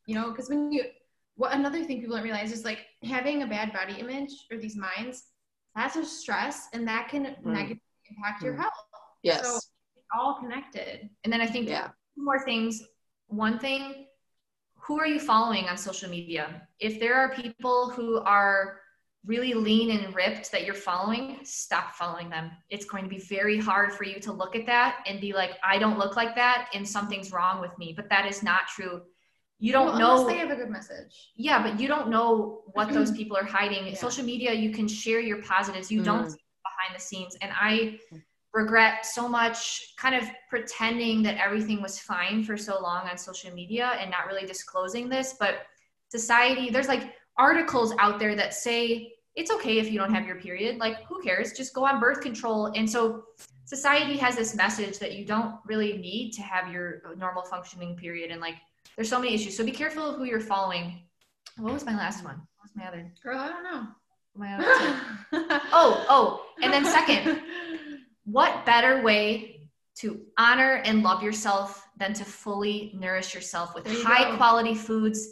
you 0.06 0.16
know, 0.16 0.32
because 0.32 0.48
when 0.48 0.72
you, 0.72 0.84
what 1.36 1.54
another 1.54 1.84
thing 1.84 2.00
people 2.00 2.16
don't 2.16 2.24
realize 2.24 2.54
is 2.54 2.64
like 2.64 2.80
having 3.04 3.44
a 3.44 3.48
bad 3.48 3.74
body 3.74 4.00
image 4.00 4.32
or 4.50 4.58
these 4.58 4.78
minds, 4.78 5.24
that's 5.78 5.96
a 5.96 6.06
stress, 6.06 6.68
and 6.74 6.88
that 6.88 7.08
can 7.10 7.36
negatively 7.44 7.82
impact 8.10 8.42
your 8.44 8.54
Mm. 8.56 8.60
health. 8.62 8.74
yes. 9.24 9.46
So 9.48 9.56
it's 9.96 10.06
all 10.18 10.36
connected. 10.40 11.10
And 11.24 11.32
then 11.32 11.42
I 11.42 11.48
think 11.48 11.68
Yeah. 11.70 11.88
two 12.16 12.24
more 12.24 12.40
things. 12.40 12.82
One 13.28 13.60
thing, 13.60 14.08
who 14.76 15.00
are 15.00 15.06
you 15.08 15.20
following 15.20 15.66
on 15.70 15.78
social 15.78 16.10
media? 16.10 16.68
If 16.80 17.00
there 17.00 17.16
are 17.16 17.34
people 17.36 17.90
who 17.90 18.20
are 18.22 18.82
really 19.26 19.54
lean 19.54 19.92
and 19.92 20.16
ripped 20.16 20.50
that 20.52 20.64
you're 20.64 20.74
following, 20.74 21.44
stop 21.44 21.96
following 21.96 22.30
them. 22.30 22.52
It's 22.70 22.86
going 22.86 23.04
to 23.04 23.10
be 23.10 23.20
very 23.20 23.58
hard 23.60 23.92
for 23.94 24.06
you 24.06 24.20
to 24.22 24.32
look 24.32 24.56
at 24.56 24.66
that 24.68 25.04
and 25.06 25.20
be 25.20 25.34
like, 25.34 25.58
I 25.64 25.78
don't 25.78 26.00
look 26.00 26.16
like 26.16 26.34
that 26.36 26.70
and 26.74 26.88
something's 26.88 27.34
wrong 27.34 27.60
with 27.60 27.78
me. 27.78 27.92
But 27.94 28.08
that 28.10 28.26
is 28.26 28.42
not 28.42 28.68
true. 28.68 29.02
You 29.60 29.72
don't 29.72 29.88
Well, 29.88 30.00
know. 30.00 30.12
unless 30.18 30.28
they 30.28 30.38
have 30.38 30.52
a 30.52 30.56
good 30.56 30.70
message. 30.70 31.32
yeah, 31.36 31.62
but 31.64 31.80
you 31.80 31.88
don't 31.88 32.10
know 32.10 32.62
what 32.74 32.94
those 32.94 33.12
people 33.20 33.36
are 33.38 33.44
hiding. 33.46 33.88
Yeah. 33.88 33.96
Social 33.96 34.24
media, 34.24 34.54
you 34.54 34.72
can 34.72 34.88
share 34.88 35.20
your 35.20 35.42
positives. 35.42 35.92
You 35.92 36.04
don't 36.04 36.26
Mm. 36.26 36.32
see 36.32 36.46
behind 36.64 36.96
the 36.96 37.00
scenes. 37.02 37.36
And 37.42 37.52
I 37.60 38.00
regret 38.54 39.06
so 39.06 39.28
much 39.28 39.94
kind 39.98 40.16
of 40.16 40.24
pretending 40.50 41.22
that 41.24 41.38
everything 41.44 41.82
was 41.82 42.00
fine 42.00 42.44
for 42.44 42.56
so 42.58 42.80
long 42.82 43.08
on 43.08 43.18
social 43.18 43.52
media 43.54 43.92
and 44.00 44.10
not 44.10 44.26
really 44.26 44.48
disclosing 44.48 45.10
this 45.10 45.36
but 45.40 45.66
society 46.10 46.70
there's 46.70 46.88
like 46.88 47.14
articles 47.38 47.94
out 48.00 48.18
there 48.20 48.36
that 48.36 48.54
say 48.54 49.14
it's 49.36 49.52
okay 49.52 49.78
if 49.78 49.92
you 49.92 50.00
don't 50.00 50.14
have 50.14 50.26
your 50.26 50.38
period 50.38 50.78
like 50.78 51.04
who 51.06 51.22
cares 51.22 51.52
just 51.52 51.74
go 51.76 51.86
on 51.86 52.00
birth 52.00 52.22
control 52.22 52.68
and 52.68 52.90
so 52.90 53.26
society 53.66 54.16
has 54.18 54.36
this 54.36 54.56
message 54.56 54.98
that 54.98 55.14
you 55.14 55.26
don't 55.26 55.56
really 55.66 55.98
need 55.98 56.32
to 56.32 56.42
have 56.42 56.72
your 56.72 57.02
normal 57.18 57.44
functioning 57.44 57.96
period 57.96 58.32
and 58.32 58.40
like 58.42 58.56
there's 58.96 59.10
so 59.10 59.20
many 59.20 59.34
issues 59.34 59.56
so 59.58 59.64
be 59.66 59.72
careful 59.72 60.10
of 60.10 60.16
who 60.18 60.24
you're 60.26 60.40
following 60.40 61.02
what 61.58 61.74
was 61.74 61.86
my 61.86 61.96
last 61.96 62.24
one 62.24 62.36
what 62.36 62.64
was 62.64 62.72
my 62.76 62.88
other 62.88 63.12
Girl, 63.24 63.40
I 63.40 63.48
don't 63.50 63.64
know. 63.64 63.88
my 64.36 64.54
other 64.56 65.62
oh 65.74 66.06
oh 66.10 66.46
and 66.62 66.72
then 66.72 66.86
second 66.86 67.42
what 68.26 68.66
better 68.66 69.02
way 69.04 69.70
to 69.96 70.22
honor 70.38 70.82
and 70.86 71.02
love 71.02 71.24
yourself 71.24 71.88
than 71.98 72.14
to 72.14 72.24
fully 72.24 72.92
nourish 72.96 73.34
yourself 73.34 73.74
with 73.74 73.88
you 73.92 74.04
high 74.04 74.30
go. 74.30 74.38
quality 74.38 74.76
foods, 74.76 75.28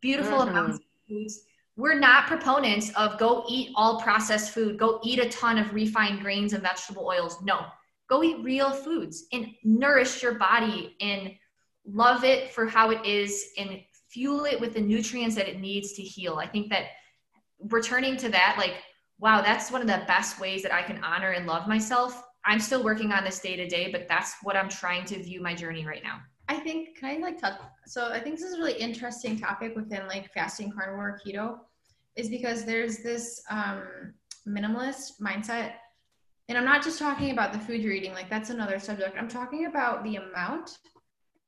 beautiful 0.00 0.38
Mhm. 0.38 0.48
amounts 0.50 0.76
of 0.78 0.84
foods. 1.08 1.40
We're 1.76 1.98
not 1.98 2.26
proponents 2.28 2.92
of 2.94 3.18
go 3.18 3.44
eat 3.48 3.72
all 3.74 4.00
processed 4.00 4.52
food, 4.54 4.78
go 4.78 5.00
eat 5.02 5.18
a 5.18 5.28
ton 5.28 5.58
of 5.58 5.74
refined 5.74 6.20
grains 6.20 6.52
and 6.52 6.62
vegetable 6.62 7.04
oils. 7.04 7.42
No, 7.42 7.66
go 8.08 8.22
eat 8.22 8.44
real 8.44 8.70
foods 8.72 9.24
and 9.32 9.52
nourish 9.64 10.22
your 10.22 10.34
body 10.34 10.94
and 11.00 11.32
love 11.86 12.24
it 12.24 12.52
for 12.52 12.66
how 12.66 12.90
it 12.90 13.04
is 13.04 13.52
and 13.58 13.80
fuel 14.08 14.44
it 14.44 14.60
with 14.60 14.74
the 14.74 14.80
nutrients 14.80 15.36
that 15.36 15.48
it 15.48 15.60
needs 15.60 15.92
to 15.94 16.02
heal. 16.02 16.36
I 16.36 16.46
think 16.46 16.70
that 16.70 16.86
returning 17.60 18.16
to 18.18 18.28
that, 18.30 18.56
like, 18.58 18.74
wow, 19.18 19.40
that's 19.40 19.70
one 19.70 19.80
of 19.80 19.86
the 19.86 20.04
best 20.06 20.40
ways 20.40 20.62
that 20.62 20.72
I 20.72 20.82
can 20.82 21.02
honor 21.02 21.30
and 21.32 21.46
love 21.46 21.68
myself. 21.68 22.22
I'm 22.44 22.60
still 22.60 22.82
working 22.82 23.12
on 23.12 23.24
this 23.24 23.40
day 23.40 23.56
to 23.56 23.66
day, 23.66 23.90
but 23.90 24.06
that's 24.08 24.36
what 24.42 24.56
I'm 24.56 24.68
trying 24.68 25.04
to 25.06 25.22
view 25.22 25.40
my 25.40 25.54
journey 25.54 25.86
right 25.86 26.02
now. 26.02 26.20
I 26.48 26.56
think 26.56 26.96
can 26.98 27.16
I 27.16 27.18
like 27.18 27.40
talk? 27.40 27.60
so 27.86 28.10
I 28.12 28.20
think 28.20 28.36
this 28.36 28.44
is 28.44 28.54
a 28.54 28.58
really 28.58 28.78
interesting 28.78 29.38
topic 29.38 29.74
within 29.74 30.06
like 30.06 30.32
fasting 30.32 30.70
carnivore 30.70 31.20
keto 31.24 31.58
is 32.14 32.28
because 32.28 32.64
there's 32.64 32.98
this 32.98 33.42
um 33.50 33.82
minimalist 34.46 35.20
mindset 35.20 35.72
and 36.48 36.56
I'm 36.56 36.64
not 36.64 36.84
just 36.84 36.98
talking 36.98 37.32
about 37.32 37.52
the 37.52 37.58
food 37.58 37.80
you're 37.80 37.92
eating 37.92 38.12
like 38.12 38.30
that's 38.30 38.50
another 38.50 38.78
subject 38.78 39.16
I'm 39.18 39.28
talking 39.28 39.66
about 39.66 40.04
the 40.04 40.16
amount 40.16 40.78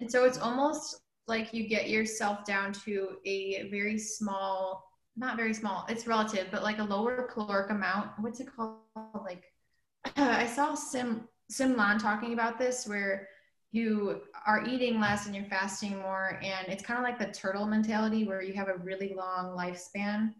and 0.00 0.10
so 0.10 0.24
it's 0.24 0.38
almost 0.38 1.00
like 1.26 1.52
you 1.52 1.68
get 1.68 1.90
yourself 1.90 2.44
down 2.44 2.72
to 2.72 3.16
a 3.24 3.68
very 3.70 3.98
small 3.98 4.84
not 5.16 5.36
very 5.36 5.52
small 5.52 5.84
it's 5.88 6.06
relative 6.06 6.46
but 6.50 6.62
like 6.62 6.78
a 6.78 6.84
lower 6.84 7.24
caloric 7.32 7.70
amount. 7.70 8.10
What's 8.20 8.40
it 8.40 8.48
called? 8.54 8.78
Like 9.24 9.44
I 10.16 10.46
saw 10.46 10.74
Sim 10.74 11.28
Siim 11.52 11.76
Land 11.76 12.00
talking 12.00 12.32
about 12.34 12.58
this 12.58 12.86
where 12.86 13.28
you 13.72 14.22
are 14.46 14.64
eating 14.66 14.98
less 15.00 15.26
and 15.26 15.34
you're 15.34 15.44
fasting 15.46 15.98
more. 15.98 16.38
And 16.42 16.68
it's 16.68 16.82
kind 16.82 16.98
of 16.98 17.04
like 17.04 17.18
the 17.18 17.32
turtle 17.38 17.66
mentality 17.66 18.24
where 18.26 18.42
you 18.42 18.54
have 18.54 18.68
a 18.68 18.76
really 18.78 19.12
long 19.14 19.56
lifespan. 19.56 20.32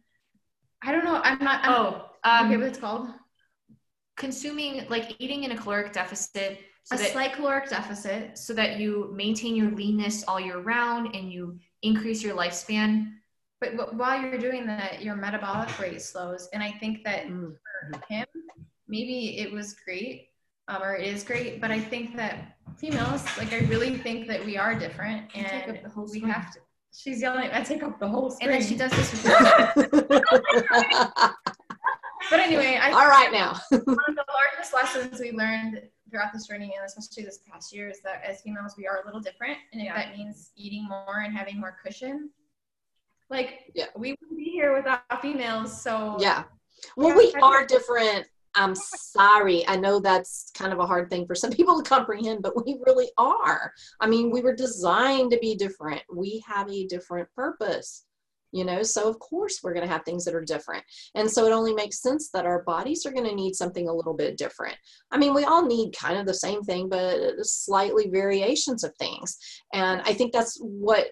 I 0.83 0.93
don't 0.93 1.05
know. 1.05 1.21
I'm 1.23 1.39
not 1.43 1.65
I'm, 1.65 1.73
Oh, 1.73 1.89
okay 2.25 2.55
um, 2.55 2.61
what 2.61 2.69
it's 2.69 2.79
called. 2.79 3.09
consuming 4.17 4.87
like 4.89 5.17
eating 5.19 5.45
in 5.45 5.53
a 5.53 5.57
caloric 5.57 5.93
deficit 5.93 6.61
so 6.89 6.97
a 6.97 6.99
that, 6.99 7.11
slight 7.12 7.32
caloric 7.34 7.68
deficit 7.68 8.39
so 8.39 8.55
that 8.55 8.78
you 8.78 9.11
maintain 9.14 9.55
your 9.55 9.70
leanness 9.72 10.24
all 10.26 10.41
year 10.41 10.59
round 10.59 11.14
and 11.14 11.30
you 11.30 11.59
increase 11.82 12.22
your 12.22 12.34
lifespan. 12.34 13.12
but 13.61 13.70
wh- 13.78 13.93
while 14.01 14.20
you're 14.20 14.39
doing 14.39 14.66
that 14.66 15.03
your 15.03 15.14
metabolic 15.16 15.70
rate 15.78 16.01
slows 16.01 16.49
and 16.55 16.62
i 16.62 16.70
think 16.80 17.05
that 17.05 17.20
Mm. 17.26 17.53
for 17.93 18.01
him 18.09 18.26
maybe 18.89 19.18
it 19.43 19.53
was 19.53 19.74
great 19.84 20.16
um, 20.68 20.82
or 20.82 20.95
it 20.97 21.07
is 21.14 21.22
great 21.30 21.61
but 21.61 21.70
i 21.70 21.80
think 21.93 22.16
that 22.16 22.34
females 22.82 23.22
like 23.36 23.53
i 23.53 23.59
really 23.72 23.93
think 24.07 24.26
that 24.30 24.41
we 24.49 24.57
are 24.57 24.74
different 24.84 25.20
and 25.36 25.78
the 25.84 25.91
whole 25.91 26.09
we 26.11 26.20
have 26.20 26.47
to 26.55 26.59
she's 27.01 27.20
yelling 27.20 27.51
i 27.53 27.61
take 27.62 27.82
up 27.82 27.99
the 28.01 28.09
whole 28.09 28.28
And 28.41 28.51
then 28.53 28.62
she 28.62 28.76
does 28.82 28.93
this 28.93 29.09
with 29.12 29.24
her 29.26 29.72
but 32.30 32.41
anyway 32.41 32.78
i 32.80 32.91
All 32.93 33.09
right 33.18 33.32
now. 33.32 33.51
one 33.70 33.80
of 34.09 34.14
the 34.22 34.24
largest 34.41 34.70
lessons 34.74 35.20
we 35.20 35.32
learned 35.32 35.82
throughout 36.11 36.33
this 36.33 36.47
journey 36.47 36.75
and 36.77 36.85
especially 36.87 37.25
this 37.25 37.41
past 37.51 37.75
year 37.75 37.89
is 37.89 38.01
that 38.01 38.23
as 38.25 38.41
females 38.41 38.75
we 38.77 38.87
are 38.87 39.03
a 39.03 39.07
little 39.07 39.21
different 39.21 39.59
and 39.73 39.81
if 39.81 39.87
Yeah. 39.87 39.97
that 39.97 40.17
means 40.17 40.53
eating 40.57 40.87
more 40.89 41.23
and 41.25 41.37
having 41.37 41.59
more 41.61 41.77
cushion 41.85 42.31
like 43.31 43.71
Yeah. 43.75 43.87
we 43.97 44.17
wouldn't 44.21 44.39
be 44.39 44.45
here 44.51 44.75
without 44.75 45.03
females 45.21 45.81
so 45.83 46.17
Yeah. 46.21 46.45
Well, 46.97 47.17
we 47.17 47.33
are 47.43 47.67
different. 47.67 48.27
I'm 48.55 48.75
sorry. 48.75 49.67
I 49.69 49.77
know 49.77 50.01
that's 50.01 50.51
kind 50.55 50.73
of 50.73 50.79
a 50.79 50.87
hard 50.87 51.11
thing 51.11 51.27
for 51.27 51.35
some 51.35 51.51
people 51.59 51.81
to 51.83 51.89
comprehend, 51.89 52.43
but 52.43 52.65
we 52.65 52.79
really 52.87 53.11
are. 53.19 53.73
I 54.01 54.07
mean, 54.07 54.31
we 54.31 54.41
were 54.41 54.55
designed 54.55 55.31
to 55.33 55.39
be 55.39 55.55
different. 55.55 56.03
We 56.13 56.43
have 56.47 56.71
a 56.71 56.87
different 56.87 57.29
purpose, 57.35 58.07
you 58.53 58.64
know, 58.64 58.82
so 58.82 59.09
of 59.09 59.18
course 59.18 59.61
we're 59.62 59.74
going 59.74 59.86
to 59.86 59.92
have 59.92 60.05
things 60.05 60.24
that 60.24 60.34
are 60.34 60.44
different. 60.44 60.82
And 61.14 61.30
so 61.30 61.46
it 61.46 61.53
only 61.53 61.74
makes 61.74 62.03
sense 62.03 62.30
that 62.32 62.46
our 62.46 62.62
bodies 62.62 63.05
are 63.05 63.12
going 63.12 63.28
to 63.28 63.34
need 63.34 63.55
something 63.55 63.88
a 63.88 63.94
little 63.94 64.14
bit 64.14 64.38
different. 64.38 64.76
I 65.11 65.18
mean, 65.18 65.34
we 65.34 65.44
all 65.44 65.66
need 65.66 65.96
kind 65.96 66.18
of 66.18 66.26
the 66.26 66.34
same 66.34 66.62
thing, 66.62 66.88
but 66.88 67.44
slightly 67.44 68.09
variations 68.09 68.84
of 68.84 68.94
things. 68.96 69.36
And 69.72 70.01
I 70.03 70.12
think 70.12 70.32
that's 70.32 70.59
what 70.61 71.09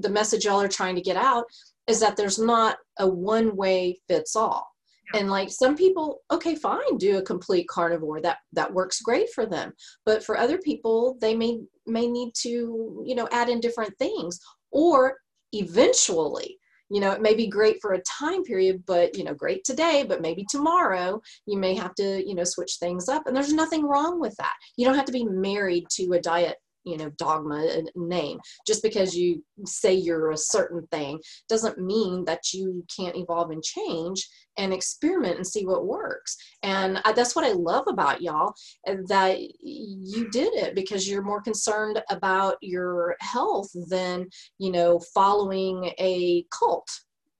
the 0.00 0.08
message 0.08 0.44
y'all 0.44 0.60
are 0.60 0.68
trying 0.68 0.96
to 0.96 1.02
get 1.02 1.16
out 1.16 1.44
is 1.86 2.00
that 2.00 2.16
there's 2.16 2.38
not 2.38 2.78
a 2.98 3.08
one 3.08 3.54
way 3.56 4.00
fits 4.08 4.34
all 4.34 4.66
and 5.14 5.30
like 5.30 5.50
some 5.50 5.76
people 5.76 6.20
okay 6.30 6.54
fine 6.54 6.98
do 6.98 7.18
a 7.18 7.22
complete 7.22 7.66
carnivore 7.68 8.20
that 8.20 8.38
that 8.52 8.72
works 8.72 9.00
great 9.00 9.28
for 9.34 9.46
them 9.46 9.72
but 10.04 10.22
for 10.22 10.36
other 10.36 10.58
people 10.58 11.16
they 11.20 11.34
may 11.34 11.60
may 11.86 12.06
need 12.06 12.32
to 12.34 13.02
you 13.06 13.14
know 13.14 13.28
add 13.32 13.48
in 13.48 13.60
different 13.60 13.96
things 13.98 14.38
or 14.70 15.16
eventually 15.52 16.58
you 16.90 17.00
know 17.00 17.10
it 17.12 17.20
may 17.20 17.34
be 17.34 17.46
great 17.46 17.76
for 17.80 17.92
a 17.92 18.02
time 18.02 18.42
period 18.44 18.82
but 18.86 19.16
you 19.16 19.24
know 19.24 19.34
great 19.34 19.64
today 19.64 20.04
but 20.06 20.22
maybe 20.22 20.46
tomorrow 20.50 21.20
you 21.46 21.58
may 21.58 21.74
have 21.74 21.94
to 21.94 22.26
you 22.26 22.34
know 22.34 22.44
switch 22.44 22.76
things 22.80 23.08
up 23.08 23.26
and 23.26 23.36
there's 23.36 23.52
nothing 23.52 23.86
wrong 23.86 24.20
with 24.20 24.34
that. 24.36 24.54
You 24.76 24.86
don't 24.86 24.94
have 24.94 25.04
to 25.06 25.12
be 25.12 25.24
married 25.24 25.84
to 25.92 26.12
a 26.12 26.20
diet 26.20 26.56
you 26.88 26.96
know 26.96 27.10
dogma 27.18 27.66
and 27.74 27.90
name. 27.94 28.38
Just 28.66 28.82
because 28.82 29.16
you 29.16 29.44
say 29.64 29.94
you're 29.94 30.30
a 30.30 30.36
certain 30.36 30.86
thing 30.90 31.20
doesn't 31.48 31.78
mean 31.78 32.24
that 32.24 32.52
you 32.52 32.84
can't 32.94 33.16
evolve 33.16 33.50
and 33.50 33.62
change 33.62 34.26
and 34.56 34.72
experiment 34.72 35.36
and 35.36 35.46
see 35.46 35.64
what 35.64 35.86
works. 35.86 36.36
And 36.62 37.00
I, 37.04 37.12
that's 37.12 37.36
what 37.36 37.44
i 37.44 37.52
love 37.52 37.84
about 37.88 38.20
y'all 38.20 38.52
uh, 38.86 38.96
that 39.08 39.38
you 39.60 40.28
did 40.30 40.54
it 40.54 40.74
because 40.74 41.08
you're 41.08 41.22
more 41.22 41.40
concerned 41.40 42.02
about 42.10 42.56
your 42.60 43.16
health 43.20 43.70
than 43.88 44.26
you 44.58 44.72
know 44.72 45.00
following 45.14 45.92
a 45.98 46.44
cult 46.56 46.88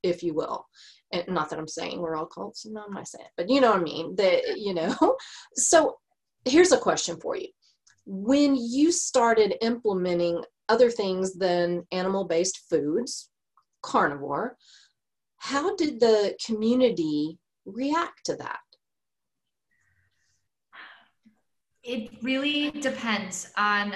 if 0.03 0.23
you 0.23 0.35
will. 0.35 0.67
And 1.13 1.25
not 1.29 1.51
that 1.51 1.59
i'm 1.59 1.69
saying 1.69 2.01
we're 2.01 2.17
all 2.17 2.27
cults 2.27 2.67
no 2.67 2.83
i'm 2.87 2.93
not 2.93 3.09
saying 3.09 3.25
it, 3.25 3.33
but 3.37 3.49
you 3.49 3.61
know 3.61 3.71
what 3.71 3.81
i 3.81 3.83
mean 3.83 4.15
that 4.17 4.59
you 4.59 4.75
know. 4.75 4.95
So 5.55 5.97
here's 6.45 6.73
a 6.73 6.79
question 6.79 7.19
for 7.21 7.37
you 7.37 7.49
when 8.11 8.57
you 8.57 8.91
started 8.91 9.55
implementing 9.61 10.43
other 10.69 10.91
things 10.91 11.35
than 11.35 11.87
animal 11.93 12.25
based 12.25 12.61
foods 12.71 13.31
carnivore 13.83 14.57
how 15.37 15.77
did 15.77 16.01
the 16.01 16.37
community 16.45 17.39
react 17.67 18.25
to 18.25 18.35
that 18.37 18.59
It 21.89 22.11
really 22.23 22.71
depends 22.71 23.51
on. 23.57 23.95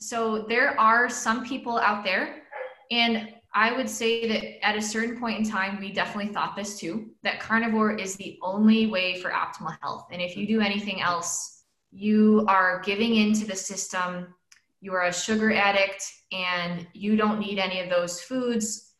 So 0.00 0.46
there 0.48 0.80
are 0.80 1.10
some 1.10 1.44
people 1.44 1.78
out 1.78 2.02
there, 2.02 2.44
and 2.90 3.34
I 3.52 3.76
would 3.76 3.90
say 3.90 4.26
that 4.26 4.64
at 4.64 4.74
a 4.74 4.80
certain 4.80 5.20
point 5.20 5.38
in 5.38 5.44
time, 5.44 5.78
we 5.80 5.92
definitely 5.92 6.32
thought 6.32 6.56
this 6.56 6.78
too 6.78 7.10
that 7.22 7.38
carnivore 7.38 7.92
is 7.92 8.16
the 8.16 8.38
only 8.40 8.86
way 8.86 9.20
for 9.20 9.30
optimal 9.30 9.76
health. 9.82 10.06
And 10.10 10.22
if 10.22 10.34
you 10.34 10.46
do 10.46 10.62
anything 10.62 11.02
else, 11.02 11.59
you 11.90 12.44
are 12.48 12.80
giving 12.84 13.16
into 13.16 13.46
the 13.46 13.56
system. 13.56 14.34
You 14.80 14.92
are 14.94 15.06
a 15.06 15.12
sugar 15.12 15.52
addict, 15.52 16.04
and 16.32 16.86
you 16.94 17.16
don't 17.16 17.38
need 17.38 17.58
any 17.58 17.80
of 17.80 17.90
those 17.90 18.20
foods. 18.20 18.94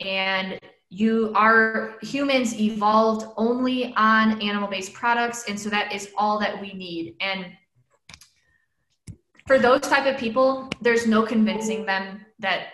And 0.00 0.58
you 0.90 1.32
are 1.34 1.96
humans 2.00 2.58
evolved 2.58 3.26
only 3.36 3.92
on 3.96 4.40
animal 4.40 4.68
based 4.68 4.94
products 4.94 5.44
and 5.48 5.58
so 5.58 5.68
that 5.68 5.92
is 5.92 6.10
all 6.16 6.38
that 6.38 6.58
we 6.60 6.72
need 6.72 7.14
and 7.20 7.46
for 9.46 9.58
those 9.58 9.82
type 9.82 10.06
of 10.06 10.18
people 10.18 10.70
there's 10.80 11.06
no 11.06 11.24
convincing 11.26 11.84
them 11.84 12.24
that 12.38 12.68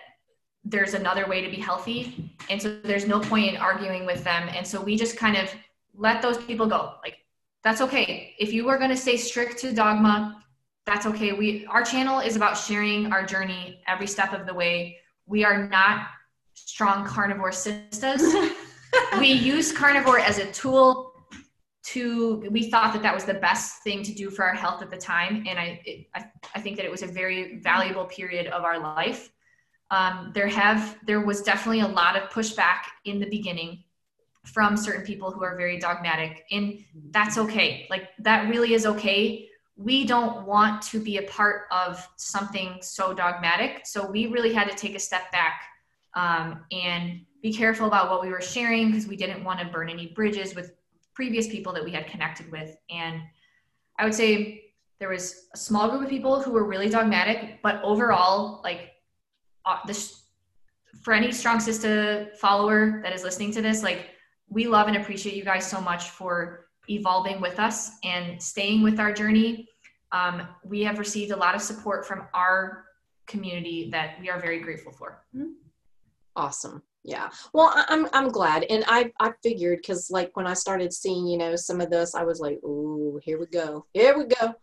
there's 0.64 0.94
another 0.94 1.26
way 1.26 1.40
to 1.40 1.50
be 1.50 1.56
healthy 1.56 2.32
and 2.50 2.62
so 2.62 2.78
there's 2.84 3.06
no 3.06 3.18
point 3.18 3.48
in 3.48 3.56
arguing 3.56 4.06
with 4.06 4.22
them 4.22 4.48
and 4.54 4.64
so 4.64 4.80
we 4.80 4.96
just 4.96 5.16
kind 5.16 5.36
of 5.36 5.52
let 5.96 6.22
those 6.22 6.38
people 6.38 6.66
go 6.66 6.94
like 7.02 7.16
that's 7.64 7.80
okay. 7.80 8.34
If 8.38 8.52
you 8.52 8.68
are 8.68 8.78
going 8.78 8.90
to 8.90 8.96
stay 8.96 9.16
strict 9.16 9.58
to 9.60 9.72
dogma 9.72 10.44
that's 10.86 11.06
okay. 11.06 11.32
We 11.32 11.66
our 11.66 11.82
channel 11.82 12.20
is 12.20 12.36
about 12.36 12.58
sharing 12.58 13.12
our 13.12 13.24
journey 13.24 13.80
every 13.86 14.06
step 14.06 14.32
of 14.32 14.46
the 14.46 14.54
way. 14.54 14.98
We 15.26 15.44
are 15.44 15.66
not 15.66 16.08
strong 16.54 17.06
carnivore 17.06 17.52
sisters. 17.52 18.22
We 19.18 19.32
use 19.32 19.72
carnivore 19.72 20.20
as 20.20 20.38
a 20.38 20.46
tool 20.52 21.14
to 21.86 22.46
we 22.52 22.70
thought 22.70 22.92
that 22.92 23.02
that 23.02 23.12
was 23.12 23.24
the 23.24 23.34
best 23.34 23.82
thing 23.82 24.04
to 24.04 24.14
do 24.14 24.30
for 24.30 24.44
our 24.44 24.54
health 24.54 24.82
at 24.82 24.90
the 24.90 24.96
time 24.96 25.44
and 25.48 25.58
i 25.58 25.80
it, 25.84 26.06
I, 26.14 26.26
I 26.54 26.60
think 26.60 26.76
that 26.76 26.86
it 26.86 26.92
was 26.92 27.02
a 27.02 27.08
very 27.08 27.58
valuable 27.58 28.04
period 28.04 28.46
of 28.46 28.62
our 28.62 28.78
life. 28.78 29.32
Um, 29.90 30.30
there 30.32 30.46
have 30.46 30.96
there 31.04 31.22
was 31.22 31.42
definitely 31.42 31.80
a 31.80 31.88
lot 31.88 32.14
of 32.16 32.30
pushback 32.30 32.82
in 33.04 33.18
the 33.18 33.28
beginning 33.28 33.82
from 34.44 34.76
certain 34.76 35.04
people 35.04 35.30
who 35.30 35.42
are 35.42 35.56
very 35.56 35.78
dogmatic 35.78 36.44
and 36.50 36.84
that's 37.10 37.38
okay. 37.38 37.86
Like 37.90 38.08
that 38.18 38.48
really 38.48 38.74
is 38.74 38.86
okay. 38.86 39.48
We 39.76 40.04
don't 40.04 40.46
want 40.46 40.82
to 40.82 41.00
be 41.00 41.16
a 41.16 41.22
part 41.22 41.62
of 41.72 42.06
something 42.16 42.78
so 42.80 43.12
dogmatic. 43.12 43.86
So 43.86 44.08
we 44.08 44.26
really 44.26 44.52
had 44.52 44.70
to 44.70 44.76
take 44.76 44.94
a 44.94 44.98
step 44.98 45.32
back 45.32 45.62
um, 46.14 46.64
and 46.70 47.22
be 47.42 47.52
careful 47.52 47.86
about 47.86 48.10
what 48.10 48.22
we 48.22 48.28
were 48.28 48.40
sharing 48.40 48.90
because 48.90 49.06
we 49.06 49.16
didn't 49.16 49.42
want 49.42 49.60
to 49.60 49.66
burn 49.66 49.88
any 49.90 50.08
bridges 50.08 50.54
with 50.54 50.72
previous 51.14 51.48
people 51.48 51.72
that 51.72 51.84
we 51.84 51.90
had 51.90 52.06
connected 52.06 52.50
with. 52.52 52.76
And 52.90 53.20
I 53.98 54.04
would 54.04 54.14
say 54.14 54.64
there 54.98 55.08
was 55.08 55.46
a 55.52 55.56
small 55.56 55.90
group 55.90 56.02
of 56.02 56.08
people 56.08 56.40
who 56.40 56.52
were 56.52 56.64
really 56.64 56.88
dogmatic, 56.88 57.60
but 57.62 57.82
overall, 57.82 58.60
like 58.62 58.92
uh, 59.64 59.78
this, 59.86 60.22
for 61.02 61.12
any 61.12 61.32
strong 61.32 61.60
sister 61.60 62.28
follower 62.40 63.00
that 63.02 63.12
is 63.12 63.22
listening 63.22 63.52
to 63.52 63.62
this, 63.62 63.82
like 63.82 64.10
we 64.54 64.68
love 64.68 64.86
and 64.86 64.96
appreciate 64.96 65.34
you 65.34 65.44
guys 65.44 65.68
so 65.68 65.80
much 65.80 66.10
for 66.10 66.66
evolving 66.88 67.40
with 67.40 67.58
us 67.58 67.98
and 68.04 68.40
staying 68.40 68.82
with 68.82 69.00
our 69.00 69.12
journey. 69.12 69.68
Um, 70.12 70.46
we 70.64 70.82
have 70.84 70.98
received 70.98 71.32
a 71.32 71.36
lot 71.36 71.56
of 71.56 71.60
support 71.60 72.06
from 72.06 72.28
our 72.32 72.84
community 73.26 73.90
that 73.90 74.20
we 74.20 74.30
are 74.30 74.40
very 74.40 74.60
grateful 74.60 74.92
for. 74.92 75.24
Mm-hmm. 75.34 75.50
Awesome. 76.36 76.82
Yeah. 77.02 77.30
Well 77.52 77.72
I, 77.74 77.84
am 77.92 78.08
i'm 78.12 78.28
glad. 78.28 78.64
And 78.64 78.84
i 78.86 79.12
i 79.20 79.32
figured 79.42 79.78
because 79.82 80.10
like 80.10 80.34
when 80.36 80.46
i 80.46 80.54
started 80.54 80.92
seeing 80.92 81.26
you 81.26 81.36
know 81.36 81.54
some 81.54 81.80
of 81.80 81.90
this 81.90 82.14
i 82.14 82.24
was 82.24 82.40
like 82.40 82.60
oh 82.64 83.20
here 83.22 83.38
we 83.38 83.46
go. 83.46 83.86
Here 83.92 84.16
we 84.16 84.24
go. 84.24 84.54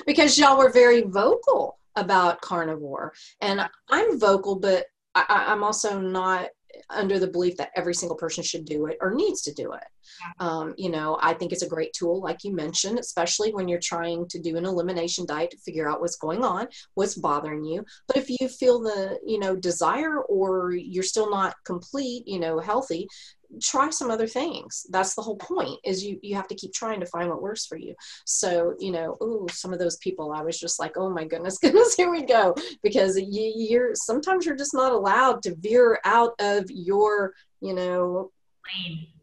Because 0.06 0.38
y'all 0.38 0.56
were 0.56 0.72
very 0.72 1.02
vocal 1.02 1.78
about 1.96 2.40
carnivore. 2.40 3.12
And 3.40 3.68
i'm 3.90 4.18
vocal 4.18 4.58
but 4.58 4.86
I, 5.14 5.44
i'm 5.48 5.62
also 5.62 6.00
not 6.00 6.48
under 6.90 7.18
the 7.18 7.26
belief 7.26 7.56
that 7.56 7.70
every 7.76 7.94
single 7.94 8.16
person 8.16 8.42
should 8.42 8.64
do 8.64 8.86
it 8.86 8.98
or 9.00 9.14
needs 9.14 9.42
to 9.42 9.52
do 9.52 9.72
it. 9.72 9.84
Um, 10.40 10.74
you 10.76 10.90
know, 10.90 11.18
I 11.20 11.34
think 11.34 11.52
it's 11.52 11.62
a 11.62 11.68
great 11.68 11.92
tool, 11.92 12.20
like 12.20 12.44
you 12.44 12.54
mentioned, 12.54 12.98
especially 12.98 13.52
when 13.52 13.68
you're 13.68 13.80
trying 13.80 14.28
to 14.28 14.38
do 14.38 14.56
an 14.56 14.64
elimination 14.64 15.26
diet 15.26 15.50
to 15.50 15.58
figure 15.58 15.88
out 15.88 16.00
what's 16.00 16.16
going 16.16 16.44
on, 16.44 16.68
what's 16.94 17.14
bothering 17.14 17.64
you. 17.64 17.84
But 18.06 18.16
if 18.16 18.30
you 18.30 18.48
feel 18.48 18.80
the, 18.80 19.18
you 19.24 19.38
know, 19.38 19.56
desire 19.56 20.20
or 20.20 20.72
you're 20.72 21.02
still 21.02 21.30
not 21.30 21.56
complete, 21.64 22.26
you 22.26 22.38
know, 22.38 22.58
healthy, 22.58 23.08
try 23.62 23.90
some 23.90 24.10
other 24.10 24.26
things. 24.26 24.86
That's 24.90 25.14
the 25.14 25.22
whole 25.22 25.36
point 25.36 25.78
is 25.84 26.04
you 26.04 26.18
you 26.22 26.34
have 26.34 26.48
to 26.48 26.54
keep 26.54 26.72
trying 26.72 27.00
to 27.00 27.06
find 27.06 27.28
what 27.28 27.42
works 27.42 27.66
for 27.66 27.76
you. 27.76 27.94
So 28.24 28.74
you 28.78 28.92
know 28.92 29.16
oh 29.20 29.46
some 29.50 29.72
of 29.72 29.78
those 29.78 29.96
people 29.98 30.32
i 30.32 30.42
was 30.42 30.58
just 30.58 30.78
like 30.78 30.96
oh 30.96 31.10
my 31.10 31.24
goodness 31.24 31.58
goodness 31.62 31.94
here 31.94 32.10
we 32.10 32.22
go. 32.22 32.54
Because 32.82 33.18
you, 33.18 33.52
you're 33.56 33.94
sometimes 33.94 34.46
you're 34.46 34.56
just 34.56 34.74
not 34.74 34.92
allowed 34.92 35.42
to 35.44 35.54
veer 35.56 36.00
out 36.04 36.34
of 36.40 36.64
your 36.68 37.32
you 37.60 37.74
know 37.74 38.30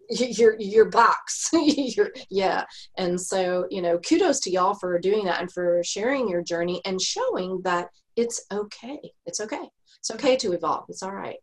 your 0.09 0.55
your 0.59 0.86
box. 0.86 1.49
Your, 1.53 2.11
yeah. 2.30 2.65
And 2.97 3.19
so 3.19 3.67
you 3.69 3.82
know 3.82 3.97
kudos 3.99 4.39
to 4.41 4.51
y'all 4.51 4.74
for 4.74 4.99
doing 4.99 5.26
that 5.26 5.41
and 5.41 5.51
for 5.51 5.82
sharing 5.84 6.28
your 6.28 6.43
journey 6.43 6.82
and 6.86 7.01
showing 7.01 7.61
that 7.63 7.89
it's 8.15 8.45
okay. 8.51 8.99
It's 9.26 9.39
okay. 9.39 9.69
It's 9.99 10.11
okay 10.11 10.36
to 10.38 10.53
evolve. 10.53 10.86
It's 10.89 11.03
all 11.03 11.13
right. 11.13 11.38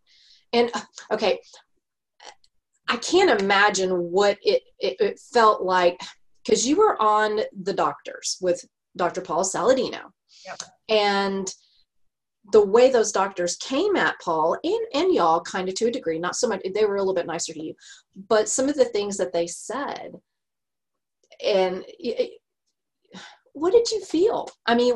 And 0.53 0.70
uh, 0.74 0.81
okay 1.12 1.41
I 2.91 2.97
can't 2.97 3.41
imagine 3.41 3.91
what 3.91 4.36
it, 4.43 4.62
it, 4.80 4.97
it 5.01 5.20
felt 5.32 5.62
like 5.62 6.01
because 6.45 6.66
you 6.66 6.76
were 6.76 7.01
on 7.01 7.41
the 7.62 7.72
doctors 7.72 8.36
with 8.41 8.64
Dr. 8.97 9.20
Paul 9.20 9.45
Saladino. 9.45 10.11
Yep. 10.47 10.62
And 10.88 11.55
the 12.53 12.64
way 12.64 12.91
those 12.91 13.12
doctors 13.12 13.57
came 13.57 13.95
at 13.95 14.20
Paul 14.20 14.59
and, 14.64 14.80
and 14.95 15.14
y'all 15.14 15.41
kind 15.41 15.68
of 15.68 15.76
to 15.76 15.86
a 15.86 15.91
degree, 15.91 16.18
not 16.18 16.34
so 16.34 16.49
much, 16.49 16.62
they 16.74 16.84
were 16.84 16.97
a 16.97 16.99
little 16.99 17.14
bit 17.14 17.26
nicer 17.26 17.53
to 17.53 17.62
you, 17.62 17.74
but 18.28 18.49
some 18.49 18.68
of 18.68 18.74
the 18.74 18.86
things 18.86 19.16
that 19.18 19.32
they 19.32 19.47
said 19.47 20.12
and 21.45 21.84
it, 21.86 22.41
what 23.53 23.72
did 23.72 23.91
you 23.91 24.01
feel? 24.05 24.49
I 24.66 24.74
mean, 24.74 24.95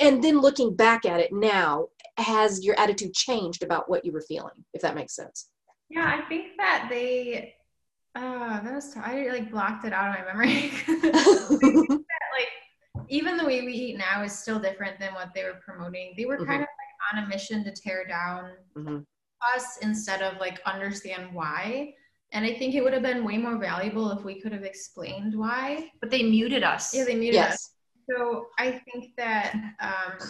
and 0.00 0.22
then 0.22 0.40
looking 0.40 0.74
back 0.74 1.04
at 1.04 1.20
it 1.20 1.32
now, 1.32 1.86
has 2.16 2.64
your 2.64 2.78
attitude 2.78 3.14
changed 3.14 3.62
about 3.62 3.88
what 3.88 4.04
you 4.04 4.12
were 4.12 4.20
feeling, 4.22 4.64
if 4.74 4.82
that 4.82 4.94
makes 4.94 5.14
sense? 5.14 5.48
Yeah, 5.90 6.06
I 6.06 6.26
think 6.28 6.56
that 6.56 6.86
they. 6.88 7.54
Uh, 8.14 8.60
that 8.62 8.74
was. 8.74 8.94
T- 8.94 9.00
I 9.00 9.28
like 9.28 9.50
blocked 9.50 9.84
it 9.84 9.92
out 9.92 10.08
of 10.08 10.24
my 10.24 10.32
memory. 10.32 10.72
like 12.32 12.48
even 13.08 13.36
the 13.36 13.44
way 13.44 13.62
we 13.62 13.72
eat 13.72 13.98
now 13.98 14.22
is 14.22 14.38
still 14.38 14.58
different 14.58 14.98
than 14.98 15.12
what 15.14 15.34
they 15.34 15.44
were 15.44 15.60
promoting. 15.64 16.14
They 16.16 16.24
were 16.24 16.36
mm-hmm. 16.36 16.46
kind 16.46 16.62
of 16.62 16.68
like 16.68 17.18
on 17.18 17.24
a 17.24 17.28
mission 17.28 17.64
to 17.64 17.72
tear 17.72 18.06
down 18.06 18.52
mm-hmm. 18.76 18.98
us 19.54 19.78
instead 19.82 20.22
of 20.22 20.38
like 20.38 20.60
understand 20.64 21.34
why. 21.34 21.94
And 22.32 22.44
I 22.44 22.54
think 22.54 22.74
it 22.74 22.82
would 22.82 22.92
have 22.92 23.02
been 23.02 23.24
way 23.24 23.38
more 23.38 23.58
valuable 23.58 24.12
if 24.12 24.24
we 24.24 24.40
could 24.40 24.52
have 24.52 24.62
explained 24.62 25.36
why. 25.36 25.90
But 26.00 26.10
they 26.10 26.22
muted 26.22 26.62
us. 26.62 26.94
Yeah, 26.94 27.04
they 27.04 27.16
muted 27.16 27.34
yes. 27.34 27.54
us. 27.54 27.70
So 28.10 28.48
I 28.58 28.72
think 28.72 29.14
that 29.16 29.54
um, 29.80 30.28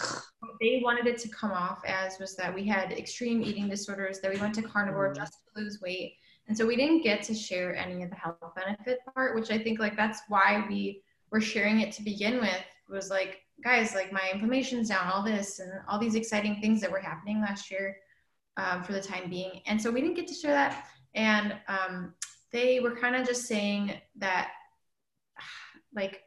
they 0.60 0.80
wanted 0.84 1.06
it 1.06 1.18
to 1.18 1.28
come 1.28 1.52
off 1.52 1.82
as 1.86 2.18
was 2.18 2.36
that 2.36 2.54
we 2.54 2.64
had 2.66 2.92
extreme 2.92 3.42
eating 3.42 3.68
disorders, 3.68 4.20
that 4.20 4.30
we 4.30 4.40
went 4.40 4.54
to 4.56 4.62
carnivore 4.62 5.08
mm-hmm. 5.08 5.22
just 5.22 5.32
to 5.32 5.62
lose 5.62 5.80
weight. 5.80 6.14
And 6.48 6.56
so 6.56 6.66
we 6.66 6.76
didn't 6.76 7.02
get 7.02 7.22
to 7.24 7.34
share 7.34 7.76
any 7.76 8.02
of 8.02 8.10
the 8.10 8.16
health 8.16 8.36
benefit 8.54 8.98
part, 9.14 9.34
which 9.34 9.50
I 9.50 9.58
think 9.58 9.78
like 9.78 9.96
that's 9.96 10.20
why 10.28 10.64
we 10.68 11.02
were 11.30 11.40
sharing 11.40 11.80
it 11.80 11.92
to 11.92 12.02
begin 12.02 12.40
with 12.40 12.64
was 12.88 13.08
like, 13.08 13.38
guys, 13.62 13.94
like 13.94 14.12
my 14.12 14.28
inflammation's 14.32 14.88
down, 14.88 15.06
all 15.06 15.22
this 15.22 15.60
and 15.60 15.72
all 15.88 15.98
these 15.98 16.16
exciting 16.16 16.60
things 16.60 16.80
that 16.80 16.90
were 16.90 17.00
happening 17.00 17.40
last 17.40 17.70
year 17.70 17.96
um, 18.56 18.82
for 18.82 18.92
the 18.92 19.00
time 19.00 19.30
being. 19.30 19.62
And 19.66 19.80
so 19.80 19.90
we 19.90 20.00
didn't 20.00 20.16
get 20.16 20.26
to 20.28 20.34
share 20.34 20.52
that. 20.52 20.86
And 21.14 21.54
um, 21.68 22.14
they 22.52 22.80
were 22.80 22.96
kind 22.96 23.16
of 23.16 23.26
just 23.26 23.46
saying 23.46 23.94
that 24.16 24.50
like 25.94 26.22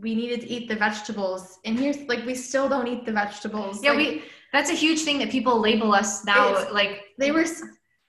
we 0.00 0.14
needed 0.14 0.40
to 0.42 0.48
eat 0.48 0.68
the 0.68 0.76
vegetables. 0.76 1.58
And 1.64 1.78
here's 1.78 1.98
like 2.08 2.24
we 2.24 2.34
still 2.34 2.68
don't 2.68 2.86
eat 2.86 3.04
the 3.04 3.12
vegetables. 3.12 3.82
Yeah 3.82 3.90
like, 3.90 3.98
we 3.98 4.24
that's 4.52 4.70
a 4.70 4.74
huge 4.74 5.00
thing 5.00 5.18
that 5.18 5.30
people 5.30 5.60
label 5.60 5.92
us 5.92 6.24
now 6.24 6.72
like 6.72 7.02
they 7.18 7.30
were 7.30 7.44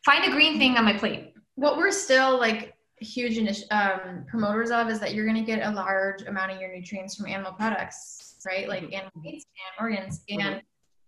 find 0.05 0.25
a 0.25 0.31
green 0.31 0.57
thing 0.57 0.77
on 0.77 0.85
my 0.85 0.93
plate. 0.93 1.33
what 1.55 1.77
we're 1.77 1.91
still 1.91 2.39
like 2.39 2.75
huge 3.01 3.37
um, 3.71 4.25
promoters 4.27 4.71
of 4.71 4.89
is 4.89 4.99
that 4.99 5.13
you're 5.13 5.25
going 5.25 5.37
to 5.37 5.43
get 5.43 5.65
a 5.65 5.71
large 5.71 6.21
amount 6.23 6.51
of 6.51 6.59
your 6.59 6.73
nutrients 6.73 7.15
from 7.15 7.27
animal 7.27 7.53
products 7.53 8.29
right? 8.45 8.67
Like 8.67 8.83
mm-hmm. 8.83 8.93
animal 8.93 9.11
meats 9.21 9.45
and 9.45 9.85
organs. 9.85 10.21
Mm-hmm. 10.29 10.41
and 10.41 10.61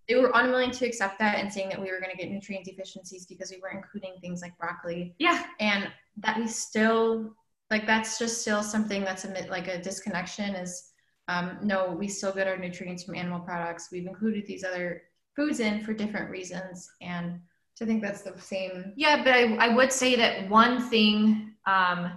they 0.08 0.16
were 0.16 0.32
unwilling 0.34 0.72
to 0.72 0.86
accept 0.86 1.20
that 1.20 1.38
and 1.38 1.52
saying 1.52 1.70
that 1.70 1.80
we 1.80 1.90
were 1.90 2.00
going 2.00 2.12
to 2.12 2.18
get 2.18 2.30
nutrient 2.30 2.66
deficiencies 2.66 3.26
because 3.26 3.50
we 3.50 3.62
were 3.62 3.70
including 3.70 4.14
things 4.20 4.42
like 4.42 4.58
broccoli. 4.58 5.16
Yeah. 5.20 5.44
And 5.60 5.88
that 6.18 6.38
we 6.38 6.48
still 6.48 7.34
like 7.72 7.88
that's 7.88 8.20
just 8.20 8.42
still 8.42 8.62
something 8.62 9.04
that's 9.04 9.26
a 9.26 9.30
like 9.50 9.68
a 9.68 9.82
disconnection 9.82 10.54
is 10.54 10.92
um, 11.30 11.58
no 11.64 11.96
we 11.98 12.08
still 12.08 12.34
get 12.34 12.48
our 12.48 12.58
nutrients 12.58 13.04
from 13.04 13.16
animal 13.16 13.40
products. 13.40 13.88
We've 13.92 14.06
included 14.06 14.46
these 14.46 14.64
other 14.64 15.04
foods 15.36 15.62
in 15.62 15.82
for 15.82 15.94
different 15.94 16.30
reasons 16.30 16.92
and 17.02 17.40
so 17.74 17.86
i 17.86 17.88
think 17.88 18.04
that's 18.04 18.22
the 18.22 18.38
same. 18.40 18.94
Yeah 18.98 19.24
but 19.24 19.34
i, 19.34 19.56
I 19.56 19.70
would 19.70 19.92
say 19.92 20.16
that 20.18 20.50
one 20.50 20.90
thing 20.90 21.56
um, 21.66 22.12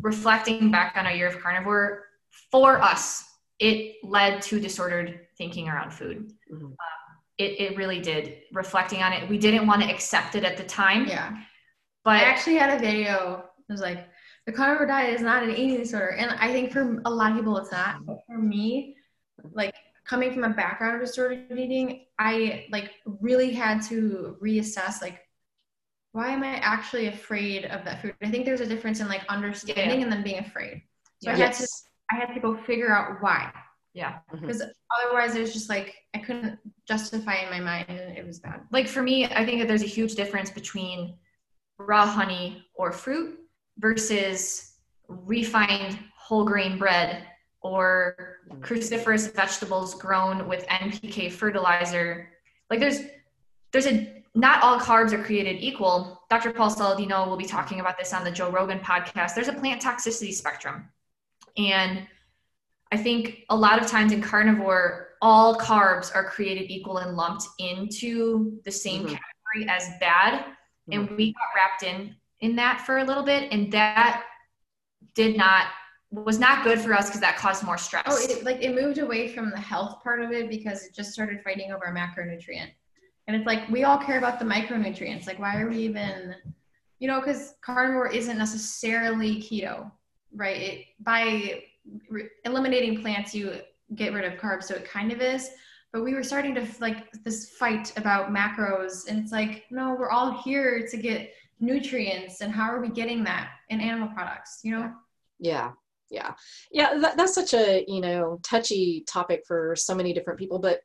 reflecting 0.00 0.70
back 0.70 0.96
on 0.96 1.06
our 1.06 1.12
year 1.12 1.26
of 1.26 1.40
carnivore 1.40 2.04
for 2.50 2.80
us 2.80 3.24
it 3.58 3.96
led 4.04 4.40
to 4.42 4.60
disordered 4.60 5.20
thinking 5.36 5.68
around 5.68 5.92
food. 5.92 6.32
Mm-hmm. 6.52 6.64
um, 6.66 6.74
it, 7.38 7.60
it 7.60 7.76
really 7.76 8.00
did. 8.00 8.42
Reflecting 8.52 9.02
on 9.02 9.12
it 9.12 9.28
we 9.28 9.38
didn't 9.38 9.66
want 9.66 9.82
to 9.82 9.90
accept 9.90 10.36
it 10.36 10.44
at 10.44 10.56
the 10.56 10.64
time. 10.64 11.06
Yeah. 11.06 11.36
But 12.04 12.18
i 12.18 12.24
actually 12.24 12.56
had 12.56 12.70
a 12.70 12.78
video 12.78 13.44
it 13.68 13.72
was 13.72 13.80
like 13.80 14.06
the 14.46 14.52
carnivore 14.52 14.86
diet 14.86 15.14
is 15.14 15.22
not 15.22 15.42
an 15.42 15.50
eating 15.50 15.78
disorder. 15.78 16.10
And 16.10 16.32
I 16.32 16.52
think 16.52 16.72
for 16.72 17.00
a 17.04 17.10
lot 17.10 17.30
of 17.30 17.36
people 17.38 17.56
it's 17.56 17.72
not. 17.72 18.04
But 18.04 18.18
for 18.26 18.38
me, 18.38 18.96
like 19.52 19.74
coming 20.04 20.32
from 20.32 20.44
a 20.44 20.50
background 20.50 20.96
of 20.96 21.06
disordered 21.06 21.46
eating, 21.50 22.06
I 22.18 22.66
like 22.70 22.92
really 23.20 23.52
had 23.52 23.82
to 23.84 24.36
reassess 24.42 25.00
like 25.00 25.20
why 26.12 26.28
am 26.28 26.44
I 26.44 26.56
actually 26.58 27.08
afraid 27.08 27.64
of 27.64 27.84
that 27.84 28.00
food? 28.00 28.14
I 28.22 28.30
think 28.30 28.44
there's 28.44 28.60
a 28.60 28.66
difference 28.66 29.00
in 29.00 29.08
like 29.08 29.24
understanding 29.28 29.98
yeah. 29.98 30.04
and 30.04 30.12
then 30.12 30.22
being 30.22 30.38
afraid. 30.38 30.82
So 31.20 31.30
I 31.30 31.36
had 31.36 31.54
to 31.54 31.66
I 32.12 32.16
had 32.16 32.34
to 32.34 32.40
go 32.40 32.56
figure 32.56 32.94
out 32.94 33.20
why. 33.20 33.50
Yeah. 33.94 34.18
Because 34.30 34.60
mm-hmm. 34.60 35.06
otherwise 35.06 35.34
it 35.34 35.40
was 35.40 35.52
just 35.52 35.68
like 35.68 35.94
I 36.14 36.18
couldn't 36.18 36.58
justify 36.86 37.36
in 37.36 37.50
my 37.50 37.60
mind 37.60 37.86
and 37.88 38.16
it 38.16 38.26
was 38.26 38.40
bad. 38.40 38.60
Like 38.70 38.86
for 38.86 39.02
me, 39.02 39.24
I 39.24 39.44
think 39.44 39.60
that 39.60 39.68
there's 39.68 39.82
a 39.82 39.86
huge 39.86 40.14
difference 40.14 40.50
between 40.50 41.16
raw 41.78 42.06
honey 42.06 42.64
or 42.74 42.92
fruit 42.92 43.38
versus 43.78 44.74
refined 45.08 45.98
whole 46.16 46.44
grain 46.44 46.78
bread 46.78 47.24
or 47.60 48.38
cruciferous 48.60 49.34
vegetables 49.34 49.94
grown 49.94 50.46
with 50.46 50.66
NPK 50.66 51.32
fertilizer. 51.32 52.28
Like 52.70 52.80
there's 52.80 53.00
there's 53.72 53.86
a 53.86 54.22
not 54.34 54.62
all 54.62 54.78
carbs 54.78 55.12
are 55.12 55.22
created 55.22 55.62
equal. 55.62 56.22
Dr. 56.28 56.52
Paul 56.52 56.70
Saladino 56.70 57.28
will 57.28 57.36
be 57.36 57.46
talking 57.46 57.80
about 57.80 57.96
this 57.98 58.12
on 58.12 58.24
the 58.24 58.30
Joe 58.30 58.50
Rogan 58.50 58.80
podcast. 58.80 59.34
There's 59.34 59.48
a 59.48 59.52
plant 59.52 59.80
toxicity 59.80 60.32
spectrum. 60.32 60.88
And 61.56 62.06
I 62.90 62.96
think 62.96 63.44
a 63.50 63.56
lot 63.56 63.80
of 63.80 63.88
times 63.88 64.12
in 64.12 64.20
carnivore, 64.20 65.10
all 65.22 65.56
carbs 65.56 66.14
are 66.14 66.24
created 66.24 66.70
equal 66.70 66.98
and 66.98 67.16
lumped 67.16 67.46
into 67.58 68.60
the 68.64 68.72
same 68.72 69.04
mm-hmm. 69.04 69.14
category 69.14 69.68
as 69.68 69.88
bad. 70.00 70.44
Mm-hmm. 70.44 70.92
And 70.92 71.10
we 71.16 71.32
got 71.32 71.42
wrapped 71.56 71.82
in 71.84 72.16
in 72.44 72.54
that 72.56 72.82
for 72.82 72.98
a 72.98 73.04
little 73.04 73.22
bit, 73.22 73.50
and 73.50 73.72
that 73.72 74.24
did 75.14 75.36
not 75.36 75.68
was 76.10 76.38
not 76.38 76.62
good 76.62 76.78
for 76.78 76.92
us 76.94 77.06
because 77.06 77.20
that 77.20 77.36
caused 77.36 77.64
more 77.64 77.78
stress. 77.78 78.04
Oh, 78.06 78.16
it, 78.20 78.44
like 78.44 78.62
it 78.62 78.74
moved 78.74 78.98
away 78.98 79.28
from 79.28 79.50
the 79.50 79.58
health 79.58 80.02
part 80.02 80.20
of 80.20 80.30
it 80.30 80.48
because 80.48 80.84
it 80.84 80.94
just 80.94 81.12
started 81.12 81.42
fighting 81.42 81.72
over 81.72 81.86
macronutrient. 81.86 82.70
And 83.26 83.34
it's 83.34 83.46
like 83.46 83.68
we 83.68 83.84
all 83.84 83.98
care 83.98 84.18
about 84.18 84.38
the 84.38 84.44
micronutrients. 84.44 85.26
Like, 85.26 85.38
why 85.38 85.56
are 85.56 85.68
we 85.68 85.78
even, 85.78 86.36
you 86.98 87.08
know, 87.08 87.18
because 87.18 87.54
carnivore 87.62 88.12
isn't 88.12 88.38
necessarily 88.38 89.36
keto, 89.36 89.90
right? 90.36 90.56
It, 90.56 90.84
by 91.00 91.64
re- 92.08 92.28
eliminating 92.44 93.00
plants, 93.00 93.34
you 93.34 93.60
get 93.94 94.12
rid 94.12 94.24
of 94.24 94.38
carbs, 94.38 94.64
so 94.64 94.74
it 94.74 94.88
kind 94.88 95.10
of 95.10 95.20
is. 95.20 95.50
But 95.92 96.04
we 96.04 96.14
were 96.14 96.22
starting 96.22 96.54
to 96.56 96.66
like 96.80 97.10
this 97.24 97.50
fight 97.50 97.92
about 97.96 98.32
macros, 98.32 99.08
and 99.08 99.18
it's 99.18 99.32
like, 99.32 99.64
no, 99.70 99.96
we're 99.98 100.10
all 100.10 100.42
here 100.42 100.86
to 100.86 100.96
get 100.96 101.32
nutrients, 101.60 102.40
and 102.40 102.52
how 102.52 102.70
are 102.70 102.80
we 102.80 102.88
getting 102.88 103.24
that 103.24 103.50
in 103.68 103.80
animal 103.80 104.08
products? 104.08 104.60
You 104.62 104.72
know? 104.72 104.92
Yeah, 105.38 105.72
yeah 106.10 106.32
yeah 106.70 106.98
that, 106.98 107.16
that's 107.16 107.34
such 107.34 107.54
a 107.54 107.84
you 107.88 108.00
know 108.00 108.38
touchy 108.42 109.04
topic 109.08 109.42
for 109.46 109.74
so 109.74 109.94
many 109.94 110.12
different 110.12 110.38
people 110.38 110.58
but 110.58 110.80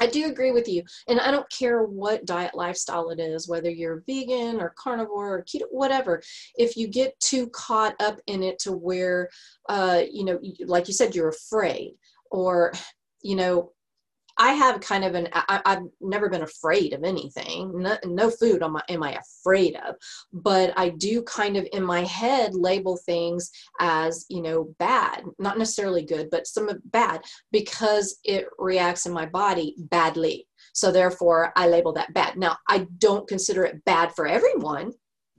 I 0.00 0.06
do 0.06 0.26
agree 0.26 0.52
with 0.52 0.68
you. 0.68 0.82
And 1.06 1.20
I 1.20 1.30
don't 1.30 1.48
care 1.50 1.82
what 1.82 2.24
diet 2.24 2.54
lifestyle 2.54 3.10
it 3.10 3.20
is, 3.20 3.46
whether 3.46 3.70
you're 3.70 4.02
vegan 4.06 4.60
or 4.60 4.74
carnivore 4.76 5.34
or 5.34 5.44
keto, 5.44 5.64
whatever. 5.70 6.22
If 6.56 6.76
you 6.76 6.88
get 6.88 7.18
too 7.20 7.48
caught 7.50 7.94
up 8.00 8.18
in 8.26 8.42
it 8.42 8.58
to 8.60 8.72
where, 8.72 9.28
uh, 9.68 10.02
you 10.10 10.24
know, 10.24 10.40
like 10.64 10.88
you 10.88 10.94
said, 10.94 11.14
you're 11.14 11.28
afraid 11.28 11.92
or, 12.30 12.72
you 13.22 13.36
know, 13.36 13.72
I 14.38 14.52
have 14.52 14.80
kind 14.80 15.04
of 15.04 15.14
an, 15.14 15.28
I, 15.32 15.60
have 15.64 15.84
never 16.00 16.28
been 16.28 16.42
afraid 16.42 16.92
of 16.92 17.04
anything. 17.04 17.72
No, 17.80 17.96
no 18.04 18.30
food 18.30 18.62
am 18.62 18.76
I, 18.76 18.82
am 18.88 19.02
I 19.02 19.18
afraid 19.18 19.76
of, 19.76 19.96
but 20.32 20.72
I 20.76 20.90
do 20.90 21.22
kind 21.22 21.56
of 21.56 21.66
in 21.72 21.82
my 21.82 22.00
head 22.04 22.54
label 22.54 22.96
things 22.96 23.50
as, 23.80 24.26
you 24.28 24.42
know, 24.42 24.74
bad, 24.78 25.24
not 25.38 25.58
necessarily 25.58 26.04
good, 26.04 26.30
but 26.30 26.46
some 26.46 26.70
bad 26.86 27.22
because 27.50 28.18
it 28.24 28.46
reacts 28.58 29.06
in 29.06 29.12
my 29.12 29.26
body 29.26 29.74
badly. 29.78 30.46
So 30.72 30.90
therefore 30.90 31.52
I 31.56 31.68
label 31.68 31.92
that 31.94 32.14
bad. 32.14 32.36
Now 32.36 32.56
I 32.68 32.86
don't 32.98 33.28
consider 33.28 33.64
it 33.64 33.84
bad 33.84 34.14
for 34.14 34.26
everyone 34.26 34.92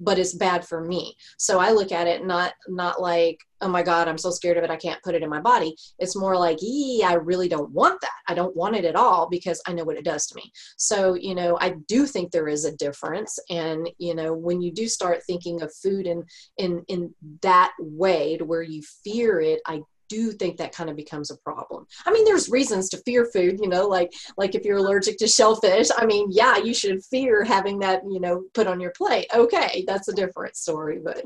but 0.04 0.20
it's 0.20 0.34
bad 0.34 0.66
for 0.66 0.84
me. 0.84 1.16
So 1.38 1.60
i 1.60 1.72
look 1.72 1.92
at 1.92 2.08
it 2.08 2.26
not 2.26 2.54
not 2.68 3.02
like 3.02 3.40
oh 3.62 3.68
my 3.70 3.82
god 3.82 4.08
i'm 4.08 4.18
so 4.18 4.30
scared 4.30 4.58
of 4.58 4.64
it 4.64 4.70
i 4.70 4.76
can't 4.76 5.02
put 5.04 5.16
it 5.16 5.24
in 5.24 5.30
my 5.30 5.40
body. 5.40 5.76
It's 6.00 6.16
more 6.16 6.36
like 6.38 6.62
ee 6.62 7.04
i 7.06 7.14
really 7.14 7.48
don't 7.48 7.72
want 7.72 8.00
that. 8.02 8.12
I 8.28 8.34
don't 8.34 8.56
want 8.56 8.76
it 8.76 8.86
at 8.86 8.96
all 8.96 9.30
because 9.30 9.62
i 9.68 9.74
know 9.74 9.84
what 9.84 9.98
it 9.98 10.06
does 10.06 10.28
to 10.28 10.36
me. 10.36 10.52
So 10.78 11.14
you 11.16 11.36
know 11.36 11.58
i 11.62 11.76
do 11.88 12.06
think 12.06 12.32
there 12.32 12.48
is 12.48 12.66
a 12.66 12.76
difference. 12.78 13.40
And 13.50 13.90
you 13.98 14.16
know 14.16 14.34
when 14.34 14.62
you 14.62 14.72
do 14.72 14.88
start 14.88 15.24
thinking 15.26 15.62
of 15.62 15.74
food 15.76 16.08
in 16.08 16.24
in 16.58 16.84
in 16.88 17.14
that 17.42 17.74
way 17.80 18.38
to 18.38 18.46
where 18.46 18.64
you 18.64 18.82
fear 19.04 19.40
it 19.40 19.62
i 19.66 19.82
do 20.10 20.32
think 20.32 20.58
that 20.58 20.76
kind 20.76 20.90
of 20.90 20.96
becomes 20.96 21.32
a 21.32 21.38
problem. 21.38 21.86
I 22.06 22.12
mean, 22.12 22.26
there's 22.26 22.50
reasons 22.50 22.90
to 22.90 22.98
fear 23.06 23.26
food, 23.26 23.60
you 23.62 23.70
know, 23.70 23.88
like 23.88 24.12
like 24.38 24.56
if 24.56 24.66
you're 24.66 24.78
allergic 24.78 25.18
to 25.18 25.28
shellfish, 25.28 25.90
I 25.96 26.06
mean, 26.06 26.28
yeah, 26.32 26.58
you 26.58 26.74
should 26.74 27.04
fear 27.06 27.44
having 27.44 27.80
that, 27.80 28.02
you 28.10 28.20
know, 28.20 28.44
put 28.54 28.68
on 28.68 28.80
your 28.80 28.92
plate. 28.92 29.28
Okay, 29.34 29.84
that's 29.88 30.08
a 30.08 30.14
different 30.14 30.56
story, 30.56 31.00
but 31.04 31.24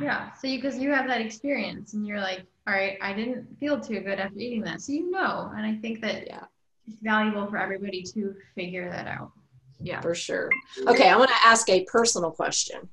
yeah. 0.00 0.32
So 0.34 0.46
you 0.46 0.60
because 0.60 0.78
you 0.78 0.92
have 0.92 1.06
that 1.08 1.20
experience 1.20 1.94
and 1.94 2.06
you're 2.06 2.20
like, 2.20 2.44
all 2.66 2.74
right, 2.74 2.98
I 3.00 3.12
didn't 3.12 3.58
feel 3.58 3.80
too 3.80 4.00
good 4.00 4.18
after 4.18 4.38
eating 4.38 4.62
that. 4.62 4.80
So 4.80 4.92
you 4.92 5.10
know, 5.10 5.52
and 5.56 5.66
I 5.66 5.76
think 5.76 6.00
that 6.02 6.26
yeah, 6.26 6.44
it's 6.86 6.96
valuable 7.02 7.46
for 7.46 7.58
everybody 7.58 8.02
to 8.14 8.34
figure 8.54 8.88
that 8.90 9.06
out. 9.06 9.32
Yeah, 9.80 10.00
for 10.00 10.14
sure. 10.14 10.50
Okay, 10.86 11.08
I 11.08 11.16
want 11.16 11.30
to 11.30 11.46
ask 11.46 11.68
a 11.68 11.84
personal 11.84 12.30
question. 12.30 12.88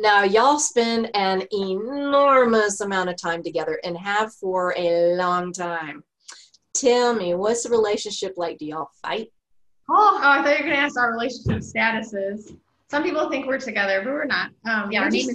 Now, 0.00 0.24
y'all 0.24 0.58
spend 0.58 1.10
an 1.14 1.44
enormous 1.52 2.80
amount 2.80 3.10
of 3.10 3.16
time 3.16 3.42
together 3.42 3.80
and 3.84 3.96
have 3.96 4.32
for 4.34 4.74
a 4.76 5.14
long 5.16 5.52
time. 5.52 6.02
Tell 6.74 7.14
me, 7.14 7.34
what's 7.34 7.62
the 7.62 7.70
relationship 7.70 8.34
like? 8.36 8.58
Do 8.58 8.66
y'all 8.66 8.90
fight? 9.02 9.32
Oh, 9.88 10.20
oh 10.22 10.28
I 10.28 10.42
thought 10.42 10.58
you 10.58 10.64
were 10.64 10.70
going 10.70 10.76
to 10.76 10.82
ask 10.82 10.98
our 10.98 11.12
relationship 11.12 11.62
statuses. 11.62 12.56
Some 12.88 13.02
people 13.02 13.30
think 13.30 13.46
we're 13.46 13.58
together, 13.58 14.02
but 14.04 14.12
we're 14.12 14.24
not. 14.26 14.50
Um, 14.68 14.90
yeah, 14.92 15.08
we 15.10 15.28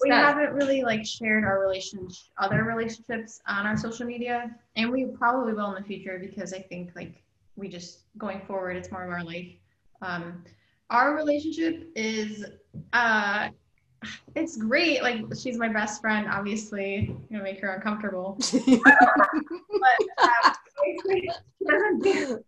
we 0.00 0.10
haven't 0.10 0.52
really 0.52 0.82
like 0.82 1.04
shared 1.04 1.44
our 1.44 1.60
relationship, 1.60 2.16
other 2.38 2.62
relationships 2.62 3.40
on 3.48 3.66
our 3.66 3.76
social 3.76 4.06
media, 4.06 4.54
and 4.76 4.90
we 4.90 5.06
probably 5.06 5.54
will 5.54 5.74
in 5.74 5.82
the 5.82 5.88
future 5.88 6.18
because 6.20 6.52
I 6.52 6.60
think 6.60 6.90
like 6.94 7.24
we 7.56 7.68
just 7.68 8.04
going 8.16 8.42
forward, 8.46 8.76
it's 8.76 8.92
more 8.92 9.04
of 9.04 9.10
our 9.10 9.24
life. 9.24 9.50
Um, 10.02 10.44
our 10.90 11.16
relationship 11.16 11.90
is 11.96 12.44
uh 12.92 13.48
it's 14.34 14.56
great 14.56 15.02
like 15.02 15.24
she's 15.36 15.58
my 15.58 15.68
best 15.68 16.00
friend 16.00 16.28
obviously 16.30 17.08
I'm 17.08 17.26
gonna 17.30 17.42
make 17.42 17.60
her 17.60 17.74
uncomfortable 17.74 18.38
but 18.52 18.94
um, 21.68 22.42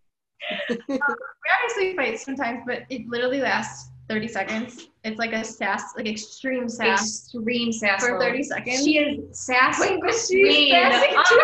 we 0.87 0.99
obviously 0.99 1.95
fight 1.95 2.19
sometimes 2.19 2.61
but 2.65 2.83
it 2.89 3.07
literally 3.07 3.41
lasts 3.41 3.89
30 4.09 4.27
seconds 4.27 4.87
it's 5.03 5.19
like 5.19 5.33
a 5.33 5.43
sass 5.43 5.93
like 5.95 6.07
extreme 6.07 6.67
sass 6.67 7.01
extreme 7.01 7.71
sass 7.71 8.05
for 8.05 8.19
30 8.19 8.43
seconds 8.43 8.83
she 8.83 8.97
is 8.97 9.39
sassy 9.39 9.97
but 10.01 10.11
she's 10.11 10.71
sassy 10.71 11.07
too. 11.07 11.39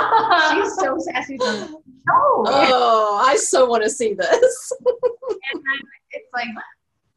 Uh-uh. 0.00 0.54
she's 0.54 0.74
so 0.76 0.96
sassy 0.98 1.36
no. 1.36 1.80
oh 2.06 3.22
i 3.26 3.36
so 3.36 3.66
want 3.66 3.82
to 3.82 3.90
see 3.90 4.14
this 4.14 4.72
it's 6.12 6.28
like 6.32 6.48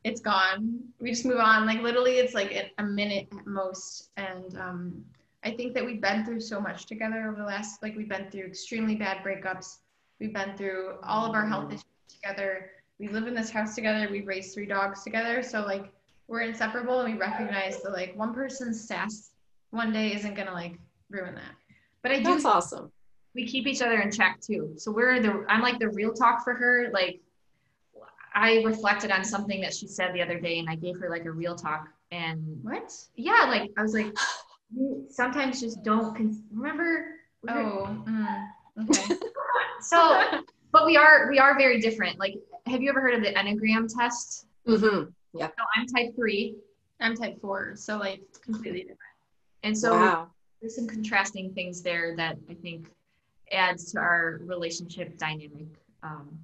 it's 0.04 0.20
gone. 0.20 0.80
We 1.00 1.12
just 1.12 1.26
move 1.26 1.40
on. 1.40 1.66
Like 1.66 1.82
literally, 1.82 2.18
it's 2.18 2.34
like 2.34 2.74
a 2.78 2.84
minute 2.84 3.28
at 3.38 3.48
most. 3.48 4.10
And 4.18 4.58
um, 4.58 5.06
I 5.44 5.52
think 5.52 5.74
that 5.74 5.86
we've 5.86 6.02
been 6.02 6.26
through 6.26 6.42
so 6.42 6.60
much 6.60 6.86
together 6.86 7.28
over 7.28 7.38
the 7.38 7.46
last. 7.46 7.82
Like 7.82 7.96
we've 7.96 8.10
been 8.10 8.30
through 8.30 8.46
extremely 8.46 8.96
bad 8.96 9.24
breakups. 9.24 9.78
We've 10.20 10.34
been 10.34 10.56
through 10.58 10.96
all 11.04 11.26
of 11.26 11.36
our 11.36 11.48
health 11.48 11.72
issues 11.72 11.86
together. 12.10 12.72
We 13.00 13.08
live 13.08 13.28
in 13.28 13.34
this 13.34 13.50
house 13.50 13.76
together. 13.76 14.08
We've 14.10 14.28
raised 14.28 14.54
three 14.54 14.66
dogs 14.66 15.04
together. 15.04 15.42
So 15.42 15.62
like 15.66 15.92
we're 16.28 16.42
inseparable, 16.42 17.02
and 17.02 17.14
we 17.14 17.20
recognize 17.20 17.82
that 17.82 17.92
like 17.92 18.16
one 18.16 18.34
person's 18.34 18.88
sass 18.88 19.32
one 19.72 19.92
day 19.92 20.14
isn't 20.14 20.36
gonna 20.36 20.54
like 20.54 20.78
ruin 21.10 21.36
that. 21.36 21.56
But 22.02 22.12
I 22.12 22.18
do. 22.18 22.24
That's 22.24 22.46
awesome. 22.46 22.92
We 23.36 23.48
keep 23.48 23.66
each 23.66 23.82
other 23.82 24.00
in 24.02 24.12
check 24.12 24.40
too. 24.42 24.74
So 24.78 24.92
we're 24.92 25.20
the. 25.22 25.46
I'm 25.48 25.62
like 25.62 25.80
the 25.80 25.90
real 25.90 26.14
talk 26.14 26.44
for 26.44 26.54
her. 26.54 26.90
Like 26.94 27.22
I 28.36 28.64
reflected 28.64 29.12
on 29.12 29.24
something 29.24 29.62
that 29.62 29.74
she 29.74 29.88
said 29.88 30.14
the 30.14 30.22
other 30.22 30.40
day 30.40 30.60
and 30.60 30.70
I 30.70 30.76
gave 30.76 31.00
her 31.00 31.10
like 31.10 31.26
a 31.26 31.32
real 31.32 31.56
talk 31.56 31.90
and 32.12 32.60
what? 32.62 32.94
Yeah, 33.16 33.46
like 33.48 33.72
I 33.78 33.82
was 33.82 33.94
like, 33.94 34.16
sometimes 35.10 35.62
just 35.62 35.84
don't 35.84 36.16
con- 36.16 36.44
remember. 36.52 37.16
Oh, 37.48 37.98
mm, 38.08 38.48
okay. 38.84 39.16
so, 39.82 40.42
but 40.72 40.86
we 40.86 40.98
are 40.98 41.30
we 41.30 41.40
are 41.40 41.58
very 41.58 41.80
different. 41.80 42.20
Like, 42.20 42.36
have 42.66 42.82
you 42.82 42.90
ever 42.90 43.02
heard 43.02 43.16
of 43.16 43.24
the 43.24 43.34
Enneagram 43.34 43.94
test? 43.94 44.46
Mm-hmm. 44.68 45.10
Yeah. 45.38 45.48
So 45.48 45.64
I'm 45.76 45.86
type 45.88 46.16
three. 46.16 46.56
I'm 47.00 47.16
type 47.16 47.40
four. 47.42 47.74
So 47.76 47.98
like 47.98 48.22
completely 48.44 48.82
different. 48.82 49.00
And 49.64 49.78
so 49.78 49.94
wow. 49.94 50.28
there's 50.62 50.76
some 50.76 50.88
contrasting 50.88 51.54
things 51.54 51.82
there 51.82 52.16
that 52.18 52.38
I 52.50 52.54
think 52.54 52.88
adds 53.52 53.92
to 53.92 54.00
our 54.00 54.40
relationship 54.44 55.18
dynamic. 55.18 55.68
Um, 56.02 56.40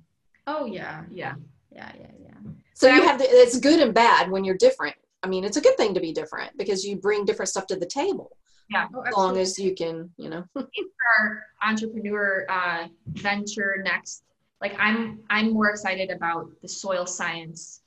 oh 0.48 0.66
yeah, 0.66 1.04
yeah 1.12 1.36
yeah, 1.72 1.92
yeah, 2.00 2.12
yeah. 2.20 2.52
So 2.74 2.88
you 2.88 3.04
have 3.04 3.20
the, 3.20 3.26
it's 3.26 3.60
good 3.60 3.80
and 3.80 3.94
bad 3.94 4.32
when 4.32 4.44
you're 4.44 4.58
different. 4.58 4.96
I 5.22 5.28
mean, 5.28 5.44
it's 5.44 5.58
a 5.58 5.62
good 5.62 5.76
thing 5.76 5.94
to 5.94 6.00
be 6.00 6.14
different 6.14 6.58
because 6.58 6.86
you 6.86 6.96
bring 6.96 7.26
different 7.26 7.50
stuff 7.50 7.68
to 7.68 7.76
the 7.76 7.86
table. 7.86 8.32
Yeah, 8.70 8.88
oh, 8.96 9.02
as 9.02 9.14
long 9.16 9.38
as 9.38 9.58
you 9.60 9.76
can, 9.76 10.12
you 10.18 10.30
know. 10.30 10.46
our 10.56 11.44
entrepreneur 11.64 12.46
uh, 12.50 12.88
venture 13.08 13.82
next, 13.84 14.24
like 14.62 14.76
I'm, 14.80 15.20
I'm 15.30 15.52
more 15.54 15.70
excited 15.70 16.12
about 16.12 16.50
the 16.62 16.70
soil 16.70 17.06
science. 17.06 17.82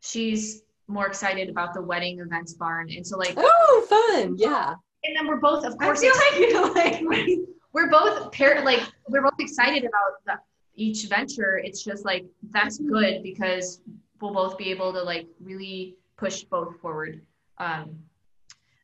She's 0.00 0.62
more 0.86 1.06
excited 1.06 1.50
about 1.50 1.74
the 1.74 1.82
wedding 1.82 2.20
events 2.20 2.54
barn, 2.54 2.88
and 2.90 3.06
so 3.06 3.18
like. 3.18 3.34
Oh, 3.36 3.86
fun! 3.88 4.36
Yeah. 4.38 4.74
And 5.04 5.16
then 5.16 5.26
we're 5.26 5.40
both, 5.40 5.64
of 5.64 5.76
course. 5.76 6.02
I 6.02 6.02
feel 6.02 6.14
like 6.14 7.02
you 7.04 7.08
like 7.14 7.38
we're 7.72 7.90
both 7.90 8.32
pair 8.32 8.64
like 8.64 8.82
we're 9.08 9.22
both 9.22 9.38
excited 9.38 9.84
about 9.84 10.24
the 10.26 10.34
each 10.78 11.06
venture 11.06 11.58
it's 11.58 11.82
just 11.82 12.04
like 12.04 12.24
that's 12.50 12.78
good 12.78 13.22
because 13.22 13.80
we'll 14.20 14.32
both 14.32 14.56
be 14.56 14.70
able 14.70 14.92
to 14.92 15.02
like 15.02 15.26
really 15.40 15.96
push 16.16 16.42
both 16.44 16.78
forward 16.80 17.20
um, 17.58 17.98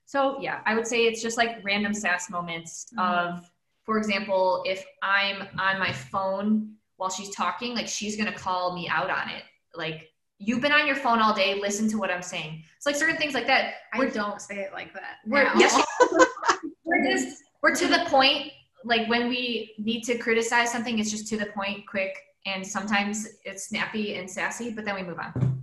so 0.05 0.38
yeah 0.40 0.61
i 0.66 0.74
would 0.74 0.86
say 0.86 1.07
it's 1.07 1.22
just 1.22 1.38
like 1.38 1.57
random 1.62 1.95
sass 1.95 2.28
moments 2.30 2.86
mm-hmm. 2.97 3.36
of 3.36 3.51
for 3.84 3.99
example 3.99 4.62
if 4.66 4.84
i'm 5.03 5.47
on 5.59 5.78
my 5.78 5.92
phone 5.92 6.72
while 6.97 7.11
she's 7.11 7.30
talking 7.30 7.74
like 7.74 7.88
she's 7.88 8.16
gonna 8.16 8.32
call 8.32 8.74
me 8.74 8.88
out 8.88 9.11
on 9.11 9.28
it 9.28 9.42
like 9.74 10.11
you've 10.38 10.61
been 10.61 10.72
on 10.72 10.86
your 10.86 10.97
phone 10.97 11.20
all 11.20 11.34
day 11.34 11.61
listen 11.61 11.88
to 11.88 11.97
what 11.97 12.11
i'm 12.11 12.22
saying 12.22 12.62
it's 12.76 12.86
like 12.86 12.97
certain 12.97 13.16
things 13.16 13.34
like 13.34 13.47
that 13.47 13.74
i 13.92 14.05
don't 14.07 14.40
say 14.40 14.57
it 14.57 14.72
like 14.72 14.92
that 14.92 15.18
We're, 15.26 15.51
yes 15.57 15.80
we're 16.84 17.05
just 17.05 17.45
we're 17.64 17.74
to 17.76 17.86
the 17.86 18.05
point. 18.09 18.53
Like 18.85 19.09
when 19.09 19.28
we 19.28 19.74
need 19.78 20.03
to 20.03 20.18
criticize 20.18 20.70
something, 20.70 20.99
it's 20.99 21.11
just 21.11 21.26
to 21.28 21.37
the 21.39 21.47
point, 21.47 21.87
quick, 21.89 22.14
and 22.47 22.66
sometimes 22.66 23.26
it's 23.45 23.68
snappy 23.68 24.16
and 24.16 24.30
sassy, 24.30 24.70
but 24.70 24.85
then 24.85 24.95
we 24.95 25.03
move 25.03 25.18
on. 25.18 25.54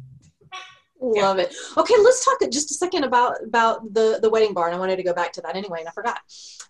Love 1.03 1.39
it. 1.39 1.55
Okay, 1.75 1.95
let's 2.03 2.23
talk 2.23 2.37
just 2.51 2.69
a 2.69 2.75
second 2.75 3.05
about 3.05 3.43
about 3.43 3.91
the 3.91 4.19
the 4.21 4.29
wedding 4.29 4.53
barn. 4.53 4.71
I 4.71 4.77
wanted 4.77 4.97
to 4.97 5.03
go 5.03 5.15
back 5.15 5.31
to 5.33 5.41
that 5.41 5.55
anyway, 5.55 5.79
and 5.79 5.87
I 5.87 5.91
forgot. 5.91 6.19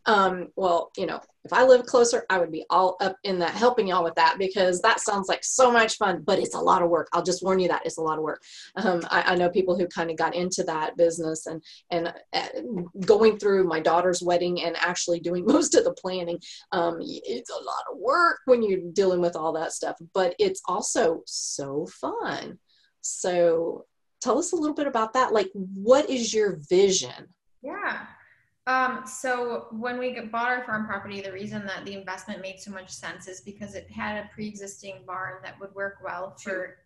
Um, 0.05 0.47
well, 0.55 0.89
you 0.95 1.05
know, 1.05 1.19
if 1.43 1.51
I 1.51 1.65
lived 1.65 1.85
closer, 1.85 2.25
I 2.29 2.39
would 2.39 2.51
be 2.51 2.63
all 2.69 2.95
up 3.01 3.17
in 3.25 3.39
that, 3.39 3.53
helping 3.55 3.87
y'all 3.87 4.05
with 4.05 4.15
that 4.15 4.37
because 4.39 4.81
that 4.83 5.01
sounds 5.01 5.27
like 5.27 5.43
so 5.43 5.69
much 5.69 5.97
fun. 5.97 6.23
But 6.25 6.39
it's 6.39 6.55
a 6.55 6.59
lot 6.59 6.81
of 6.81 6.89
work. 6.89 7.09
I'll 7.11 7.23
just 7.23 7.43
warn 7.43 7.59
you 7.59 7.67
that 7.67 7.85
it's 7.85 7.97
a 7.97 8.01
lot 8.01 8.17
of 8.17 8.23
work. 8.23 8.41
Um, 8.77 9.01
I, 9.11 9.33
I 9.33 9.35
know 9.35 9.49
people 9.49 9.77
who 9.77 9.85
kind 9.87 10.09
of 10.09 10.15
got 10.15 10.33
into 10.33 10.63
that 10.63 10.95
business 10.95 11.45
and 11.47 11.61
and 11.89 12.13
uh, 12.31 12.47
going 13.05 13.37
through 13.37 13.65
my 13.65 13.81
daughter's 13.81 14.23
wedding 14.23 14.61
and 14.61 14.77
actually 14.77 15.19
doing 15.19 15.45
most 15.47 15.75
of 15.75 15.83
the 15.83 15.93
planning. 15.93 16.39
Um, 16.71 16.99
it's 17.01 17.49
a 17.49 17.53
lot 17.53 17.83
of 17.91 17.99
work 17.99 18.39
when 18.45 18.63
you're 18.63 18.79
dealing 18.93 19.19
with 19.19 19.35
all 19.35 19.51
that 19.53 19.73
stuff, 19.73 19.97
but 20.13 20.35
it's 20.39 20.61
also 20.67 21.21
so 21.25 21.85
fun. 21.99 22.59
So 23.01 23.87
tell 24.21 24.37
us 24.37 24.53
a 24.53 24.55
little 24.55 24.75
bit 24.75 24.87
about 24.87 25.13
that. 25.13 25.33
Like, 25.33 25.49
what 25.53 26.09
is 26.09 26.33
your 26.33 26.57
vision? 26.69 27.27
Yeah. 27.61 28.05
Um, 28.67 29.03
so 29.05 29.67
when 29.71 29.97
we 29.97 30.19
bought 30.31 30.49
our 30.49 30.63
farm 30.63 30.85
property, 30.85 31.19
the 31.21 31.31
reason 31.31 31.65
that 31.65 31.83
the 31.83 31.93
investment 31.93 32.41
made 32.41 32.59
so 32.59 32.71
much 32.71 32.89
sense 32.89 33.27
is 33.27 33.41
because 33.41 33.73
it 33.73 33.89
had 33.89 34.23
a 34.23 34.29
pre-existing 34.33 35.03
barn 35.05 35.41
that 35.43 35.59
would 35.59 35.73
work 35.73 35.97
well 36.03 36.35
for. 36.41 36.77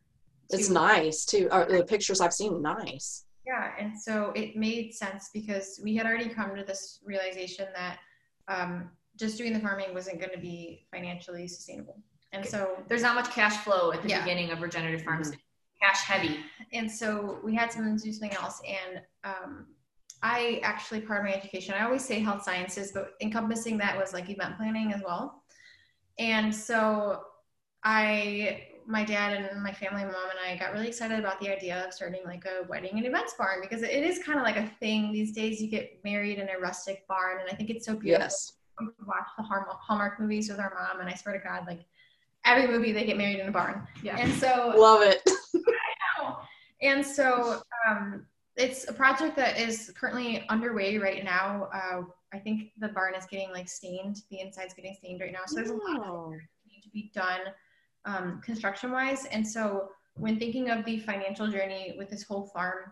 It's 0.50 0.70
nice 0.70 1.26
too. 1.26 1.50
Uh, 1.52 1.66
the 1.66 1.84
pictures 1.84 2.22
I've 2.22 2.34
seen, 2.34 2.62
nice. 2.62 3.26
Yeah, 3.46 3.74
and 3.78 4.00
so 4.00 4.32
it 4.36 4.56
made 4.56 4.94
sense 4.94 5.30
because 5.34 5.80
we 5.84 5.96
had 5.96 6.06
already 6.06 6.30
come 6.30 6.56
to 6.56 6.64
this 6.64 7.00
realization 7.04 7.68
that 7.76 8.00
um, 8.48 8.90
just 9.18 9.38
doing 9.38 9.54
the 9.54 9.60
farming 9.60 9.94
wasn't 9.94 10.20
going 10.20 10.32
to 10.32 10.40
be 10.40 10.88
financially 10.92 11.48
sustainable. 11.48 12.00
And 12.32 12.46
so 12.46 12.78
there's 12.88 13.02
not 13.02 13.16
much 13.16 13.30
cash 13.32 13.58
flow 13.58 13.92
at 13.92 14.02
the 14.02 14.10
yeah. 14.10 14.22
beginning 14.22 14.52
of 14.52 14.62
regenerative 14.62 15.04
farms. 15.04 15.32
Mm-hmm 15.32 15.40
cash 15.86 16.02
heavy. 16.04 16.40
And 16.74 16.90
so 16.90 17.40
we 17.44 17.56
had 17.56 17.70
to 17.72 17.78
do 17.78 18.12
something 18.12 18.36
else. 18.38 18.62
And 18.68 19.02
um, 19.24 19.68
I 20.22 20.60
actually, 20.64 21.02
part 21.02 21.20
of 21.20 21.26
my 21.26 21.34
education, 21.34 21.76
I 21.78 21.86
always 21.86 22.04
say 22.04 22.20
health 22.20 22.44
sciences, 22.44 22.92
but 22.94 23.12
encompassing 23.22 23.78
that 23.78 23.98
was 23.98 24.14
like 24.14 24.30
event 24.30 24.58
planning 24.58 24.92
as 24.94 25.02
well. 25.06 25.44
And 26.18 26.54
so 26.54 27.24
I, 27.84 28.64
my 28.88 29.04
dad 29.04 29.34
and 29.34 29.62
my 29.62 29.72
family, 29.72 30.04
mom 30.04 30.14
and 30.14 30.40
I 30.48 30.58
got 30.58 30.74
really 30.74 30.88
excited 30.88 31.20
about 31.20 31.40
the 31.40 31.50
idea 31.50 31.86
of 31.86 31.94
starting 31.94 32.22
like 32.26 32.46
a 32.46 32.66
wedding 32.68 32.92
and 32.94 33.06
events 33.06 33.36
barn 33.38 33.60
because 33.62 33.82
it 33.82 34.04
is 34.04 34.24
kind 34.24 34.40
of 34.40 34.46
like 34.46 34.58
a 34.58 34.68
thing 34.80 35.12
these 35.12 35.34
days. 35.34 35.62
You 35.62 35.70
get 35.70 36.00
married 36.04 36.40
in 36.40 36.50
a 36.50 36.60
rustic 36.60 37.08
barn, 37.08 37.42
and 37.42 37.50
I 37.52 37.56
think 37.56 37.70
it's 37.70 37.86
so 37.86 37.96
beautiful. 37.96 38.26
Yes. 38.26 38.54
We 38.80 38.88
watch 39.06 39.28
the 39.38 39.44
Hallmark 39.44 40.20
movies 40.20 40.50
with 40.50 40.60
our 40.60 40.74
mom, 40.78 41.00
and 41.00 41.10
I 41.10 41.14
swear 41.14 41.38
to 41.38 41.44
God, 41.44 41.66
like 41.66 41.86
every 42.46 42.68
movie 42.68 42.92
they 42.92 43.06
get 43.06 43.18
married 43.18 43.40
in 43.40 43.48
a 43.48 43.52
barn. 43.52 43.88
Yeah. 44.04 44.18
And 44.18 44.34
so 44.34 44.74
love 44.78 45.02
it. 45.02 45.22
I 45.56 46.24
know. 46.24 46.38
And 46.82 47.06
so 47.06 47.62
um, 47.88 48.26
it's 48.56 48.88
a 48.88 48.94
project 48.94 49.36
that 49.36 49.60
is 49.60 49.92
currently 50.00 50.46
underway 50.50 50.98
right 50.98 51.24
now. 51.24 51.70
Uh, 51.74 52.02
I 52.34 52.40
think 52.40 52.72
the 52.78 52.90
barn 52.90 53.16
is 53.16 53.26
getting 53.26 53.52
like 53.52 53.68
stained. 53.68 54.18
The 54.30 54.40
inside's 54.40 54.74
getting 54.74 54.96
stained 54.98 55.22
right 55.22 55.32
now. 55.32 55.42
So 55.48 55.56
there's 55.56 55.70
a 55.70 55.74
lot 55.74 56.06
of 56.06 56.34
need 56.66 56.82
to 56.84 56.90
be 56.90 57.12
done 57.14 57.42
um, 58.06 58.42
construction 58.44 58.92
wise. 58.92 59.26
And 59.26 59.48
so 59.48 59.90
when 60.16 60.40
thinking 60.40 60.70
of 60.70 60.86
the 60.86 61.00
financial 61.00 61.48
journey 61.48 61.96
with 61.98 62.10
this 62.10 62.24
whole 62.24 62.48
farm, 62.48 62.92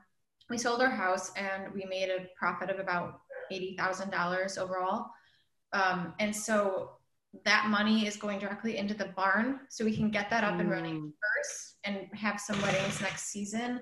we 0.50 0.58
sold 0.58 0.82
our 0.82 0.90
house 0.90 1.32
and 1.38 1.74
we 1.74 1.86
made 1.86 2.10
a 2.10 2.28
profit 2.38 2.70
of 2.70 2.80
about 2.80 3.22
$80,000 3.52 4.58
overall. 4.58 5.08
Um, 5.72 6.14
and 6.20 6.36
so 6.36 6.92
that 7.46 7.68
money 7.68 8.06
is 8.06 8.16
going 8.16 8.40
directly 8.40 8.78
into 8.78 8.94
the 8.94 9.06
barn 9.16 9.62
so 9.70 9.84
we 9.84 9.96
can 9.96 10.12
get 10.12 10.30
that 10.30 10.44
up 10.44 10.56
mm. 10.56 10.62
and 10.62 10.72
running 10.72 11.02
mm. 11.02 11.12
first 11.12 11.78
and 11.84 12.08
have 12.14 12.40
some 12.40 12.62
weddings 12.62 13.02
next 13.02 13.26
season 13.26 13.82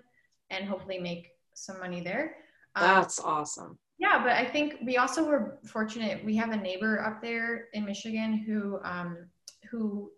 and 0.49 0.65
hopefully 0.65 0.99
make 0.99 1.29
some 1.53 1.79
money 1.79 2.01
there. 2.01 2.35
Um, 2.75 2.87
that's 2.87 3.19
awesome. 3.19 3.77
Yeah 3.97 4.23
but 4.23 4.31
i 4.31 4.45
think 4.45 4.77
we 4.83 4.97
also 4.97 5.25
were 5.25 5.59
fortunate. 5.65 6.23
We 6.25 6.35
have 6.37 6.51
a 6.51 6.57
neighbor 6.57 7.03
up 7.05 7.21
there 7.21 7.67
in 7.73 7.85
michigan 7.85 8.33
who 8.33 8.79
um, 8.83 9.29
who 9.69 10.11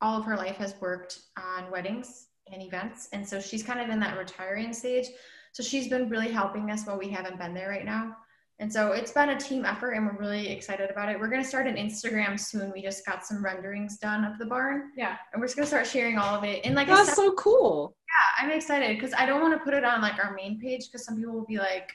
all 0.00 0.18
of 0.18 0.24
her 0.24 0.36
life 0.36 0.56
has 0.56 0.74
worked 0.80 1.20
on 1.36 1.70
weddings 1.70 2.26
and 2.52 2.60
events. 2.60 3.08
And 3.12 3.26
so 3.26 3.40
she's 3.40 3.62
kind 3.62 3.80
of 3.80 3.88
in 3.88 4.00
that 4.00 4.18
retiring 4.18 4.72
stage. 4.72 5.06
So 5.52 5.62
she's 5.62 5.88
been 5.88 6.08
really 6.08 6.30
helping 6.30 6.70
us 6.70 6.86
while 6.86 6.98
we 6.98 7.08
haven't 7.08 7.38
been 7.38 7.54
there 7.54 7.68
right 7.68 7.84
now 7.84 8.16
and 8.58 8.72
so 8.72 8.92
it's 8.92 9.10
been 9.10 9.30
a 9.30 9.38
team 9.38 9.64
effort 9.64 9.92
and 9.92 10.06
we're 10.06 10.18
really 10.18 10.48
excited 10.48 10.90
about 10.90 11.08
it. 11.08 11.18
We're 11.18 11.28
going 11.28 11.42
to 11.42 11.48
start 11.48 11.66
an 11.66 11.76
Instagram 11.76 12.38
soon. 12.38 12.70
We 12.72 12.80
just 12.80 13.04
got 13.04 13.26
some 13.26 13.44
renderings 13.44 13.98
done 13.98 14.24
of 14.24 14.38
the 14.38 14.46
barn. 14.46 14.92
Yeah. 14.96 15.16
And 15.32 15.40
we're 15.40 15.46
just 15.46 15.56
going 15.56 15.64
to 15.64 15.68
start 15.68 15.86
sharing 15.86 16.16
all 16.16 16.36
of 16.36 16.44
it. 16.44 16.60
And 16.64 16.74
like 16.74 16.86
That's 16.86 17.16
so 17.16 17.32
cool. 17.32 17.96
Yeah, 18.08 18.44
I'm 18.44 18.52
excited 18.52 18.96
because 18.96 19.14
I 19.14 19.26
don't 19.26 19.40
want 19.40 19.54
to 19.54 19.64
put 19.64 19.74
it 19.74 19.84
on 19.84 20.00
like 20.00 20.22
our 20.22 20.34
main 20.34 20.60
page 20.60 20.86
because 20.86 21.04
some 21.04 21.16
people 21.16 21.32
will 21.32 21.46
be 21.46 21.58
like, 21.58 21.90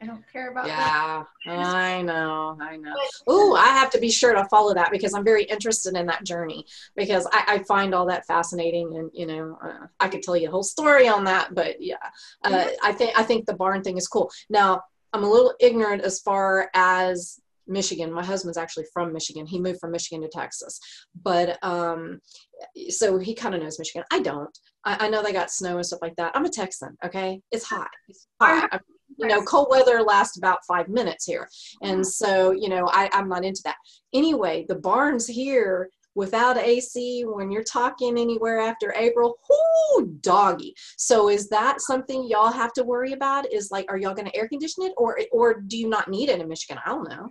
I 0.00 0.06
don't 0.06 0.22
care 0.32 0.50
about 0.50 0.66
yeah, 0.66 0.76
that. 0.76 1.26
Yeah, 1.44 1.72
I 1.72 2.02
know, 2.02 2.56
I 2.60 2.76
know. 2.76 2.94
Oh, 3.26 3.56
I 3.56 3.66
have 3.66 3.90
to 3.90 3.98
be 3.98 4.10
sure 4.10 4.32
to 4.32 4.44
follow 4.46 4.72
that 4.74 4.90
because 4.90 5.12
I'm 5.12 5.24
very 5.24 5.42
interested 5.42 5.96
in 5.96 6.06
that 6.06 6.24
journey 6.24 6.64
because 6.96 7.26
I, 7.32 7.44
I 7.48 7.58
find 7.64 7.94
all 7.94 8.06
that 8.06 8.26
fascinating 8.26 8.96
and 8.96 9.10
you 9.12 9.26
know 9.26 9.58
uh, 9.62 9.86
I 9.98 10.08
could 10.08 10.22
tell 10.22 10.36
you 10.36 10.48
a 10.48 10.50
whole 10.50 10.62
story 10.62 11.08
on 11.08 11.24
that, 11.24 11.54
but 11.54 11.82
yeah, 11.82 11.96
uh, 12.44 12.50
mm-hmm. 12.50 12.68
I 12.82 12.92
think 12.92 13.18
I 13.18 13.24
think 13.24 13.46
the 13.46 13.54
barn 13.54 13.82
thing 13.82 13.96
is 13.96 14.06
cool. 14.06 14.30
Now 14.48 14.82
I'm 15.12 15.24
a 15.24 15.30
little 15.30 15.54
ignorant 15.60 16.02
as 16.02 16.20
far 16.20 16.70
as 16.74 17.40
Michigan. 17.68 18.12
My 18.12 18.24
husband's 18.24 18.58
actually 18.58 18.86
from 18.92 19.12
Michigan. 19.12 19.46
He 19.46 19.60
moved 19.60 19.80
from 19.80 19.92
Michigan 19.92 20.22
to 20.22 20.28
Texas, 20.28 20.80
but 21.22 21.62
um, 21.62 22.20
so 22.88 23.18
he 23.18 23.34
kind 23.34 23.54
of 23.54 23.62
knows 23.62 23.78
Michigan. 23.78 24.04
I 24.10 24.20
don't. 24.20 24.56
I, 24.84 25.06
I, 25.06 25.08
know 25.08 25.22
they 25.22 25.32
got 25.32 25.50
snow 25.50 25.76
and 25.76 25.84
stuff 25.86 26.00
like 26.02 26.16
that. 26.16 26.32
I'm 26.34 26.46
a 26.46 26.50
Texan. 26.50 26.96
Okay, 27.04 27.40
it's 27.52 27.64
hot. 27.64 27.90
It's 28.08 28.26
hot. 28.40 28.68
I, 28.72 28.80
you 29.18 29.26
know, 29.26 29.42
cold 29.42 29.68
weather 29.70 30.02
lasts 30.02 30.38
about 30.38 30.60
five 30.66 30.88
minutes 30.88 31.24
here, 31.24 31.48
and 31.82 32.06
so 32.06 32.52
you 32.52 32.68
know 32.68 32.88
I, 32.88 33.10
I'm 33.12 33.28
not 33.28 33.44
into 33.44 33.62
that. 33.64 33.76
Anyway, 34.12 34.64
the 34.68 34.76
barns 34.76 35.26
here 35.26 35.90
without 36.18 36.58
AC 36.58 37.22
when 37.24 37.48
you're 37.48 37.62
talking 37.62 38.18
anywhere 38.18 38.58
after 38.58 38.92
April, 38.96 39.38
whoo, 39.48 40.18
doggy. 40.20 40.74
So 40.96 41.28
is 41.28 41.48
that 41.50 41.80
something 41.80 42.28
y'all 42.28 42.50
have 42.50 42.72
to 42.72 42.82
worry 42.82 43.12
about? 43.12 43.50
Is 43.52 43.70
like, 43.70 43.86
are 43.88 43.96
y'all 43.96 44.14
going 44.14 44.26
to 44.26 44.36
air 44.36 44.48
condition 44.48 44.82
it, 44.82 44.92
or 44.96 45.20
or 45.30 45.60
do 45.60 45.78
you 45.78 45.88
not 45.88 46.10
need 46.10 46.28
it 46.28 46.40
in 46.40 46.48
Michigan? 46.48 46.82
I 46.84 46.88
don't 46.90 47.08
know. 47.08 47.28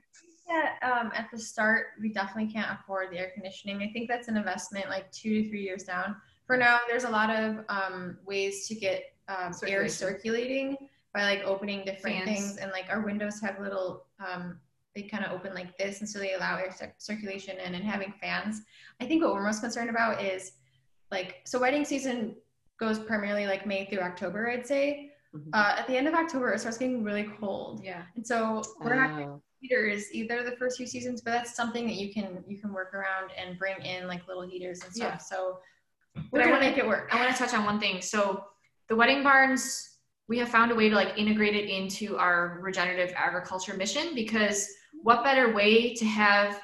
Yeah, 0.49 0.69
um, 0.81 1.11
at 1.13 1.27
the 1.29 1.37
start, 1.37 1.87
we 2.01 2.13
definitely 2.13 2.51
can't 2.51 2.79
afford 2.79 3.11
the 3.11 3.17
air 3.17 3.31
conditioning. 3.33 3.83
I 3.83 3.91
think 3.91 4.07
that's 4.07 4.29
an 4.29 4.37
investment 4.37 4.87
like 4.87 5.11
two 5.11 5.43
to 5.43 5.49
three 5.49 5.63
years 5.63 5.83
down. 5.83 6.15
For 6.45 6.55
now, 6.55 6.79
there's 6.87 7.03
a 7.03 7.09
lot 7.09 7.29
of 7.29 7.65
um, 7.67 8.17
ways 8.25 8.69
to 8.69 8.75
get 8.75 9.03
um, 9.27 9.51
air 9.67 9.89
circulating 9.89 10.77
by 11.13 11.23
like 11.23 11.41
opening 11.43 11.83
different 11.83 12.23
Fans. 12.23 12.29
things, 12.29 12.57
and 12.57 12.71
like 12.71 12.85
our 12.89 13.01
windows 13.01 13.41
have 13.41 13.59
little 13.59 14.05
um, 14.25 14.57
they 14.97 15.03
kind 15.03 15.23
of 15.23 15.31
open 15.31 15.53
like 15.53 15.77
this 15.77 15.99
and 15.99 16.09
so 16.09 16.17
they 16.17 16.33
allow 16.33 16.57
air 16.57 16.75
circulation 16.97 17.57
in 17.59 17.75
and 17.75 17.83
having 17.83 18.13
fans. 18.19 18.61
I 18.99 19.05
think 19.05 19.23
what 19.23 19.33
we're 19.33 19.43
most 19.43 19.61
concerned 19.61 19.91
about 19.91 20.23
is 20.23 20.53
like 21.11 21.41
so 21.45 21.59
wedding 21.59 21.85
season 21.85 22.35
goes 22.79 22.97
primarily 22.97 23.45
like 23.45 23.65
may 23.65 23.85
through 23.85 23.99
october 23.99 24.49
i'd 24.51 24.65
say. 24.65 25.11
Mm-hmm. 25.35 25.49
uh, 25.53 25.75
at 25.77 25.87
the 25.87 25.95
end 25.95 26.07
of 26.07 26.13
october 26.13 26.51
it 26.53 26.59
starts 26.59 26.77
getting 26.77 27.03
really 27.03 27.27
cold. 27.39 27.81
Yeah. 27.83 28.03
And 28.15 28.25
so 28.25 28.63
we're 28.81 28.95
not 28.95 29.21
oh. 29.21 29.41
heaters 29.59 30.11
either 30.11 30.41
the 30.43 30.55
first 30.55 30.77
few 30.77 30.87
seasons 30.87 31.21
but 31.21 31.31
that's 31.31 31.55
something 31.55 31.85
that 31.85 31.95
you 31.95 32.11
can 32.11 32.43
you 32.47 32.57
can 32.57 32.73
work 32.73 32.93
around 32.95 33.29
and 33.37 33.59
bring 33.59 33.79
in 33.83 34.07
like 34.07 34.27
little 34.27 34.43
heaters 34.43 34.83
and 34.83 34.93
stuff. 34.93 35.13
Yeah. 35.13 35.17
so 35.17 35.59
we're 36.31 36.43
gonna 36.43 36.59
make 36.59 36.77
it 36.77 36.87
work. 36.87 37.09
I 37.11 37.19
want 37.19 37.31
to 37.31 37.37
touch 37.37 37.53
on 37.53 37.65
one 37.65 37.79
thing. 37.79 38.01
So 38.01 38.45
the 38.87 38.95
wedding 38.95 39.21
barns 39.21 39.97
we 40.27 40.37
have 40.39 40.49
found 40.49 40.71
a 40.71 40.75
way 40.75 40.89
to 40.89 40.95
like 40.95 41.17
integrate 41.17 41.55
it 41.55 41.69
into 41.69 42.17
our 42.17 42.59
regenerative 42.61 43.13
agriculture 43.15 43.73
mission 43.75 44.13
because 44.13 44.67
what 45.03 45.23
better 45.23 45.53
way 45.53 45.93
to 45.95 46.05
have 46.05 46.59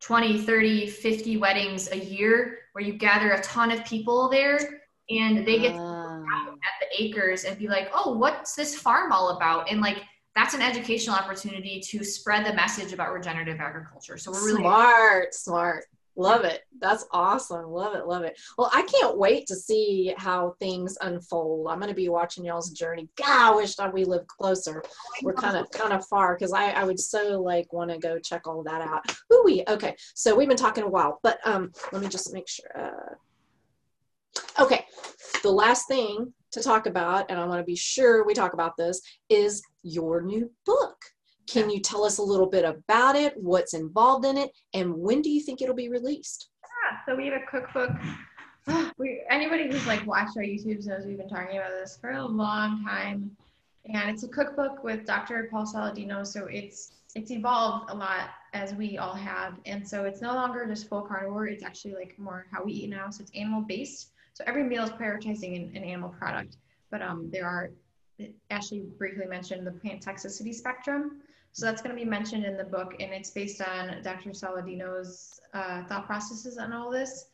20, 0.00 0.42
30, 0.42 0.86
50 0.88 1.36
weddings 1.38 1.90
a 1.90 1.96
year 1.96 2.58
where 2.72 2.84
you 2.84 2.94
gather 2.94 3.32
a 3.32 3.40
ton 3.42 3.70
of 3.70 3.84
people 3.84 4.28
there 4.28 4.80
and 5.10 5.46
they 5.46 5.58
get 5.58 5.74
uh. 5.74 6.20
at 6.20 6.74
the 6.80 7.02
acres 7.02 7.44
and 7.44 7.58
be 7.58 7.68
like, 7.68 7.90
oh, 7.94 8.16
what's 8.16 8.54
this 8.54 8.74
farm 8.74 9.12
all 9.12 9.30
about? 9.30 9.70
And 9.70 9.80
like, 9.80 9.98
that's 10.36 10.54
an 10.54 10.62
educational 10.62 11.16
opportunity 11.16 11.80
to 11.80 12.04
spread 12.04 12.46
the 12.46 12.52
message 12.54 12.92
about 12.92 13.12
regenerative 13.12 13.58
agriculture. 13.58 14.16
So 14.18 14.30
we're 14.30 14.44
really 14.44 14.60
smart, 14.60 15.34
smart. 15.34 15.84
Love 16.18 16.44
it. 16.44 16.64
That's 16.80 17.06
awesome. 17.12 17.70
Love 17.70 17.94
it. 17.94 18.08
Love 18.08 18.24
it. 18.24 18.36
Well, 18.58 18.70
I 18.74 18.82
can't 18.82 19.16
wait 19.16 19.46
to 19.46 19.54
see 19.54 20.12
how 20.18 20.56
things 20.58 20.98
unfold. 21.00 21.68
I'm 21.68 21.78
going 21.78 21.90
to 21.90 21.94
be 21.94 22.08
watching 22.08 22.44
y'all's 22.44 22.70
journey. 22.70 23.08
God, 23.14 23.52
I 23.52 23.54
wish 23.54 23.76
that 23.76 23.94
we 23.94 24.04
lived 24.04 24.26
closer. 24.26 24.82
We're 25.22 25.32
kind 25.34 25.56
of 25.56 25.70
kind 25.70 25.92
of 25.92 26.04
far 26.06 26.34
because 26.34 26.52
I, 26.52 26.70
I 26.70 26.82
would 26.82 26.98
so 26.98 27.40
like 27.40 27.72
want 27.72 27.92
to 27.92 27.98
go 27.98 28.18
check 28.18 28.48
all 28.48 28.64
that 28.64 28.82
out. 28.82 29.08
Ooh, 29.32 29.42
we 29.44 29.62
okay. 29.68 29.94
So 30.14 30.34
we've 30.34 30.48
been 30.48 30.56
talking 30.56 30.82
a 30.82 30.88
while, 30.88 31.20
but 31.22 31.38
um, 31.44 31.70
let 31.92 32.02
me 32.02 32.08
just 32.08 32.32
make 32.32 32.48
sure. 32.48 32.66
Uh, 32.76 33.14
okay, 34.64 34.86
the 35.44 35.52
last 35.52 35.86
thing 35.86 36.34
to 36.50 36.60
talk 36.60 36.86
about, 36.86 37.30
and 37.30 37.38
I 37.38 37.46
want 37.46 37.60
to 37.60 37.64
be 37.64 37.76
sure 37.76 38.24
we 38.24 38.34
talk 38.34 38.54
about 38.54 38.76
this, 38.76 39.00
is 39.28 39.62
your 39.84 40.20
new 40.20 40.50
book 40.66 40.97
Can 41.48 41.70
you 41.70 41.80
tell 41.80 42.04
us 42.04 42.18
a 42.18 42.22
little 42.22 42.46
bit 42.46 42.64
about 42.66 43.16
it, 43.16 43.34
what's 43.38 43.72
involved 43.72 44.26
in 44.26 44.36
it, 44.36 44.50
and 44.74 44.94
when 44.94 45.22
do 45.22 45.30
you 45.30 45.40
think 45.40 45.62
it'll 45.62 45.74
be 45.74 45.88
released? 45.88 46.50
Yeah, 46.62 46.98
so 47.06 47.16
we 47.16 47.26
have 47.26 47.40
a 47.42 47.46
cookbook. 47.50 47.90
We, 48.98 49.22
anybody 49.30 49.66
who's 49.66 49.86
like 49.86 50.06
watched 50.06 50.36
our 50.36 50.42
YouTubes 50.42 50.86
knows 50.86 51.06
we've 51.06 51.16
been 51.16 51.28
talking 51.28 51.56
about 51.56 51.70
this 51.70 51.96
for 51.98 52.10
a 52.10 52.22
long 52.22 52.84
time. 52.84 53.34
And 53.86 54.10
it's 54.10 54.24
a 54.24 54.28
cookbook 54.28 54.84
with 54.84 55.06
Dr. 55.06 55.48
Paul 55.50 55.64
Saladino. 55.64 56.26
So 56.26 56.44
it's 56.46 56.92
it's 57.14 57.30
evolved 57.30 57.90
a 57.90 57.94
lot 57.94 58.28
as 58.52 58.74
we 58.74 58.98
all 58.98 59.14
have. 59.14 59.54
And 59.64 59.88
so 59.88 60.04
it's 60.04 60.20
no 60.20 60.34
longer 60.34 60.66
just 60.66 60.86
full 60.86 61.00
carnivore, 61.00 61.46
it's 61.46 61.64
actually 61.64 61.94
like 61.94 62.18
more 62.18 62.44
how 62.50 62.62
we 62.62 62.72
eat 62.72 62.90
now. 62.90 63.08
So 63.08 63.22
it's 63.22 63.32
animal 63.34 63.62
based. 63.62 64.10
So 64.34 64.44
every 64.46 64.64
meal 64.64 64.84
is 64.84 64.90
prioritizing 64.90 65.56
an, 65.56 65.74
an 65.74 65.84
animal 65.84 66.10
product. 66.10 66.58
But 66.90 67.00
um, 67.00 67.30
there 67.32 67.46
are, 67.46 67.70
Ashley 68.50 68.80
briefly 68.98 69.24
mentioned 69.24 69.66
the 69.66 69.72
plant 69.72 70.04
toxicity 70.04 70.54
spectrum. 70.54 71.22
So 71.52 71.66
that's 71.66 71.82
going 71.82 71.96
to 71.96 72.00
be 72.02 72.08
mentioned 72.08 72.44
in 72.44 72.56
the 72.56 72.64
book, 72.64 72.94
and 73.00 73.12
it's 73.12 73.30
based 73.30 73.60
on 73.60 74.02
Dr. 74.02 74.30
Saladino's 74.30 75.40
uh, 75.54 75.84
thought 75.84 76.06
processes 76.06 76.58
on 76.58 76.72
all 76.72 76.90
this. 76.90 77.26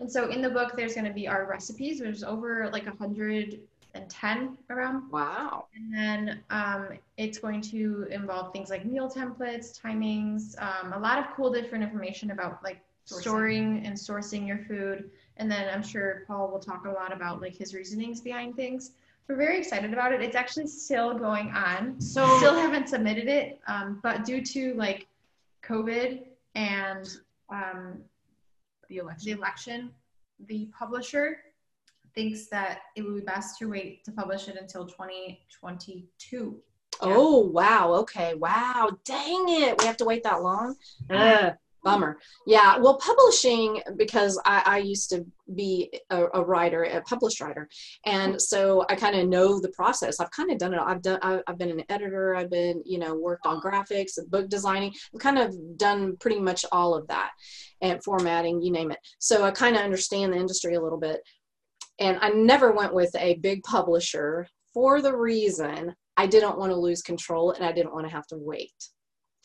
And 0.00 0.10
so 0.10 0.28
in 0.30 0.42
the 0.42 0.50
book, 0.50 0.76
there's 0.76 0.94
going 0.94 1.06
to 1.06 1.12
be 1.12 1.28
our 1.28 1.46
recipes. 1.46 1.98
There's 1.98 2.22
over 2.22 2.68
like 2.72 2.86
a 2.86 2.92
hundred 2.92 3.60
and 3.94 4.08
10 4.08 4.56
around. 4.70 5.10
Wow. 5.10 5.66
And 5.74 5.92
then 5.92 6.40
um, 6.50 6.88
it's 7.16 7.38
going 7.38 7.60
to 7.62 8.06
involve 8.10 8.52
things 8.52 8.70
like 8.70 8.84
meal 8.84 9.10
templates, 9.10 9.80
timings, 9.80 10.60
um, 10.62 10.92
a 10.92 10.98
lot 10.98 11.18
of 11.18 11.26
cool 11.34 11.52
different 11.52 11.84
information 11.84 12.30
about 12.30 12.62
like 12.62 12.80
sourcing. 13.06 13.20
storing 13.20 13.86
and 13.86 13.94
sourcing 13.94 14.46
your 14.46 14.58
food. 14.58 15.10
And 15.36 15.50
then 15.50 15.68
I'm 15.72 15.82
sure 15.82 16.24
Paul 16.26 16.50
will 16.50 16.60
talk 16.60 16.86
a 16.86 16.90
lot 16.90 17.12
about 17.12 17.40
like 17.40 17.56
his 17.56 17.74
reasonings 17.74 18.20
behind 18.20 18.56
things. 18.56 18.92
We're 19.30 19.36
very 19.36 19.58
excited 19.58 19.92
about 19.92 20.12
it. 20.12 20.20
It's 20.20 20.34
actually 20.34 20.66
still 20.66 21.16
going 21.16 21.52
on. 21.52 22.00
So 22.00 22.26
still 22.38 22.56
haven't 22.56 22.88
submitted 22.88 23.28
it, 23.28 23.60
um, 23.68 24.00
but 24.02 24.24
due 24.24 24.44
to 24.44 24.74
like 24.74 25.06
COVID 25.64 26.24
and 26.56 27.08
um, 27.48 28.00
the 28.88 28.96
election, 28.96 29.26
the 29.26 29.38
election, 29.38 29.90
the 30.48 30.68
publisher 30.76 31.42
thinks 32.12 32.48
that 32.48 32.80
it 32.96 33.02
would 33.02 33.14
be 33.14 33.20
best 33.20 33.56
to 33.60 33.66
wait 33.66 34.04
to 34.06 34.10
publish 34.10 34.48
it 34.48 34.56
until 34.60 34.84
2022. 34.84 36.56
Yeah. 37.00 37.08
Oh 37.14 37.38
wow! 37.38 37.92
Okay, 38.00 38.34
wow! 38.34 38.90
Dang 39.04 39.48
it, 39.48 39.78
we 39.78 39.86
have 39.86 39.96
to 39.98 40.04
wait 40.04 40.24
that 40.24 40.42
long. 40.42 40.74
Uh, 41.08 41.52
bummer. 41.82 42.18
Yeah, 42.46 42.78
well, 42.78 42.98
publishing 42.98 43.82
because 43.96 44.40
I, 44.44 44.62
I 44.64 44.78
used 44.78 45.10
to 45.10 45.24
be 45.54 45.92
a, 46.10 46.26
a, 46.34 46.44
writer, 46.44 46.84
a 46.84 47.00
published 47.02 47.40
writer, 47.40 47.68
and 48.06 48.40
so 48.40 48.84
I 48.88 48.96
kind 48.96 49.16
of 49.16 49.28
know 49.28 49.60
the 49.60 49.70
process. 49.70 50.20
I've 50.20 50.30
kind 50.30 50.50
of 50.50 50.58
done 50.58 50.74
it. 50.74 50.80
I've 50.80 51.02
done. 51.02 51.18
I've 51.22 51.58
been 51.58 51.70
an 51.70 51.84
editor. 51.88 52.34
I've 52.34 52.50
been, 52.50 52.82
you 52.84 52.98
know, 52.98 53.14
worked 53.14 53.46
on 53.46 53.60
graphics, 53.60 54.18
book 54.28 54.48
designing. 54.48 54.92
I've 55.14 55.20
kind 55.20 55.38
of 55.38 55.54
done 55.76 56.16
pretty 56.18 56.40
much 56.40 56.64
all 56.72 56.94
of 56.94 57.06
that, 57.08 57.30
and 57.80 58.02
formatting, 58.02 58.62
you 58.62 58.72
name 58.72 58.90
it. 58.90 58.98
So 59.18 59.44
I 59.44 59.50
kind 59.50 59.76
of 59.76 59.82
understand 59.82 60.32
the 60.32 60.38
industry 60.38 60.74
a 60.74 60.82
little 60.82 61.00
bit. 61.00 61.20
And 61.98 62.18
I 62.22 62.30
never 62.30 62.72
went 62.72 62.94
with 62.94 63.14
a 63.16 63.34
big 63.36 63.62
publisher 63.62 64.46
for 64.72 65.02
the 65.02 65.14
reason 65.14 65.94
I 66.16 66.26
didn't 66.26 66.58
want 66.58 66.70
to 66.70 66.76
lose 66.76 67.02
control 67.02 67.52
and 67.52 67.64
I 67.64 67.72
didn't 67.72 67.92
want 67.94 68.06
to 68.06 68.12
have 68.12 68.26
to 68.28 68.36
wait 68.36 68.72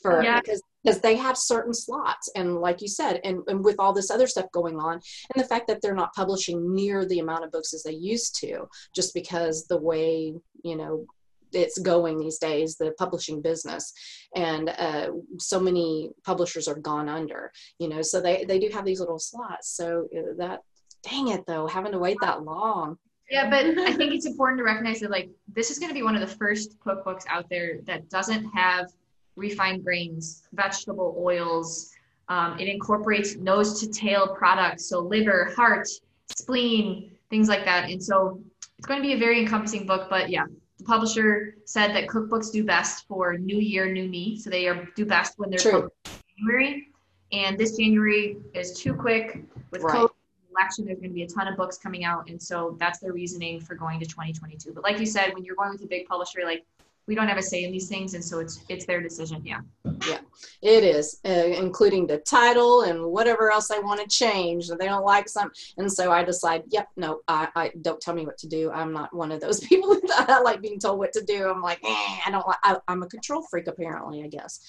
for 0.02 0.22
yeah. 0.24 0.40
because 0.40 0.62
because 0.86 1.02
they 1.02 1.16
have 1.16 1.38
certain 1.38 1.74
slots 1.74 2.30
and 2.36 2.58
like 2.58 2.82
you 2.82 2.88
said 2.88 3.20
and, 3.24 3.42
and 3.48 3.64
with 3.64 3.76
all 3.80 3.92
this 3.92 4.12
other 4.12 4.28
stuff 4.28 4.46
going 4.52 4.80
on 4.80 4.94
and 4.94 5.44
the 5.44 5.48
fact 5.48 5.68
that 5.68 5.82
they're 5.82 5.96
not 5.96 6.14
publishing 6.14 6.74
near 6.74 7.06
the 7.06 7.20
amount 7.20 7.44
of 7.44 7.52
books 7.52 7.74
as 7.74 7.84
they 7.84 7.92
used 7.94 8.40
to 8.40 8.68
just 8.94 9.14
because 9.14 9.66
the 9.68 9.78
way 9.78 10.34
you 10.64 10.78
know 10.78 11.06
it's 11.54 11.80
going 11.80 12.20
these 12.20 12.38
days 12.38 12.76
the 12.76 12.92
publishing 12.98 13.42
business 13.42 13.94
and 14.36 14.70
uh, 14.78 15.10
so 15.40 15.60
many 15.60 16.12
publishers 16.24 16.68
are 16.68 16.76
gone 16.76 17.08
under 17.08 17.52
you 17.80 17.88
know 17.88 18.02
so 18.02 18.22
they 18.22 18.46
they 18.46 18.60
do 18.60 18.70
have 18.70 18.86
these 18.86 19.00
little 19.00 19.20
slots 19.20 19.70
so 19.70 20.08
uh, 20.18 20.34
that 20.38 20.60
dang 21.06 21.30
it 21.30 21.46
though, 21.46 21.68
having 21.68 21.92
to 21.92 22.00
wait 22.00 22.18
that 22.22 22.44
long. 22.44 22.98
Yeah, 23.30 23.50
but 23.50 23.66
I 23.80 23.94
think 23.94 24.14
it's 24.14 24.26
important 24.26 24.60
to 24.60 24.64
recognize 24.64 25.00
that 25.00 25.12
like 25.12 25.30
this 25.54 25.72
is 25.72 25.80
going 25.80 25.90
to 25.90 25.94
be 25.94 26.04
one 26.04 26.16
of 26.16 26.22
the 26.22 26.36
first 26.36 26.80
cookbooks 26.80 27.24
out 27.28 27.50
there 27.50 27.80
that 27.86 28.10
doesn't 28.10 28.46
have 28.54 28.92
refined 29.36 29.84
grains, 29.84 30.44
vegetable 30.54 31.16
oils. 31.18 31.92
Um, 32.28 32.60
it 32.60 32.68
incorporates 32.68 33.36
nose 33.36 33.80
to 33.82 33.88
tail 33.88 34.36
products, 34.36 34.88
so 34.88 35.00
liver, 35.00 35.54
heart, 35.56 35.88
spleen, 36.36 37.12
things 37.30 37.48
like 37.48 37.66
that. 37.66 37.90
And 37.90 38.04
so 38.04 38.42
it's 38.78 38.88
going 38.88 39.02
to 39.02 39.08
be 39.08 39.14
a 39.14 39.18
very 39.18 39.40
encompassing 39.40 39.86
book. 39.86 40.10
But 40.10 40.30
yeah, 40.30 40.46
the 40.78 40.84
publisher 40.84 41.56
said 41.66 41.96
that 41.96 42.08
cookbooks 42.08 42.52
do 42.52 42.64
best 42.64 43.08
for 43.08 43.38
New 43.38 43.58
Year, 43.58 43.92
New 43.92 44.08
Me. 44.10 44.38
So 44.38 44.50
they 44.50 44.68
are 44.68 44.88
do 44.96 45.06
best 45.06 45.38
when 45.38 45.50
they're 45.50 45.60
True. 45.60 45.90
January. 46.38 46.90
And 47.32 47.58
this 47.58 47.78
January 47.78 48.38
is 48.54 48.80
too 48.80 48.94
quick 48.94 49.44
with 49.72 49.84
right. 49.84 49.96
COVID 49.96 50.10
election, 50.58 50.86
there's 50.86 51.00
going 51.00 51.10
to 51.10 51.14
be 51.14 51.24
a 51.24 51.28
ton 51.28 51.48
of 51.48 51.58
books 51.58 51.78
coming 51.78 52.04
out. 52.06 52.30
And 52.30 52.42
so 52.42 52.76
that's 52.80 53.00
their 53.00 53.14
reasoning 53.14 53.60
for 53.60 53.76
going 53.76 54.00
to 54.00 54.06
2022. 54.06 54.74
But 54.74 54.84
like 54.84 55.00
you 55.00 55.06
said, 55.06 55.34
when 55.34 55.44
you're 55.44 55.56
going 55.56 55.72
with 55.72 55.84
a 55.84 55.88
big 55.88 56.08
publisher, 56.08 56.42
like 56.44 56.66
we 57.08 57.16
don't 57.16 57.28
have 57.28 57.38
a 57.38 57.42
say 57.42 57.64
in 57.64 57.72
these 57.72 57.88
things. 57.88 58.14
And 58.14 58.24
so 58.24 58.40
it's, 58.40 58.64
it's 58.70 58.86
their 58.86 59.02
decision. 59.02 59.42
Yeah. 59.46 59.62
Yeah, 60.08 60.20
it 60.62 60.84
is, 60.84 61.20
uh, 61.26 61.30
including 61.30 62.08
the 62.08 62.18
title 62.20 62.82
and 62.82 63.06
whatever 63.06 63.52
else 63.52 63.68
they 63.68 63.80
want 63.80 64.02
to 64.02 64.08
change. 64.08 64.68
They 64.68 64.86
don't 64.86 65.06
like 65.06 65.30
some 65.30 65.52
And 65.78 65.92
so 65.92 66.12
I 66.12 66.24
decide, 66.24 66.64
yep, 66.70 66.88
no, 66.96 67.22
I, 67.28 67.48
I 67.56 67.72
don't 67.82 68.02
tell 68.02 68.14
me 68.14 68.26
what 68.26 68.38
to 68.40 68.48
do. 68.48 68.72
I'm 68.72 68.92
not 68.92 69.16
one 69.16 69.32
of 69.32 69.42
those 69.42 69.60
people 69.68 69.96
that 70.08 70.42
like 70.44 70.62
being 70.62 70.80
told 70.80 71.00
what 71.00 71.14
to 71.14 71.24
do. 71.24 71.50
I'm 71.50 71.62
like, 71.62 71.80
eh, 71.84 72.18
I 72.26 72.30
don't 72.32 72.48
like, 72.48 72.58
I, 72.64 72.78
am 72.88 73.04
a 73.04 73.08
control 73.08 73.44
freak 73.50 73.68
apparently, 73.68 74.24
I 74.24 74.28
guess. 74.28 74.60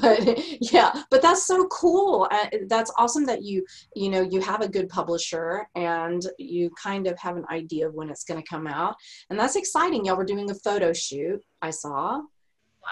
But 0.00 0.38
yeah, 0.72 1.02
but 1.10 1.22
that's 1.22 1.46
so 1.46 1.66
cool. 1.68 2.28
Uh, 2.30 2.48
that's 2.68 2.92
awesome 2.98 3.24
that 3.26 3.42
you, 3.42 3.64
you 3.94 4.10
know, 4.10 4.20
you 4.22 4.40
have 4.40 4.60
a 4.60 4.68
good 4.68 4.88
publisher 4.88 5.66
and 5.74 6.26
you 6.38 6.70
kind 6.80 7.06
of 7.06 7.18
have 7.18 7.36
an 7.36 7.46
idea 7.50 7.88
of 7.88 7.94
when 7.94 8.10
it's 8.10 8.24
going 8.24 8.42
to 8.42 8.48
come 8.48 8.66
out. 8.66 8.94
And 9.30 9.38
that's 9.38 9.56
exciting. 9.56 10.04
Y'all 10.04 10.16
were 10.16 10.24
doing 10.24 10.50
a 10.50 10.54
photo 10.54 10.92
shoot, 10.92 11.42
I 11.62 11.70
saw. 11.70 12.22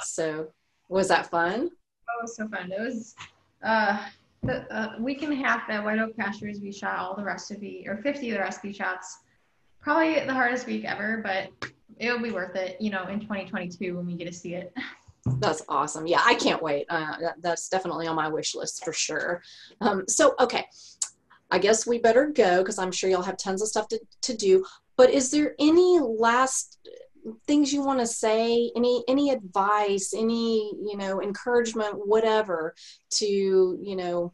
So 0.03 0.49
was 0.89 1.09
that 1.09 1.31
fun? 1.31 1.71
Oh, 2.09 2.19
it 2.21 2.23
was 2.23 2.37
so 2.37 2.49
fun. 2.49 2.71
It 2.71 2.81
was 2.81 3.15
uh, 3.63 4.07
the 4.43 4.73
uh, 4.75 4.97
week 4.99 5.23
and 5.23 5.33
a 5.33 5.37
half 5.37 5.69
at 5.71 5.83
White 5.85 5.99
Oak 5.99 6.17
Pastures. 6.17 6.61
We 6.61 6.73
shot 6.73 6.99
all 6.99 7.17
the 7.17 7.25
recipe 7.25 7.85
or 7.89 7.97
50 7.97 8.31
of 8.31 8.35
the 8.35 8.41
recipe 8.41 8.73
shots. 8.73 9.19
Probably 9.81 10.15
the 10.25 10.33
hardest 10.33 10.67
week 10.67 10.85
ever, 10.85 11.21
but 11.23 11.71
it'll 11.99 12.19
be 12.19 12.31
worth 12.31 12.57
it. 12.57 12.81
You 12.81 12.91
know, 12.91 13.07
in 13.07 13.21
2022 13.21 13.97
when 13.97 14.07
we 14.07 14.15
get 14.15 14.27
to 14.27 14.33
see 14.33 14.55
it. 14.55 14.73
That's 15.39 15.63
awesome. 15.69 16.07
Yeah, 16.07 16.21
I 16.23 16.35
can't 16.35 16.63
wait. 16.63 16.87
Uh, 16.89 17.17
that, 17.21 17.37
that's 17.41 17.69
definitely 17.69 18.07
on 18.07 18.17
my 18.17 18.29
wish 18.29 18.55
list 18.55 18.85
for 18.85 18.93
sure. 18.93 19.43
Um, 19.81 20.05
so, 20.07 20.35
okay, 20.39 20.67
I 21.51 21.59
guess 21.59 21.87
we 21.87 21.99
better 21.99 22.27
go 22.27 22.59
because 22.59 22.79
I'm 22.79 22.93
sure 22.93 23.09
y'all 23.09 23.23
have 23.23 23.39
tons 23.39 23.63
of 23.63 23.69
stuff 23.69 23.89
to, 23.89 24.01
to 24.23 24.37
do. 24.37 24.65
But 24.97 25.11
is 25.11 25.31
there 25.31 25.55
any 25.59 25.99
last 25.99 26.79
things 27.47 27.73
you 27.73 27.83
want 27.83 28.01
to 28.01 28.07
say 28.07 28.71
any 28.77 29.03
any 29.09 29.31
advice 29.31 30.13
any 30.17 30.73
you 30.85 30.97
know 30.97 31.23
encouragement 31.23 31.95
whatever 32.07 32.75
to 33.11 33.79
you 33.83 33.97
know 33.97 34.33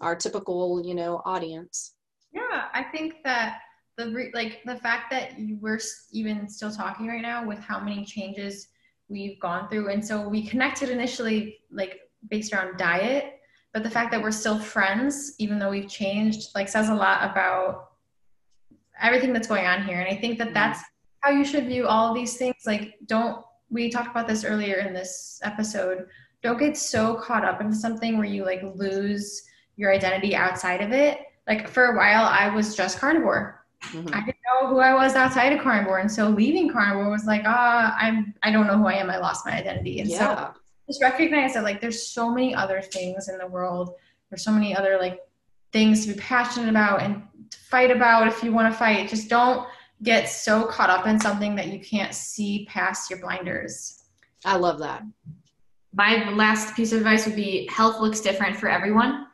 our 0.00 0.16
typical 0.16 0.82
you 0.84 0.94
know 0.94 1.20
audience 1.24 1.94
yeah 2.32 2.64
i 2.72 2.82
think 2.82 3.16
that 3.24 3.58
the 3.96 4.10
re- 4.10 4.30
like 4.34 4.60
the 4.64 4.76
fact 4.76 5.10
that 5.10 5.38
you 5.38 5.58
we're 5.60 5.78
even 6.12 6.48
still 6.48 6.70
talking 6.70 7.06
right 7.06 7.22
now 7.22 7.46
with 7.46 7.58
how 7.58 7.78
many 7.78 8.04
changes 8.04 8.68
we've 9.08 9.38
gone 9.40 9.68
through 9.68 9.90
and 9.90 10.04
so 10.04 10.28
we 10.28 10.46
connected 10.46 10.88
initially 10.88 11.58
like 11.70 12.00
based 12.30 12.52
around 12.52 12.76
diet 12.78 13.40
but 13.72 13.82
the 13.82 13.90
fact 13.90 14.10
that 14.10 14.22
we're 14.22 14.30
still 14.30 14.58
friends 14.58 15.34
even 15.38 15.58
though 15.58 15.70
we've 15.70 15.88
changed 15.88 16.48
like 16.54 16.68
says 16.68 16.88
a 16.88 16.94
lot 16.94 17.30
about 17.30 17.90
everything 19.00 19.32
that's 19.32 19.48
going 19.48 19.66
on 19.66 19.84
here 19.84 20.00
and 20.00 20.08
i 20.08 20.18
think 20.18 20.38
that 20.38 20.46
mm-hmm. 20.46 20.54
that's 20.54 20.80
how 21.24 21.30
you 21.30 21.44
should 21.44 21.66
view 21.66 21.86
all 21.86 22.12
these 22.12 22.36
things. 22.36 22.56
Like, 22.66 22.94
don't, 23.06 23.44
we 23.70 23.90
talked 23.90 24.10
about 24.10 24.28
this 24.28 24.44
earlier 24.44 24.76
in 24.76 24.92
this 24.92 25.40
episode. 25.42 26.06
Don't 26.42 26.58
get 26.58 26.76
so 26.76 27.14
caught 27.14 27.44
up 27.44 27.60
into 27.60 27.74
something 27.74 28.18
where 28.18 28.26
you 28.26 28.44
like 28.44 28.62
lose 28.74 29.42
your 29.76 29.92
identity 29.92 30.36
outside 30.36 30.82
of 30.82 30.92
it. 30.92 31.20
Like, 31.48 31.68
for 31.68 31.86
a 31.86 31.96
while, 31.96 32.24
I 32.24 32.54
was 32.54 32.76
just 32.76 32.98
carnivore. 32.98 33.64
Mm-hmm. 33.84 34.14
I 34.14 34.20
didn't 34.20 34.36
know 34.46 34.68
who 34.68 34.78
I 34.78 34.94
was 34.94 35.14
outside 35.14 35.52
of 35.52 35.60
carnivore. 35.60 35.98
And 35.98 36.10
so 36.10 36.28
leaving 36.28 36.70
carnivore 36.70 37.10
was 37.10 37.24
like, 37.24 37.42
ah, 37.46 37.96
I'm, 37.98 38.34
I 38.42 38.50
don't 38.50 38.66
know 38.66 38.78
who 38.78 38.86
I 38.86 38.94
am. 38.94 39.10
I 39.10 39.18
lost 39.18 39.46
my 39.46 39.52
identity. 39.52 40.00
And 40.00 40.08
yeah. 40.08 40.52
so 40.52 40.60
just 40.86 41.02
recognize 41.02 41.54
that 41.54 41.64
like 41.64 41.80
there's 41.80 42.06
so 42.06 42.30
many 42.30 42.54
other 42.54 42.82
things 42.82 43.28
in 43.28 43.38
the 43.38 43.46
world. 43.46 43.94
There's 44.30 44.44
so 44.44 44.52
many 44.52 44.76
other 44.76 44.98
like 44.98 45.20
things 45.72 46.06
to 46.06 46.12
be 46.12 46.20
passionate 46.20 46.68
about 46.68 47.02
and 47.02 47.22
to 47.50 47.58
fight 47.58 47.90
about 47.90 48.28
if 48.28 48.42
you 48.42 48.52
want 48.52 48.72
to 48.72 48.78
fight. 48.78 49.08
Just 49.08 49.28
don't 49.28 49.66
get 50.04 50.28
so 50.28 50.66
caught 50.66 50.90
up 50.90 51.06
in 51.06 51.18
something 51.18 51.54
that 51.56 51.68
you 51.68 51.80
can't 51.80 52.14
see 52.14 52.66
past 52.66 53.10
your 53.10 53.18
blinders. 53.18 54.04
I 54.44 54.56
love 54.56 54.78
that. 54.80 55.02
My 55.92 56.30
last 56.30 56.76
piece 56.76 56.92
of 56.92 56.98
advice 56.98 57.26
would 57.26 57.36
be 57.36 57.68
health 57.70 58.00
looks 58.00 58.20
different 58.20 58.56
for 58.56 58.68
everyone 58.68 59.26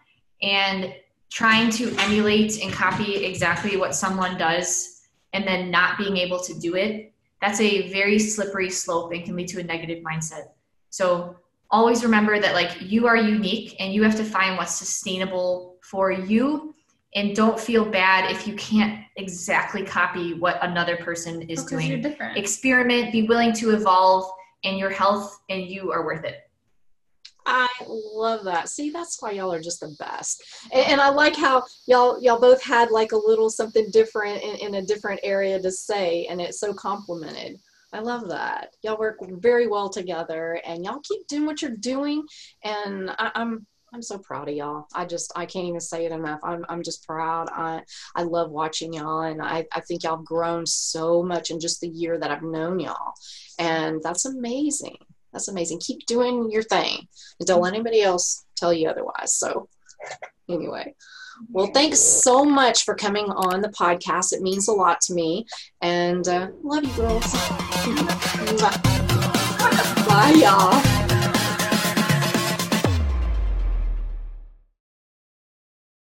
and 0.43 0.95
trying 1.31 1.71
to 1.71 1.95
emulate 1.99 2.62
and 2.62 2.73
copy 2.73 3.25
exactly 3.25 3.77
what 3.77 3.95
someone 3.95 4.37
does 4.37 5.03
and 5.33 5.47
then 5.47 5.71
not 5.71 5.97
being 5.97 6.16
able 6.16 6.41
to 6.41 6.59
do 6.59 6.75
it 6.75 7.12
that's 7.41 7.61
a 7.61 7.91
very 7.91 8.18
slippery 8.18 8.71
slope 8.71 9.12
and 9.12 9.25
can 9.25 9.37
lead 9.37 9.49
to 9.49 9.61
a 9.61 9.62
negative 9.62 10.03
mindset 10.05 10.49
So 10.91 11.37
always 11.71 12.03
remember 12.03 12.39
that 12.41 12.55
like 12.55 12.81
you 12.81 13.07
are 13.07 13.16
unique 13.16 13.77
and 13.79 13.95
you 13.95 14.03
have 14.03 14.16
to 14.16 14.25
find 14.25 14.57
what's 14.57 14.75
sustainable 14.75 15.77
for 15.83 16.11
you 16.11 16.75
and 17.15 17.35
don't 17.35 17.59
feel 17.59 17.85
bad 17.85 18.31
if 18.31 18.47
you 18.47 18.55
can't 18.55 19.05
exactly 19.17 19.85
copy 19.85 20.35
what 20.35 20.59
another 20.63 20.97
person 20.97 21.43
is 21.43 21.65
Because 21.65 21.71
doing. 21.71 21.89
you're 21.89 22.01
different. 22.01 22.39
Experiment, 22.39 23.13
be 23.13 23.23
willing 23.23 23.53
to 23.55 23.71
evolve, 23.71 24.31
and 24.65 24.79
your 24.79 24.91
health 24.91 25.41
and 25.49 25.63
you 25.63 25.91
are 25.91 26.05
worth 26.05 26.25
it. 26.25 26.39
I 27.47 27.69
love 27.87 28.45
that. 28.45 28.69
See, 28.69 28.91
that's 28.91 29.21
why 29.21 29.33
y'all 29.33 29.53
are 29.53 29.61
just 29.63 29.81
the 29.81 29.97
best. 29.99 30.43
And, 30.73 30.87
and 30.93 31.01
I 31.01 31.09
like 31.09 31.35
how 31.35 31.65
y'all 31.87 32.23
y'all 32.23 32.41
both 32.41 32.63
had 32.63 32.91
like 32.91 33.13
a 33.13 33.17
little 33.17 33.51
something 33.51 33.89
different 33.93 34.43
in, 34.43 34.57
in 34.57 34.75
a 34.77 34.83
different 34.83 35.21
area 35.23 35.61
to 35.61 35.71
say, 35.71 36.27
and 36.27 36.41
it's 36.41 36.61
so 36.61 36.73
complimented. 36.75 37.59
I 37.93 38.01
love 38.01 38.29
that. 38.29 38.75
Y'all 38.83 38.99
work 38.99 39.17
very 39.41 39.67
well 39.67 39.89
together, 39.89 40.61
and 40.65 40.85
y'all 40.85 41.01
keep 41.01 41.27
doing 41.27 41.47
what 41.47 41.61
you're 41.63 41.77
doing. 41.77 42.25
And 42.63 43.11
I, 43.19 43.33
I'm 43.35 43.67
I'm 43.93 44.03
so 44.03 44.18
proud 44.18 44.49
of 44.49 44.55
y'all. 44.55 44.86
I 44.95 45.05
just 45.05 45.32
I 45.34 45.47
can't 45.47 45.66
even 45.66 45.80
say 45.80 46.07
it 46.07 46.12
enough. 46.12 46.41
I'm 46.45 46.64
I'm 46.68 46.82
just 46.82 47.07
proud. 47.07 47.49
I 47.53 47.82
I 48.14 48.22
love 48.22 48.51
watching 48.51 48.93
y'all, 48.93 49.22
and 49.22 49.43
I 49.43 49.66
I 49.72 49.80
think 49.80 50.05
y'all 50.05 50.16
have 50.16 50.24
grown 50.24 50.66
so 50.66 51.22
much 51.22 51.51
in 51.51 51.59
just 51.59 51.80
the 51.80 51.88
year 51.88 52.18
that 52.18 52.30
I've 52.30 52.43
known 52.43 52.78
y'all, 52.78 53.14
and 53.59 54.01
that's 54.03 54.26
amazing. 54.26 54.99
That's 55.32 55.49
amazing. 55.49 55.80
Keep 55.80 56.07
doing 56.07 56.51
your 56.51 56.62
thing. 56.62 57.09
Don't 57.45 57.62
let 57.62 57.74
anybody 57.74 58.03
else 58.03 58.45
tell 58.57 58.72
you 58.72 58.88
otherwise. 58.88 59.34
So, 59.34 59.68
anyway, 60.49 60.95
well, 61.49 61.70
thanks 61.72 62.01
so 62.01 62.45
much 62.45 62.84
for 62.84 62.95
coming 62.95 63.26
on 63.26 63.61
the 63.61 63.68
podcast. 63.68 64.32
It 64.32 64.43
means 64.43 64.68
a 64.68 64.72
lot 64.72 65.01
to 65.03 65.14
me. 65.14 65.47
And 65.80 66.26
uh, 66.26 66.49
love 66.62 66.84
you, 66.84 66.93
girls. 66.95 67.32
Bye, 70.07 70.34
y'all. 70.36 71.00